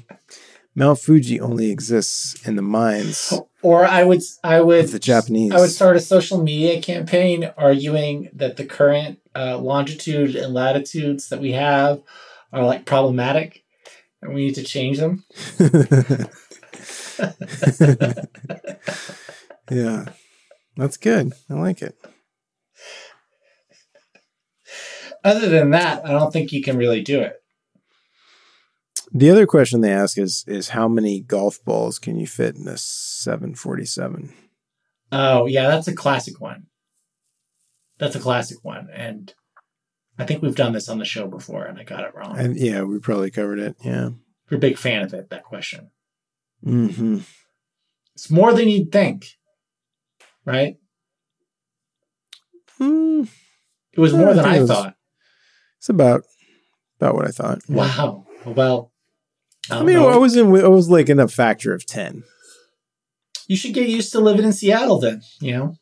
Mount 0.75 0.99
Fuji 1.01 1.41
only 1.41 1.71
exists 1.71 2.47
in 2.47 2.57
the 2.57 2.63
minds 2.63 3.33
Or 3.63 3.85
I 3.85 4.05
would, 4.05 4.23
I 4.45 4.61
would, 4.61 4.89
the 4.89 4.99
Japanese. 4.99 5.53
I 5.53 5.61
would 5.61 5.71
start 5.71 5.97
a 5.97 6.01
social 6.01 6.43
media 6.43 6.81
campaign 6.81 7.51
arguing 7.57 8.31
that 8.35 8.57
the 8.57 8.65
current 8.65 9.19
uh, 9.35 9.59
longitude 9.59 10.37
and 10.37 10.55
latitudes 10.55 11.29
that 11.31 11.41
we 11.41 11.53
have 11.53 12.01
are 12.53 12.65
like 12.65 12.85
problematic, 12.85 13.65
and 14.23 14.33
we 14.35 14.47
need 14.47 14.55
to 14.55 14.63
change 14.63 14.99
them. 14.99 15.25
yeah. 19.71 20.05
That's 20.79 20.97
good. 20.97 21.33
I 21.51 21.55
like 21.55 21.83
it. 21.83 21.99
Other 25.25 25.49
than 25.49 25.71
that, 25.71 26.07
I 26.07 26.13
don't 26.13 26.33
think 26.33 26.53
you 26.53 26.63
can 26.63 26.77
really 26.77 27.03
do 27.03 27.21
it. 27.21 27.43
The 29.13 29.31
other 29.31 29.47
question 29.47 29.81
they 29.81 29.93
ask 29.93 30.19
is 30.19 30.45
is 30.47 30.71
how 30.71 30.87
many 30.89 31.21
golf 31.21 31.63
balls 31.65 31.99
can 31.99 32.19
you 32.19 32.27
fit 32.27 32.57
in 32.57 32.69
a 32.69 32.77
747? 32.77 34.33
Oh 35.13 35.47
yeah, 35.47 35.69
that's 35.69 35.89
a 35.89 35.95
classic 35.95 36.41
one. 36.41 36.67
That's 37.99 38.15
a 38.17 38.21
classic 38.21 38.59
one, 38.63 38.89
and 38.95 39.33
I 40.19 40.25
think 40.25 40.43
we've 40.43 40.55
done 40.55 40.73
this 40.73 40.89
on 40.89 40.99
the 40.99 41.05
show 41.05 41.27
before, 41.27 41.65
and 41.65 41.79
I 41.79 41.85
got 41.85 42.05
it 42.05 42.15
wrong. 42.15 42.39
And 42.39 42.57
yeah, 42.57 42.83
we 42.83 42.99
probably 42.99 43.31
covered 43.31 43.59
it. 43.59 43.77
Yeah. 43.83 44.11
You're 44.51 44.59
a 44.59 44.61
big 44.61 44.79
fan 44.79 45.03
of 45.03 45.13
it. 45.15 45.31
That 45.31 45.45
question. 45.45 45.91
Mm-hmm. 46.65 47.19
It's 48.15 48.31
more 48.31 48.53
than 48.53 48.69
you'd 48.69 48.93
think, 48.93 49.27
right? 50.45 50.77
Mm, 52.81 53.29
It 53.93 54.01
was 54.01 54.13
more 54.13 54.31
I 54.31 54.33
than 54.35 54.45
I 54.45 54.57
it 54.57 54.61
was- 54.61 54.71
thought. 54.71 54.95
it's 55.79 55.89
about 55.89 56.23
about 57.01 57.15
what 57.15 57.27
I 57.27 57.31
thought. 57.31 57.61
Wow. 57.69 58.27
Well, 58.45 58.93
I, 59.71 59.79
I 59.81 59.83
mean, 59.83 59.97
know. 59.97 60.09
I 60.09 60.17
was 60.17 60.37
in. 60.37 60.47
I 60.57 60.69
was 60.69 60.89
like 60.89 61.09
in 61.09 61.19
a 61.21 61.29
factor 61.29 61.73
of 61.75 61.85
ten. 61.87 62.25
you 63.49 63.57
should 63.57 63.75
get 63.75 63.89
used 63.89 64.13
to 64.13 64.21
living 64.21 64.45
in 64.45 64.53
Seattle 64.53 64.99
then, 64.99 65.23
you 65.41 65.53
know? 65.53 65.77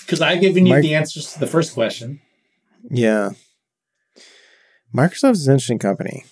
Because 0.00 0.20
I've 0.22 0.40
given 0.40 0.64
you 0.66 0.80
the 0.80 0.94
answers 0.94 1.32
to 1.34 1.38
the 1.40 1.46
first 1.46 1.74
question. 1.74 2.20
Yeah. 2.90 3.30
Microsoft 4.96 5.32
is 5.32 5.46
an 5.46 5.52
interesting 5.54 5.78
company. 5.78 6.24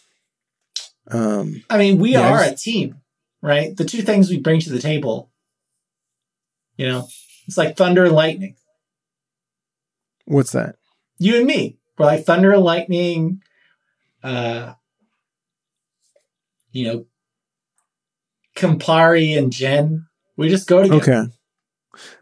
Um, 1.11 1.63
I 1.69 1.77
mean, 1.77 1.99
we 1.99 2.13
Yeah, 2.13 2.31
are 2.33 2.45
just- 2.45 2.53
a 2.67 2.71
team, 2.71 3.01
right? 3.43 3.77
The 3.77 3.85
two 3.85 4.01
things 4.03 4.31
we 4.31 4.39
bring 4.41 4.61
to 4.61 4.71
the 4.71 4.79
table, 4.81 5.31
you 6.79 6.87
know, 6.89 7.07
it's 7.47 7.59
like 7.59 7.77
thunder 7.77 8.05
and 8.07 8.15
lightning. 8.15 8.57
what's 10.25 10.53
that? 10.53 10.77
You 11.19 11.37
and 11.37 11.47
me, 11.47 11.79
we're 11.99 12.07
like 12.07 12.25
thunder 12.25 12.53
and 12.53 12.63
lightning, 12.65 13.43
uh, 14.25 14.73
you 16.77 16.87
know, 16.87 17.07
Campari 18.57 19.37
and 19.37 19.53
gin. 19.53 20.07
We 20.37 20.49
just 20.49 20.69
go 20.69 20.83
together. 20.83 21.01
Okay. 21.01 21.23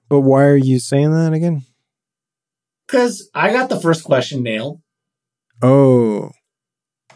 But 0.09 0.21
why 0.21 0.45
are 0.45 0.57
you 0.57 0.79
saying 0.79 1.13
that 1.13 1.33
again? 1.33 1.63
Because 2.87 3.29
I 3.35 3.53
got 3.53 3.69
the 3.69 3.81
first 3.81 4.05
question 4.05 4.43
nailed. 4.43 4.81
Oh, 5.63 6.31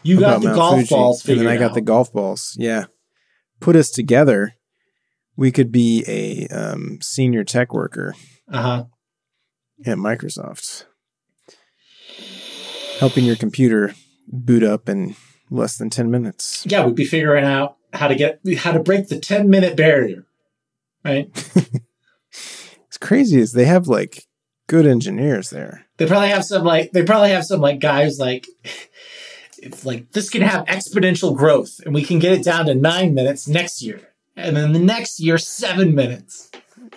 You 0.03 0.19
got 0.19 0.41
the 0.41 0.47
Mount 0.47 0.57
golf 0.57 0.75
Fuji, 0.79 0.95
balls 0.95 1.21
and 1.21 1.27
figured 1.27 1.47
then 1.47 1.53
I 1.53 1.57
got 1.59 1.71
out. 1.71 1.75
the 1.75 1.81
golf 1.81 2.11
balls. 2.11 2.55
Yeah. 2.57 2.85
Put 3.59 3.75
us 3.75 3.89
together. 3.89 4.53
We 5.35 5.51
could 5.51 5.71
be 5.71 6.03
a 6.07 6.47
um, 6.53 6.99
senior 7.01 7.43
tech 7.45 7.73
worker 7.73 8.15
uh 8.51 8.61
huh. 8.61 8.83
at 9.85 9.97
Microsoft, 9.97 10.85
helping 12.99 13.23
your 13.23 13.37
computer 13.37 13.93
boot 14.27 14.63
up 14.63 14.89
in 14.89 15.15
less 15.49 15.77
than 15.77 15.89
ten 15.89 16.09
minutes. 16.11 16.65
Yeah, 16.67 16.85
we'd 16.85 16.95
be 16.95 17.05
figuring 17.05 17.45
out 17.45 17.77
how 17.93 18.07
to 18.07 18.15
get 18.15 18.39
how 18.57 18.71
to 18.71 18.79
break 18.79 19.07
the 19.07 19.19
ten 19.19 19.49
minute 19.49 19.75
barrier, 19.75 20.25
right? 21.03 21.29
It's 22.89 22.97
crazy. 22.97 23.39
Is 23.39 23.53
they 23.53 23.65
have 23.65 23.87
like 23.87 24.25
good 24.67 24.87
engineers 24.87 25.51
there. 25.51 25.85
They 25.97 26.07
probably 26.07 26.29
have 26.29 26.43
some 26.43 26.63
like 26.63 26.91
they 26.91 27.03
probably 27.03 27.29
have 27.31 27.45
some 27.45 27.61
like 27.61 27.79
guys 27.79 28.19
like 28.19 28.47
if 29.57 29.85
like 29.85 30.11
this 30.11 30.29
can 30.29 30.41
have 30.41 30.65
exponential 30.65 31.35
growth 31.35 31.79
and 31.85 31.93
we 31.93 32.03
can 32.03 32.19
get 32.19 32.31
it 32.31 32.43
down 32.43 32.65
to 32.65 32.73
nine 32.73 33.13
minutes 33.13 33.47
next 33.47 33.81
year. 33.81 34.01
And 34.35 34.55
then 34.55 34.73
the 34.73 34.79
next 34.79 35.19
year, 35.19 35.37
seven 35.37 35.93
minutes. 35.93 36.49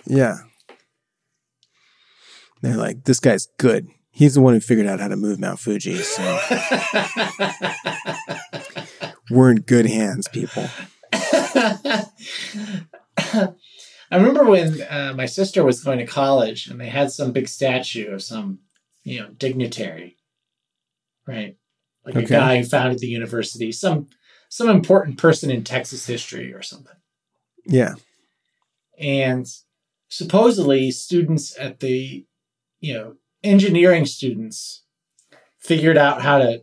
Yeah. 0.07 0.37
They're 2.63 2.77
like, 2.77 3.05
this 3.05 3.19
guy's 3.19 3.49
good. 3.59 3.89
He's 4.13 4.35
the 4.35 4.43
one 4.43 4.53
who 4.55 4.61
figured 4.61 4.87
out 4.87 5.01
how 5.01 5.09
to 5.09 5.17
move 5.17 5.41
Mount 5.41 5.59
Fuji. 5.59 5.97
So 5.97 6.23
we're 9.31 9.51
in 9.51 9.63
good 9.63 9.87
hands, 9.87 10.29
people. 10.29 10.69
I 14.13 14.17
remember 14.17 14.45
when 14.45 14.83
uh, 14.83 15.15
my 15.17 15.25
sister 15.25 15.65
was 15.65 15.83
going 15.83 15.99
to 15.99 16.07
college 16.07 16.67
and 16.67 16.79
they 16.79 16.91
had 16.91 17.11
some 17.11 17.33
big 17.33 17.49
statue 17.49 18.13
of 18.13 18.23
some, 18.23 18.59
you 19.03 19.21
know, 19.21 19.31
dignitary, 19.31 20.19
right? 21.27 21.57
Like 22.05 22.17
a 22.17 22.23
guy 22.23 22.59
who 22.59 22.65
founded 22.65 22.99
the 22.99 23.07
university, 23.07 23.73
some 23.73 24.09
some 24.51 24.69
important 24.69 25.17
person 25.17 25.51
in 25.51 25.65
Texas 25.65 26.05
history 26.05 26.53
or 26.53 26.61
something. 26.61 26.97
Yeah. 27.65 27.95
And 28.99 29.47
supposedly 30.11 30.91
students 30.91 31.57
at 31.59 31.81
the, 31.81 32.27
you 32.81 32.93
know, 32.93 33.15
engineering 33.45 34.07
students 34.07 34.83
figured 35.59 35.97
out 35.99 36.23
how 36.23 36.39
to 36.39 36.63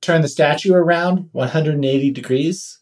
turn 0.00 0.22
the 0.22 0.28
statue 0.28 0.72
around 0.72 1.28
180 1.32 2.10
degrees 2.10 2.78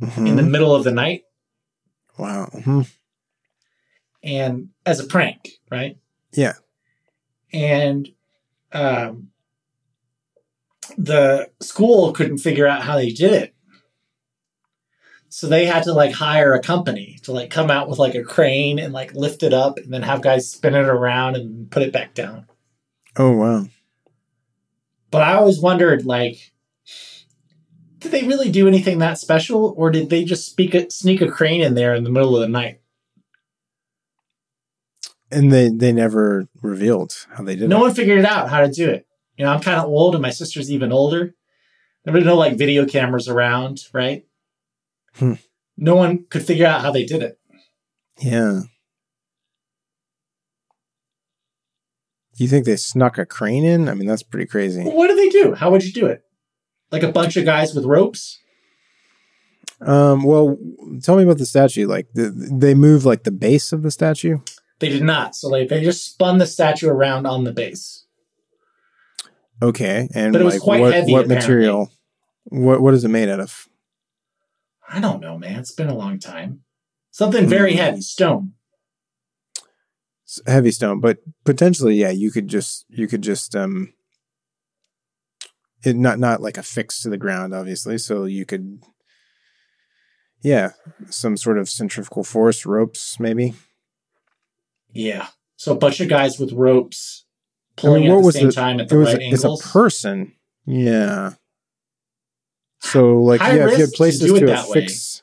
Mhm. 0.00 0.28
in 0.28 0.36
the 0.36 0.42
middle 0.42 0.74
of 0.74 0.84
the 0.84 0.90
night 0.92 1.22
wow. 2.18 2.48
Mhm. 2.52 2.90
and 4.22 4.68
as 4.86 5.00
a 5.00 5.04
prank, 5.04 5.48
right? 5.70 5.98
Yeah. 6.32 6.54
And 7.52 8.08
um, 8.72 9.30
the 10.96 11.50
school 11.60 12.12
couldn't 12.12 12.38
figure 12.38 12.66
out 12.66 12.82
how 12.82 12.96
they 12.96 13.10
did 13.10 13.32
it. 13.32 13.51
So 15.34 15.46
they 15.46 15.64
had 15.64 15.84
to 15.84 15.94
like 15.94 16.12
hire 16.12 16.52
a 16.52 16.60
company 16.60 17.18
to 17.22 17.32
like 17.32 17.48
come 17.48 17.70
out 17.70 17.88
with 17.88 17.98
like 17.98 18.14
a 18.14 18.22
crane 18.22 18.78
and 18.78 18.92
like 18.92 19.14
lift 19.14 19.42
it 19.42 19.54
up 19.54 19.78
and 19.78 19.90
then 19.90 20.02
have 20.02 20.20
guys 20.20 20.50
spin 20.50 20.74
it 20.74 20.84
around 20.84 21.36
and 21.36 21.70
put 21.70 21.82
it 21.82 21.90
back 21.90 22.12
down. 22.12 22.46
Oh 23.16 23.30
wow. 23.30 23.64
But 25.10 25.22
I 25.22 25.32
always 25.32 25.58
wondered 25.58 26.04
like 26.04 26.52
did 28.00 28.12
they 28.12 28.26
really 28.26 28.50
do 28.50 28.68
anything 28.68 28.98
that 28.98 29.16
special 29.16 29.72
or 29.78 29.90
did 29.90 30.10
they 30.10 30.22
just 30.22 30.44
speak 30.44 30.74
a, 30.74 30.90
sneak 30.90 31.22
a 31.22 31.30
crane 31.30 31.62
in 31.62 31.72
there 31.72 31.94
in 31.94 32.04
the 32.04 32.10
middle 32.10 32.36
of 32.36 32.42
the 32.42 32.48
night? 32.48 32.82
And 35.30 35.50
they 35.50 35.70
they 35.70 35.92
never 35.92 36.46
revealed 36.60 37.26
how 37.30 37.42
they 37.42 37.56
did 37.56 37.70
no 37.70 37.76
it. 37.76 37.78
No 37.78 37.84
one 37.86 37.94
figured 37.94 38.26
out 38.26 38.50
how 38.50 38.60
to 38.60 38.68
do 38.70 38.90
it. 38.90 39.06
You 39.38 39.46
know, 39.46 39.52
I'm 39.52 39.62
kind 39.62 39.80
of 39.80 39.86
old 39.86 40.14
and 40.14 40.20
my 40.20 40.28
sister's 40.28 40.70
even 40.70 40.92
older. 40.92 41.34
There 42.04 42.12
were 42.12 42.20
no 42.20 42.36
like 42.36 42.58
video 42.58 42.84
cameras 42.84 43.28
around, 43.28 43.84
right? 43.94 44.26
Hmm. 45.16 45.34
No 45.76 45.94
one 45.96 46.24
could 46.28 46.42
figure 46.44 46.66
out 46.66 46.80
how 46.82 46.90
they 46.90 47.04
did 47.04 47.22
it. 47.22 47.38
Yeah. 48.20 48.60
Do 52.36 52.44
you 52.44 52.48
think 52.48 52.64
they 52.64 52.76
snuck 52.76 53.18
a 53.18 53.26
crane 53.26 53.64
in? 53.64 53.88
I 53.88 53.94
mean, 53.94 54.08
that's 54.08 54.22
pretty 54.22 54.46
crazy. 54.46 54.82
What 54.82 55.08
do 55.08 55.16
they 55.16 55.28
do? 55.28 55.54
How 55.54 55.70
would 55.70 55.84
you 55.84 55.92
do 55.92 56.06
it? 56.06 56.22
Like 56.90 57.02
a 57.02 57.12
bunch 57.12 57.36
of 57.36 57.44
guys 57.44 57.74
with 57.74 57.84
ropes? 57.84 58.38
Um, 59.80 60.22
well, 60.22 60.56
tell 61.02 61.16
me 61.16 61.24
about 61.24 61.38
the 61.38 61.46
statue. 61.46 61.86
Like, 61.86 62.08
the, 62.14 62.30
they 62.30 62.74
move 62.74 63.04
like 63.04 63.24
the 63.24 63.30
base 63.32 63.72
of 63.72 63.82
the 63.82 63.90
statue. 63.90 64.38
They 64.78 64.88
did 64.88 65.02
not. 65.02 65.36
So 65.36 65.48
like 65.48 65.68
they 65.68 65.82
just 65.82 66.04
spun 66.04 66.38
the 66.38 66.46
statue 66.46 66.88
around 66.88 67.26
on 67.26 67.44
the 67.44 67.52
base. 67.52 68.04
Okay, 69.62 70.08
and 70.12 70.32
But 70.32 70.40
it 70.42 70.44
was 70.44 70.54
like 70.54 70.62
quite 70.62 70.80
what 70.80 70.92
heavy, 70.92 71.12
what 71.12 71.26
apparently. 71.26 71.46
material? 71.48 71.92
What 72.46 72.82
what 72.82 72.92
is 72.94 73.04
it 73.04 73.08
made 73.08 73.28
out 73.28 73.38
of? 73.38 73.68
I 74.88 75.00
don't 75.00 75.20
know, 75.20 75.38
man. 75.38 75.58
It's 75.60 75.72
been 75.72 75.88
a 75.88 75.94
long 75.96 76.18
time. 76.18 76.60
Something 77.10 77.46
very 77.46 77.72
Hmm. 77.72 77.78
heavy, 77.78 78.00
stone. 78.02 78.52
It's 80.24 80.40
heavy 80.46 80.70
stone, 80.70 81.00
but 81.00 81.18
potentially, 81.44 81.94
yeah, 81.96 82.10
you 82.10 82.30
could 82.30 82.48
just 82.48 82.86
you 82.88 83.06
could 83.06 83.22
just 83.22 83.54
um, 83.54 83.92
it 85.84 85.96
not 85.96 86.18
not 86.18 86.40
like 86.40 86.56
affixed 86.56 87.02
to 87.02 87.10
the 87.10 87.18
ground, 87.18 87.54
obviously. 87.54 87.98
So 87.98 88.24
you 88.24 88.46
could, 88.46 88.82
yeah, 90.42 90.70
some 91.10 91.36
sort 91.36 91.58
of 91.58 91.68
centrifugal 91.68 92.24
force, 92.24 92.64
ropes, 92.64 93.20
maybe. 93.20 93.54
Yeah. 94.92 95.28
So 95.56 95.72
a 95.72 95.76
bunch 95.78 96.00
of 96.00 96.08
guys 96.08 96.38
with 96.38 96.52
ropes 96.52 97.26
I 97.78 97.80
pulling 97.82 98.02
mean, 98.04 98.12
at 98.12 98.14
the 98.16 98.20
was 98.26 98.34
same 98.34 98.46
the- 98.46 98.52
time 98.52 98.80
at 98.80 98.86
It 98.86 98.88
the 98.90 98.96
was 98.96 99.12
right 99.14 99.22
it's 99.22 99.44
a 99.44 99.56
person, 99.56 100.32
yeah. 100.66 101.34
So 102.82 103.18
like 103.22 103.40
High 103.40 103.56
yeah, 103.56 103.66
if 103.68 103.78
you 103.78 103.84
had 103.84 103.92
places 103.92 104.20
to, 104.20 104.44
way. 104.46 104.52
affix 104.52 105.22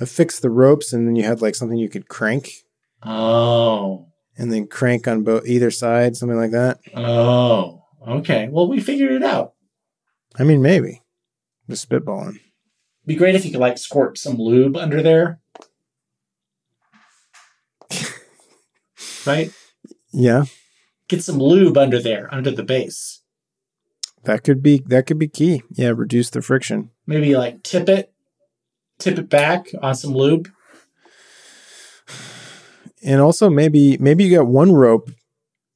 affix 0.00 0.40
the 0.40 0.50
ropes, 0.50 0.92
and 0.92 1.06
then 1.06 1.16
you 1.16 1.24
had 1.24 1.40
like 1.40 1.54
something 1.54 1.78
you 1.78 1.88
could 1.88 2.08
crank, 2.08 2.50
oh. 3.02 4.08
and 4.36 4.52
then 4.52 4.66
crank 4.66 5.08
on 5.08 5.22
both 5.22 5.46
either 5.46 5.70
side, 5.70 6.16
something 6.16 6.38
like 6.38 6.50
that. 6.50 6.80
Oh. 6.94 7.84
Okay. 8.06 8.48
Well, 8.50 8.68
we 8.68 8.80
figured 8.80 9.12
it 9.12 9.22
out. 9.22 9.54
I 10.38 10.44
mean, 10.44 10.62
maybe 10.62 11.02
just 11.68 11.88
spitballing. 11.88 12.38
Be 13.06 13.14
great 13.14 13.34
if 13.34 13.44
you 13.44 13.52
could 13.52 13.60
like 13.60 13.78
squirt 13.78 14.18
some 14.18 14.36
lube 14.36 14.76
under 14.76 15.02
there. 15.02 15.40
right? 19.26 19.52
Yeah, 20.12 20.44
Get 21.08 21.22
some 21.22 21.38
lube 21.38 21.78
under 21.78 22.00
there, 22.00 22.32
under 22.34 22.50
the 22.50 22.64
base. 22.64 23.22
that 24.24 24.42
could 24.42 24.60
be 24.62 24.82
that 24.86 25.06
could 25.06 25.18
be 25.18 25.28
key. 25.28 25.62
Yeah, 25.70 25.92
reduce 25.94 26.30
the 26.30 26.42
friction. 26.42 26.90
Maybe 27.06 27.36
like 27.36 27.62
tip 27.62 27.88
it, 27.88 28.12
tip 28.98 29.18
it 29.18 29.28
back 29.28 29.68
on 29.82 29.94
some 29.94 30.12
lube. 30.12 30.50
And 33.04 33.20
also 33.20 33.48
maybe 33.48 33.96
maybe 33.98 34.24
you 34.24 34.36
got 34.36 34.46
one 34.46 34.72
rope 34.72 35.10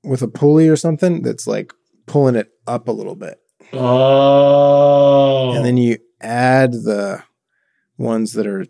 with 0.02 0.22
a 0.22 0.28
pulley 0.28 0.68
or 0.68 0.76
something 0.76 1.22
that's 1.22 1.46
like 1.46 1.72
pulling 2.06 2.34
it 2.34 2.50
up 2.66 2.88
a 2.88 2.92
little 2.92 3.14
bit. 3.14 3.38
Oh. 3.72 5.52
And 5.54 5.64
then 5.64 5.76
you 5.76 5.98
add 6.20 6.72
the 6.72 7.22
ones 7.96 8.32
that 8.32 8.46
are 8.46 8.66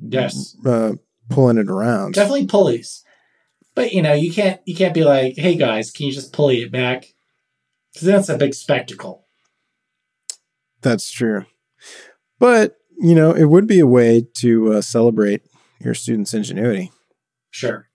yes. 0.00 0.56
uh, 0.66 0.94
pulling 1.30 1.58
it 1.58 1.70
around. 1.70 2.14
Definitely 2.14 2.46
pulleys. 2.46 3.04
But 3.74 3.92
you 3.92 4.02
know, 4.02 4.14
you 4.14 4.32
can't 4.32 4.60
you 4.64 4.74
can't 4.74 4.94
be 4.94 5.04
like, 5.04 5.34
hey 5.36 5.54
guys, 5.54 5.90
can 5.90 6.06
you 6.06 6.12
just 6.12 6.32
pulley 6.32 6.62
it 6.62 6.72
back? 6.72 7.06
Because 7.92 8.06
that's 8.06 8.28
a 8.28 8.38
big 8.38 8.54
spectacle. 8.54 9.25
That's 10.86 11.10
true. 11.10 11.44
But, 12.38 12.76
you 12.96 13.16
know, 13.16 13.32
it 13.32 13.46
would 13.46 13.66
be 13.66 13.80
a 13.80 13.86
way 13.88 14.24
to 14.34 14.74
uh, 14.74 14.80
celebrate 14.80 15.42
your 15.80 15.94
students' 15.94 16.32
ingenuity. 16.32 16.92
Sure. 17.50 17.88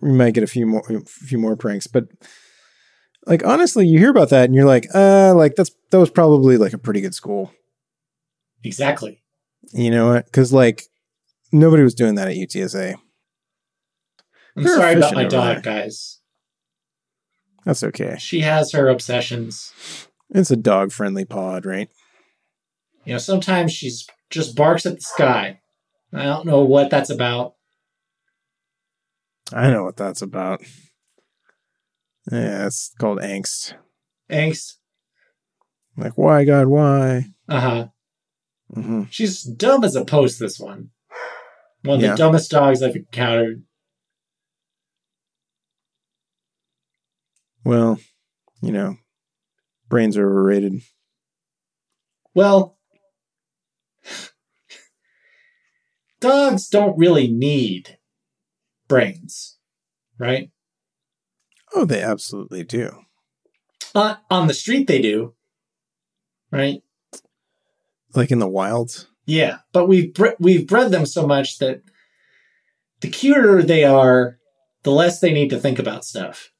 We 0.00 0.10
might 0.10 0.34
get 0.34 0.42
a 0.42 0.48
few 0.48 0.66
more 0.66 0.82
a 0.90 1.00
few 1.04 1.38
more 1.38 1.54
pranks, 1.54 1.86
but 1.86 2.08
like 3.26 3.46
honestly, 3.46 3.86
you 3.86 4.00
hear 4.00 4.10
about 4.10 4.30
that 4.30 4.46
and 4.46 4.54
you're 4.54 4.64
like, 4.64 4.88
uh, 4.92 5.32
like 5.36 5.54
that's 5.54 5.70
that 5.92 5.98
was 6.00 6.10
probably 6.10 6.56
like 6.56 6.72
a 6.72 6.78
pretty 6.78 7.00
good 7.00 7.14
school. 7.14 7.52
Exactly. 8.64 9.22
You 9.72 9.92
know 9.92 10.08
what? 10.08 10.32
Cuz 10.32 10.52
like 10.52 10.82
nobody 11.52 11.84
was 11.84 11.94
doing 11.94 12.16
that 12.16 12.26
at 12.26 12.34
UTSA. 12.34 12.96
I'm 14.56 14.62
They're 14.64 14.74
sorry 14.76 14.94
about 14.94 15.14
my 15.14 15.24
dog, 15.24 15.62
there. 15.62 15.82
guys. 15.82 16.18
That's 17.64 17.84
okay. 17.84 18.16
She 18.18 18.40
has 18.40 18.72
her 18.72 18.88
obsessions. 18.88 19.72
It's 20.30 20.50
a 20.50 20.56
dog-friendly 20.56 21.26
pod, 21.26 21.64
right? 21.66 21.88
You 23.04 23.12
know, 23.14 23.18
sometimes 23.18 23.72
she's 23.72 24.06
just 24.30 24.56
barks 24.56 24.86
at 24.86 24.96
the 24.96 25.00
sky. 25.00 25.60
I 26.12 26.24
don't 26.24 26.46
know 26.46 26.62
what 26.64 26.90
that's 26.90 27.10
about. 27.10 27.54
I 29.52 29.70
know 29.70 29.84
what 29.84 29.96
that's 29.96 30.22
about. 30.22 30.62
Yeah, 32.32 32.66
it's 32.66 32.92
called 32.98 33.18
angst. 33.18 33.74
Angst. 34.30 34.74
Like, 35.96 36.16
why, 36.16 36.44
God, 36.44 36.66
why? 36.66 37.26
Uh 37.48 37.60
huh. 37.60 37.86
hmm 38.72 39.02
She's 39.10 39.42
dumb 39.42 39.84
as 39.84 39.94
a 39.94 40.04
post, 40.04 40.40
this 40.40 40.58
one. 40.58 40.90
One 41.82 41.96
of 41.98 42.02
Yeah. 42.02 42.12
the 42.12 42.16
dumbest 42.16 42.50
dogs 42.50 42.82
I've 42.82 42.96
encountered. 42.96 43.62
Well, 47.64 47.98
you 48.62 48.72
know, 48.72 48.96
brains 49.88 50.16
are 50.16 50.28
overrated. 50.28 50.82
Well, 52.34 52.78
dogs 56.20 56.68
don't 56.68 56.98
really 56.98 57.28
need 57.28 57.98
brains, 58.88 59.58
right? 60.18 60.50
Oh, 61.74 61.84
they 61.84 62.02
absolutely 62.02 62.64
do. 62.64 63.02
On, 63.94 64.16
on 64.30 64.46
the 64.48 64.54
street, 64.54 64.86
they 64.86 65.00
do, 65.00 65.34
right? 66.50 66.82
Like 68.14 68.30
in 68.30 68.38
the 68.38 68.48
wild. 68.48 69.08
Yeah, 69.26 69.58
but 69.72 69.86
we've 69.86 70.12
bre- 70.12 70.38
we've 70.38 70.66
bred 70.66 70.90
them 70.90 71.06
so 71.06 71.26
much 71.26 71.58
that 71.58 71.82
the 73.00 73.08
cuter 73.08 73.62
they 73.62 73.84
are, 73.84 74.38
the 74.82 74.90
less 74.90 75.20
they 75.20 75.32
need 75.32 75.50
to 75.50 75.58
think 75.58 75.78
about 75.78 76.04
stuff. 76.04 76.50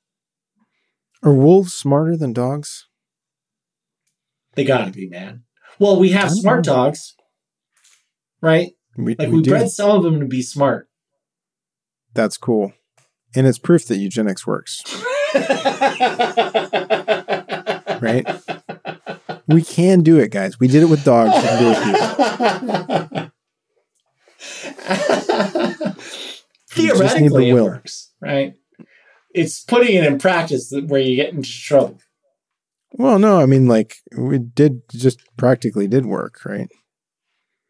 Are 1.23 1.35
wolves 1.35 1.73
smarter 1.73 2.17
than 2.17 2.33
dogs? 2.33 2.87
They 4.57 4.65
gotta 4.65 4.91
be, 4.91 5.09
man. 5.09 5.45
Well, 5.79 5.99
we 5.99 6.11
have 6.11 6.31
smart 6.31 6.67
know. 6.67 6.75
dogs, 6.75 7.15
right? 8.41 8.73
We, 8.97 9.17
Like 9.17 9.31
we 9.31 9.41
we, 9.41 9.43
bred 9.43 9.71
some 9.71 9.91
of 9.91 10.03
them 10.05 10.21
to 10.21 10.27
be 10.27 10.43
smart. 10.43 10.89
That's 12.13 12.37
cool. 12.37 12.73
And 13.35 13.47
it's 13.47 13.59
proof 13.59 13.87
that 13.87 13.97
eugenics 13.97 14.47
works, 14.47 14.85
right? 18.01 18.25
We 19.49 19.63
can 19.63 20.03
do 20.03 20.19
it, 20.19 20.31
guys. 20.31 20.61
We 20.61 20.69
did 20.69 20.83
it 20.85 20.87
with 20.87 21.03
dogs. 21.05 21.35
We 21.35 21.43
can 21.43 21.59
do 21.59 21.73
it. 21.73 21.75
Theoretically, 26.71 27.51
it 27.51 27.55
works, 27.55 28.13
right? 28.21 28.55
It's 29.35 29.63
putting 29.65 29.97
it 29.97 30.05
in 30.05 30.19
practice 30.19 30.73
where 30.87 31.01
you 31.01 31.17
get 31.17 31.35
into 31.35 31.51
trouble. 31.51 31.99
Well, 32.97 33.19
no, 33.19 33.41
I 33.41 33.47
mean, 33.47 33.67
like, 33.67 33.97
we 34.17 34.39
did 34.39 34.83
just 34.93 35.19
practically 35.37 35.89
did 35.89 36.07
work, 36.07 36.45
right? 36.45 36.69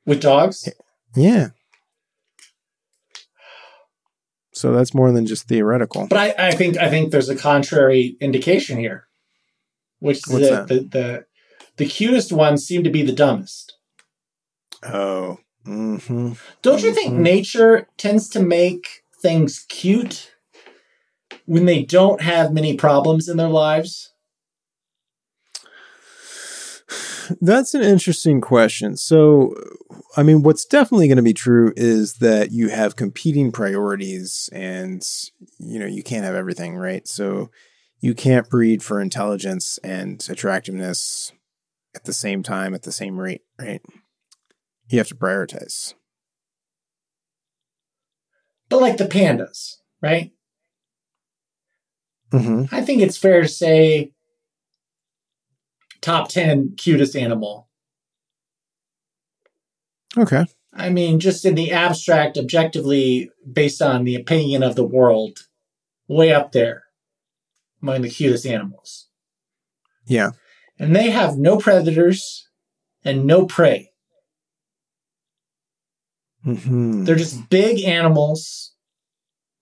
With 0.04 0.20
dogs? 0.20 0.68
Yeah. 1.16 1.48
So 4.52 4.72
that's 4.72 4.94
more 4.94 5.10
than 5.12 5.26
just 5.26 5.48
theoretical. 5.48 6.06
But 6.08 6.38
I, 6.38 6.48
I 6.48 6.50
think 6.52 6.76
I 6.76 6.88
think 6.88 7.10
there's 7.10 7.28
a 7.30 7.36
contrary 7.36 8.16
indication 8.20 8.78
here, 8.78 9.06
which 9.98 10.18
is 10.18 10.26
What's 10.28 10.48
that 10.48 10.68
that? 10.68 10.68
the, 10.68 10.80
the 10.98 11.24
the 11.78 11.86
cutest 11.86 12.30
ones 12.30 12.64
seem 12.64 12.84
to 12.84 12.90
be 12.90 13.02
the 13.02 13.12
dumbest. 13.12 13.76
Oh. 14.84 15.38
hmm 15.64 16.32
Don't 16.62 16.82
you 16.82 16.92
think 16.94 17.14
Mhm. 17.14 17.18
nature 17.18 17.88
tends 17.96 18.28
to 18.28 18.40
make 18.40 19.02
things 19.20 19.64
cute 19.68 20.34
when 21.46 21.64
they 21.64 21.82
don't 21.82 22.20
have 22.20 22.52
many 22.52 22.76
problems 22.76 23.28
in 23.28 23.38
their 23.38 23.48
lives? 23.48 24.12
That's 27.40 27.74
an 27.74 27.82
interesting 27.82 28.40
question. 28.40 28.96
So, 28.96 29.54
I 30.16 30.22
mean, 30.22 30.42
what's 30.42 30.64
definitely 30.64 31.08
going 31.08 31.16
to 31.16 31.22
be 31.22 31.34
true 31.34 31.72
is 31.76 32.14
that 32.14 32.52
you 32.52 32.68
have 32.68 32.96
competing 32.96 33.52
priorities 33.52 34.48
and, 34.52 35.02
you 35.58 35.78
know, 35.78 35.86
you 35.86 36.02
can't 36.02 36.24
have 36.24 36.34
everything, 36.34 36.76
right? 36.76 37.06
So, 37.06 37.50
you 38.00 38.14
can't 38.14 38.50
breed 38.50 38.82
for 38.82 39.00
intelligence 39.00 39.78
and 39.82 40.26
attractiveness 40.28 41.32
at 41.94 42.04
the 42.04 42.12
same 42.12 42.42
time, 42.42 42.74
at 42.74 42.82
the 42.82 42.92
same 42.92 43.18
rate, 43.18 43.42
right? 43.58 43.80
You 44.88 44.98
have 44.98 45.08
to 45.08 45.14
prioritize. 45.14 45.94
But 48.68 48.80
like 48.80 48.96
the 48.96 49.06
pandas, 49.06 49.76
right? 50.02 50.32
Mm-hmm. 52.32 52.74
I 52.74 52.82
think 52.82 53.00
it's 53.00 53.16
fair 53.16 53.42
to 53.42 53.48
say 53.48 54.12
top 56.04 56.28
10 56.28 56.74
cutest 56.76 57.16
animal. 57.16 57.68
Okay. 60.18 60.44
I 60.72 60.90
mean, 60.90 61.18
just 61.18 61.44
in 61.44 61.54
the 61.54 61.72
abstract, 61.72 62.36
objectively, 62.36 63.30
based 63.50 63.80
on 63.80 64.04
the 64.04 64.14
opinion 64.14 64.62
of 64.62 64.76
the 64.76 64.84
world, 64.84 65.46
way 66.06 66.32
up 66.32 66.52
there 66.52 66.84
among 67.80 68.02
the 68.02 68.10
cutest 68.10 68.44
animals. 68.44 69.08
Yeah. 70.06 70.32
And 70.78 70.94
they 70.94 71.10
have 71.10 71.38
no 71.38 71.56
predators 71.56 72.48
and 73.04 73.24
no 73.24 73.46
prey. 73.46 73.90
Mm-hmm. 76.44 77.04
They're 77.04 77.16
just 77.16 77.48
big 77.48 77.82
animals 77.82 78.74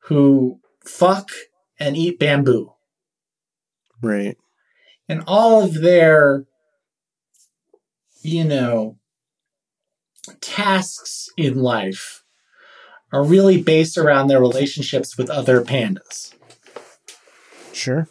who 0.05 0.59
fuck 0.85 1.31
and 1.79 1.97
eat 1.97 2.19
bamboo. 2.19 2.73
Right. 4.03 4.37
And 5.09 5.23
all 5.27 5.63
of 5.63 5.75
their, 5.75 6.45
you 8.23 8.45
know, 8.45 8.99
tasks 10.41 11.29
in 11.37 11.61
life 11.61 12.25
are 13.13 13.25
really 13.25 13.61
based 13.63 13.99
around 13.99 14.29
their 14.29 14.41
relationships 14.41 15.19
with 15.19 15.29
other 15.29 15.63
pandas. 15.63 16.33
Sure. 17.73 18.09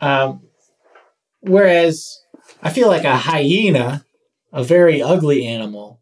Um, 0.00 0.42
whereas 1.40 2.20
I 2.62 2.70
feel 2.70 2.88
like 2.88 3.04
a 3.04 3.16
hyena, 3.16 4.04
a 4.52 4.64
very 4.64 5.00
ugly 5.00 5.46
animal, 5.46 6.00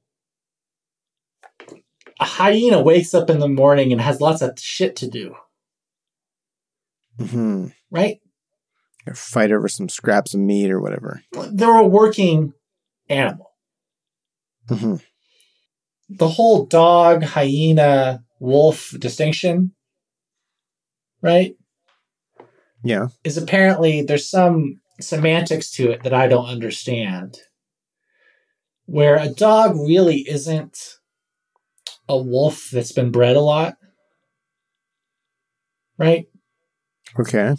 a 2.19 2.25
hyena 2.25 2.81
wakes 2.81 3.13
up 3.13 3.29
in 3.29 3.39
the 3.39 3.49
morning 3.49 3.93
and 3.93 4.01
has 4.01 4.21
lots 4.21 4.41
of 4.43 4.59
shit 4.59 4.97
to 4.97 5.09
do, 5.09 5.35
Mm-hmm. 7.19 7.67
right? 7.91 8.21
Or 9.07 9.15
fight 9.15 9.51
over 9.51 9.67
some 9.69 9.89
scraps 9.89 10.35
of 10.35 10.41
meat 10.41 10.71
or 10.71 10.81
whatever. 10.81 11.23
They're 11.51 11.77
a 11.77 11.87
working 11.87 12.53
animal. 13.09 13.51
Mm-hmm. 14.69 14.97
The 16.11 16.29
whole 16.29 16.67
dog, 16.67 17.23
hyena, 17.23 18.23
wolf 18.41 18.95
distinction, 18.99 19.73
right, 21.23 21.55
Yeah. 22.83 23.09
is 23.25 23.37
apparently 23.37 24.03
there's 24.03 24.29
some 24.29 24.81
semantics 25.01 25.71
to 25.73 25.91
it 25.91 26.03
that 26.03 26.13
I 26.15 26.27
don't 26.27 26.47
understand. 26.47 27.39
Where 28.87 29.17
a 29.17 29.29
dog 29.29 29.77
really 29.77 30.29
isn't 30.29 30.77
a 32.09 32.19
wolf 32.19 32.69
that's 32.73 32.93
been 32.93 33.11
bred 33.13 33.37
a 33.37 33.41
lot, 33.41 33.77
right? 35.97 36.27
Okay. 37.19 37.55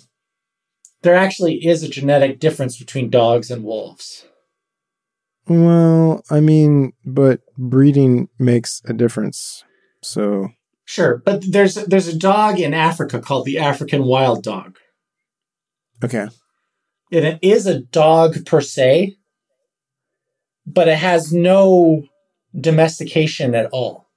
There 1.03 1.15
actually 1.15 1.65
is 1.65 1.83
a 1.83 1.89
genetic 1.89 2.39
difference 2.39 2.77
between 2.77 3.09
dogs 3.09 3.49
and 3.49 3.63
wolves. 3.63 4.25
Well, 5.47 6.23
I 6.29 6.39
mean, 6.39 6.93
but 7.03 7.41
breeding 7.57 8.29
makes 8.37 8.81
a 8.85 8.93
difference. 8.93 9.63
So, 10.03 10.49
Sure, 10.85 11.21
but 11.25 11.43
there's 11.49 11.75
there's 11.75 12.07
a 12.07 12.17
dog 12.17 12.59
in 12.59 12.73
Africa 12.73 13.21
called 13.21 13.45
the 13.45 13.57
African 13.57 14.03
wild 14.03 14.43
dog. 14.43 14.77
okay. 16.03 16.27
And 17.13 17.25
it 17.25 17.39
is 17.41 17.65
a 17.65 17.81
dog 17.81 18.45
per 18.45 18.61
se, 18.61 19.17
but 20.65 20.87
it 20.87 20.97
has 20.97 21.33
no 21.33 22.03
domestication 22.57 23.53
at 23.53 23.67
all. 23.71 24.07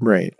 Right. 0.00 0.34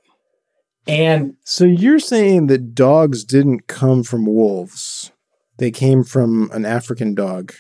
And 0.87 1.35
So 1.45 1.65
you're 1.65 1.99
saying 1.99 2.47
that 2.47 2.75
dogs 2.75 3.25
didn't 3.25 3.67
come 3.67 4.03
from 4.03 4.27
wolves. 4.27 5.13
They 5.61 5.71
came 5.71 6.05
from 6.05 6.51
an 6.55 6.65
African 6.65 7.15
dog. 7.15 7.53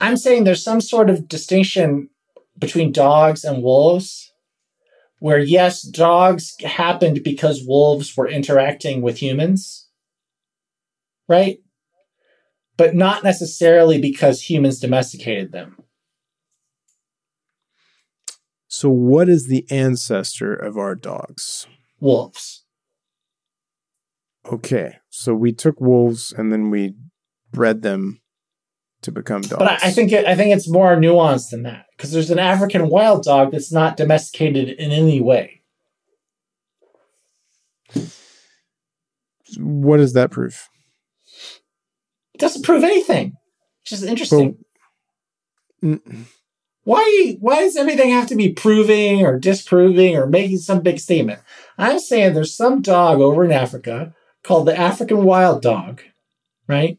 I'm 0.00 0.16
saying 0.16 0.44
there's 0.44 0.62
some 0.62 0.80
sort 0.80 1.10
of 1.10 1.26
distinction 1.26 2.08
between 2.56 2.92
dogs 2.92 3.42
and 3.42 3.64
wolves, 3.64 4.32
where 5.18 5.40
yes, 5.40 5.82
dogs 5.82 6.54
happened 6.64 7.24
because 7.24 7.66
wolves 7.66 8.16
were 8.16 8.28
interacting 8.28 9.02
with 9.02 9.18
humans, 9.18 9.88
right? 11.28 11.58
But 12.76 12.94
not 12.94 13.24
necessarily 13.24 14.00
because 14.00 14.48
humans 14.48 14.78
domesticated 14.78 15.50
them. 15.50 15.78
So 18.68 18.88
what 18.88 19.28
is 19.28 19.48
the 19.48 19.66
ancestor 19.68 20.54
of 20.54 20.78
our 20.78 20.94
dogs? 20.94 21.66
Wolves. 21.98 22.62
Okay. 24.46 24.96
So 25.10 25.34
we 25.34 25.52
took 25.52 25.80
wolves 25.80 26.32
and 26.36 26.52
then 26.52 26.70
we 26.70 26.94
bred 27.52 27.82
them 27.82 28.20
to 29.02 29.12
become 29.12 29.42
dogs. 29.42 29.58
But 29.58 29.70
I, 29.70 29.88
I 29.88 29.90
think 29.90 30.12
it, 30.12 30.26
I 30.26 30.34
think 30.34 30.54
it's 30.54 30.68
more 30.68 30.96
nuanced 30.96 31.50
than 31.50 31.62
that 31.62 31.86
because 31.96 32.12
there's 32.12 32.30
an 32.30 32.38
African 32.38 32.88
wild 32.88 33.24
dog 33.24 33.52
that's 33.52 33.72
not 33.72 33.96
domesticated 33.96 34.68
in 34.68 34.90
any 34.90 35.20
way. 35.20 35.60
what 39.58 39.96
does 39.96 40.12
that 40.12 40.30
prove? 40.30 40.68
It 42.34 42.40
doesn't 42.40 42.64
prove 42.64 42.84
anything. 42.84 43.34
It's 43.82 43.90
just 43.90 44.04
interesting. 44.04 44.58
Well, 45.82 45.98
why 46.84 47.36
why 47.40 47.60
does 47.60 47.76
everything 47.76 48.10
have 48.10 48.26
to 48.28 48.36
be 48.36 48.52
proving 48.52 49.24
or 49.24 49.38
disproving 49.38 50.16
or 50.16 50.26
making 50.26 50.58
some 50.58 50.80
big 50.80 50.98
statement? 50.98 51.40
I'm 51.78 51.98
saying 51.98 52.34
there's 52.34 52.54
some 52.54 52.82
dog 52.82 53.20
over 53.20 53.44
in 53.44 53.52
Africa 53.52 54.14
called 54.42 54.66
the 54.66 54.78
African 54.78 55.24
wild 55.24 55.62
dog, 55.62 56.02
right? 56.66 56.98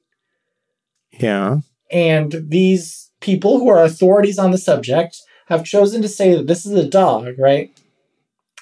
yeah. 1.12 1.58
And 1.92 2.46
these 2.48 3.12
people 3.20 3.60
who 3.60 3.68
are 3.70 3.84
authorities 3.84 4.39
on 4.39 4.52
the 4.52 4.58
subject 4.58 5.18
have 5.48 5.66
chosen 5.66 6.02
to 6.02 6.08
say 6.08 6.34
that 6.36 6.48
this 6.48 6.66
is 6.66 6.72
a 6.74 6.88
dog, 6.88 7.38
right? 7.38 7.78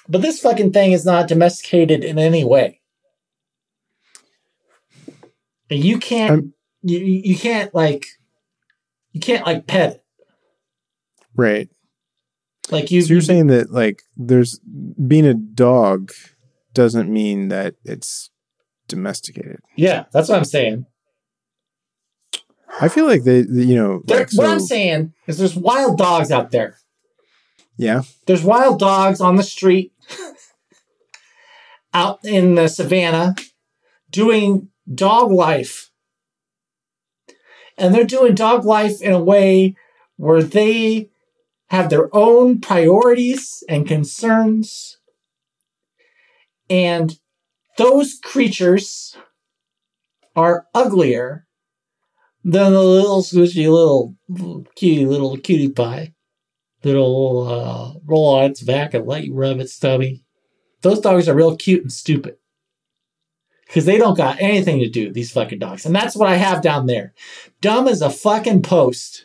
But 0.08 0.22
this 0.22 0.40
fucking 0.40 0.72
thing 0.72 0.90
is 0.92 1.04
not 1.04 1.28
domesticated 1.28 2.02
in 2.02 2.18
any 2.18 2.44
way. 2.44 2.80
And 5.70 5.84
you 5.84 5.98
can't 5.98 6.30
I'm- 6.30 6.54
you, 6.82 6.98
you 6.98 7.22
you 7.26 7.36
can't 7.36 7.72
like 7.74 8.06
you 9.12 9.20
can't 9.20 9.46
like 9.46 9.66
pet 9.66 9.92
it. 9.92 10.04
Right. 11.36 11.68
Like 12.70 12.90
you 12.90 13.02
So 13.02 13.12
you're 13.12 13.22
saying 13.22 13.48
that 13.48 13.70
like 13.70 14.02
there's 14.16 14.58
being 14.58 15.26
a 15.26 15.34
dog 15.34 16.12
doesn't 16.72 17.08
mean 17.12 17.48
that 17.48 17.74
it's 17.84 18.29
domesticated. 18.90 19.60
Yeah, 19.76 20.04
that's 20.12 20.28
what 20.28 20.38
I'm 20.38 20.44
saying. 20.44 20.86
I 22.80 22.88
feel 22.88 23.06
like 23.06 23.24
they, 23.24 23.42
they- 23.42 23.62
you 23.64 23.74
know, 23.76 24.02
like, 24.06 24.30
what 24.34 24.46
I'm 24.46 24.60
saying 24.60 25.12
is 25.26 25.38
there's 25.38 25.56
wild 25.56 25.98
dogs 25.98 26.30
out 26.30 26.50
there. 26.50 26.76
yeah, 27.76 28.02
There's 28.26 28.44
wild 28.44 28.78
dogs 28.78 29.20
on 29.20 29.36
the 29.36 29.42
street 29.42 29.92
out 31.94 32.20
in 32.24 32.54
the 32.54 32.68
savannah 32.68 33.34
doing 34.10 34.68
dog 34.92 35.30
life. 35.32 35.90
And 37.76 37.94
they're 37.94 38.04
doing 38.04 38.34
dog 38.34 38.64
life 38.64 39.00
in 39.00 39.12
a 39.12 39.22
way 39.22 39.74
where 40.16 40.42
they 40.42 41.08
have 41.70 41.88
their 41.88 42.14
own 42.14 42.60
priorities 42.60 43.62
and 43.68 43.86
concerns. 43.88 44.98
And 46.68 47.18
those 47.80 48.18
creatures 48.22 49.16
are 50.36 50.66
uglier 50.74 51.46
than 52.44 52.72
the 52.72 52.82
little 52.82 53.22
squishy 53.22 53.70
little, 53.70 54.14
cutie 54.76 55.06
little 55.06 55.38
cutie 55.38 55.70
pie 55.70 56.12
that'll 56.82 57.48
uh, 57.48 57.98
roll 58.04 58.36
on 58.36 58.50
its 58.50 58.60
back 58.60 58.92
and 58.92 59.06
let 59.06 59.24
you 59.24 59.32
rub 59.34 59.60
its 59.60 59.78
tummy. 59.78 60.22
those 60.82 61.00
dogs 61.00 61.26
are 61.26 61.34
real 61.34 61.56
cute 61.56 61.80
and 61.80 61.92
stupid. 61.92 62.36
Because 63.66 63.86
they 63.86 63.96
don't 63.96 64.16
got 64.16 64.40
anything 64.40 64.80
to 64.80 64.88
do, 64.88 65.10
these 65.10 65.30
fucking 65.32 65.58
dogs. 65.58 65.86
And 65.86 65.94
that's 65.94 66.16
what 66.16 66.28
I 66.28 66.36
have 66.36 66.60
down 66.60 66.84
there. 66.86 67.14
Dumb 67.62 67.88
as 67.88 68.02
a 68.02 68.10
fucking 68.10 68.62
post. 68.62 69.24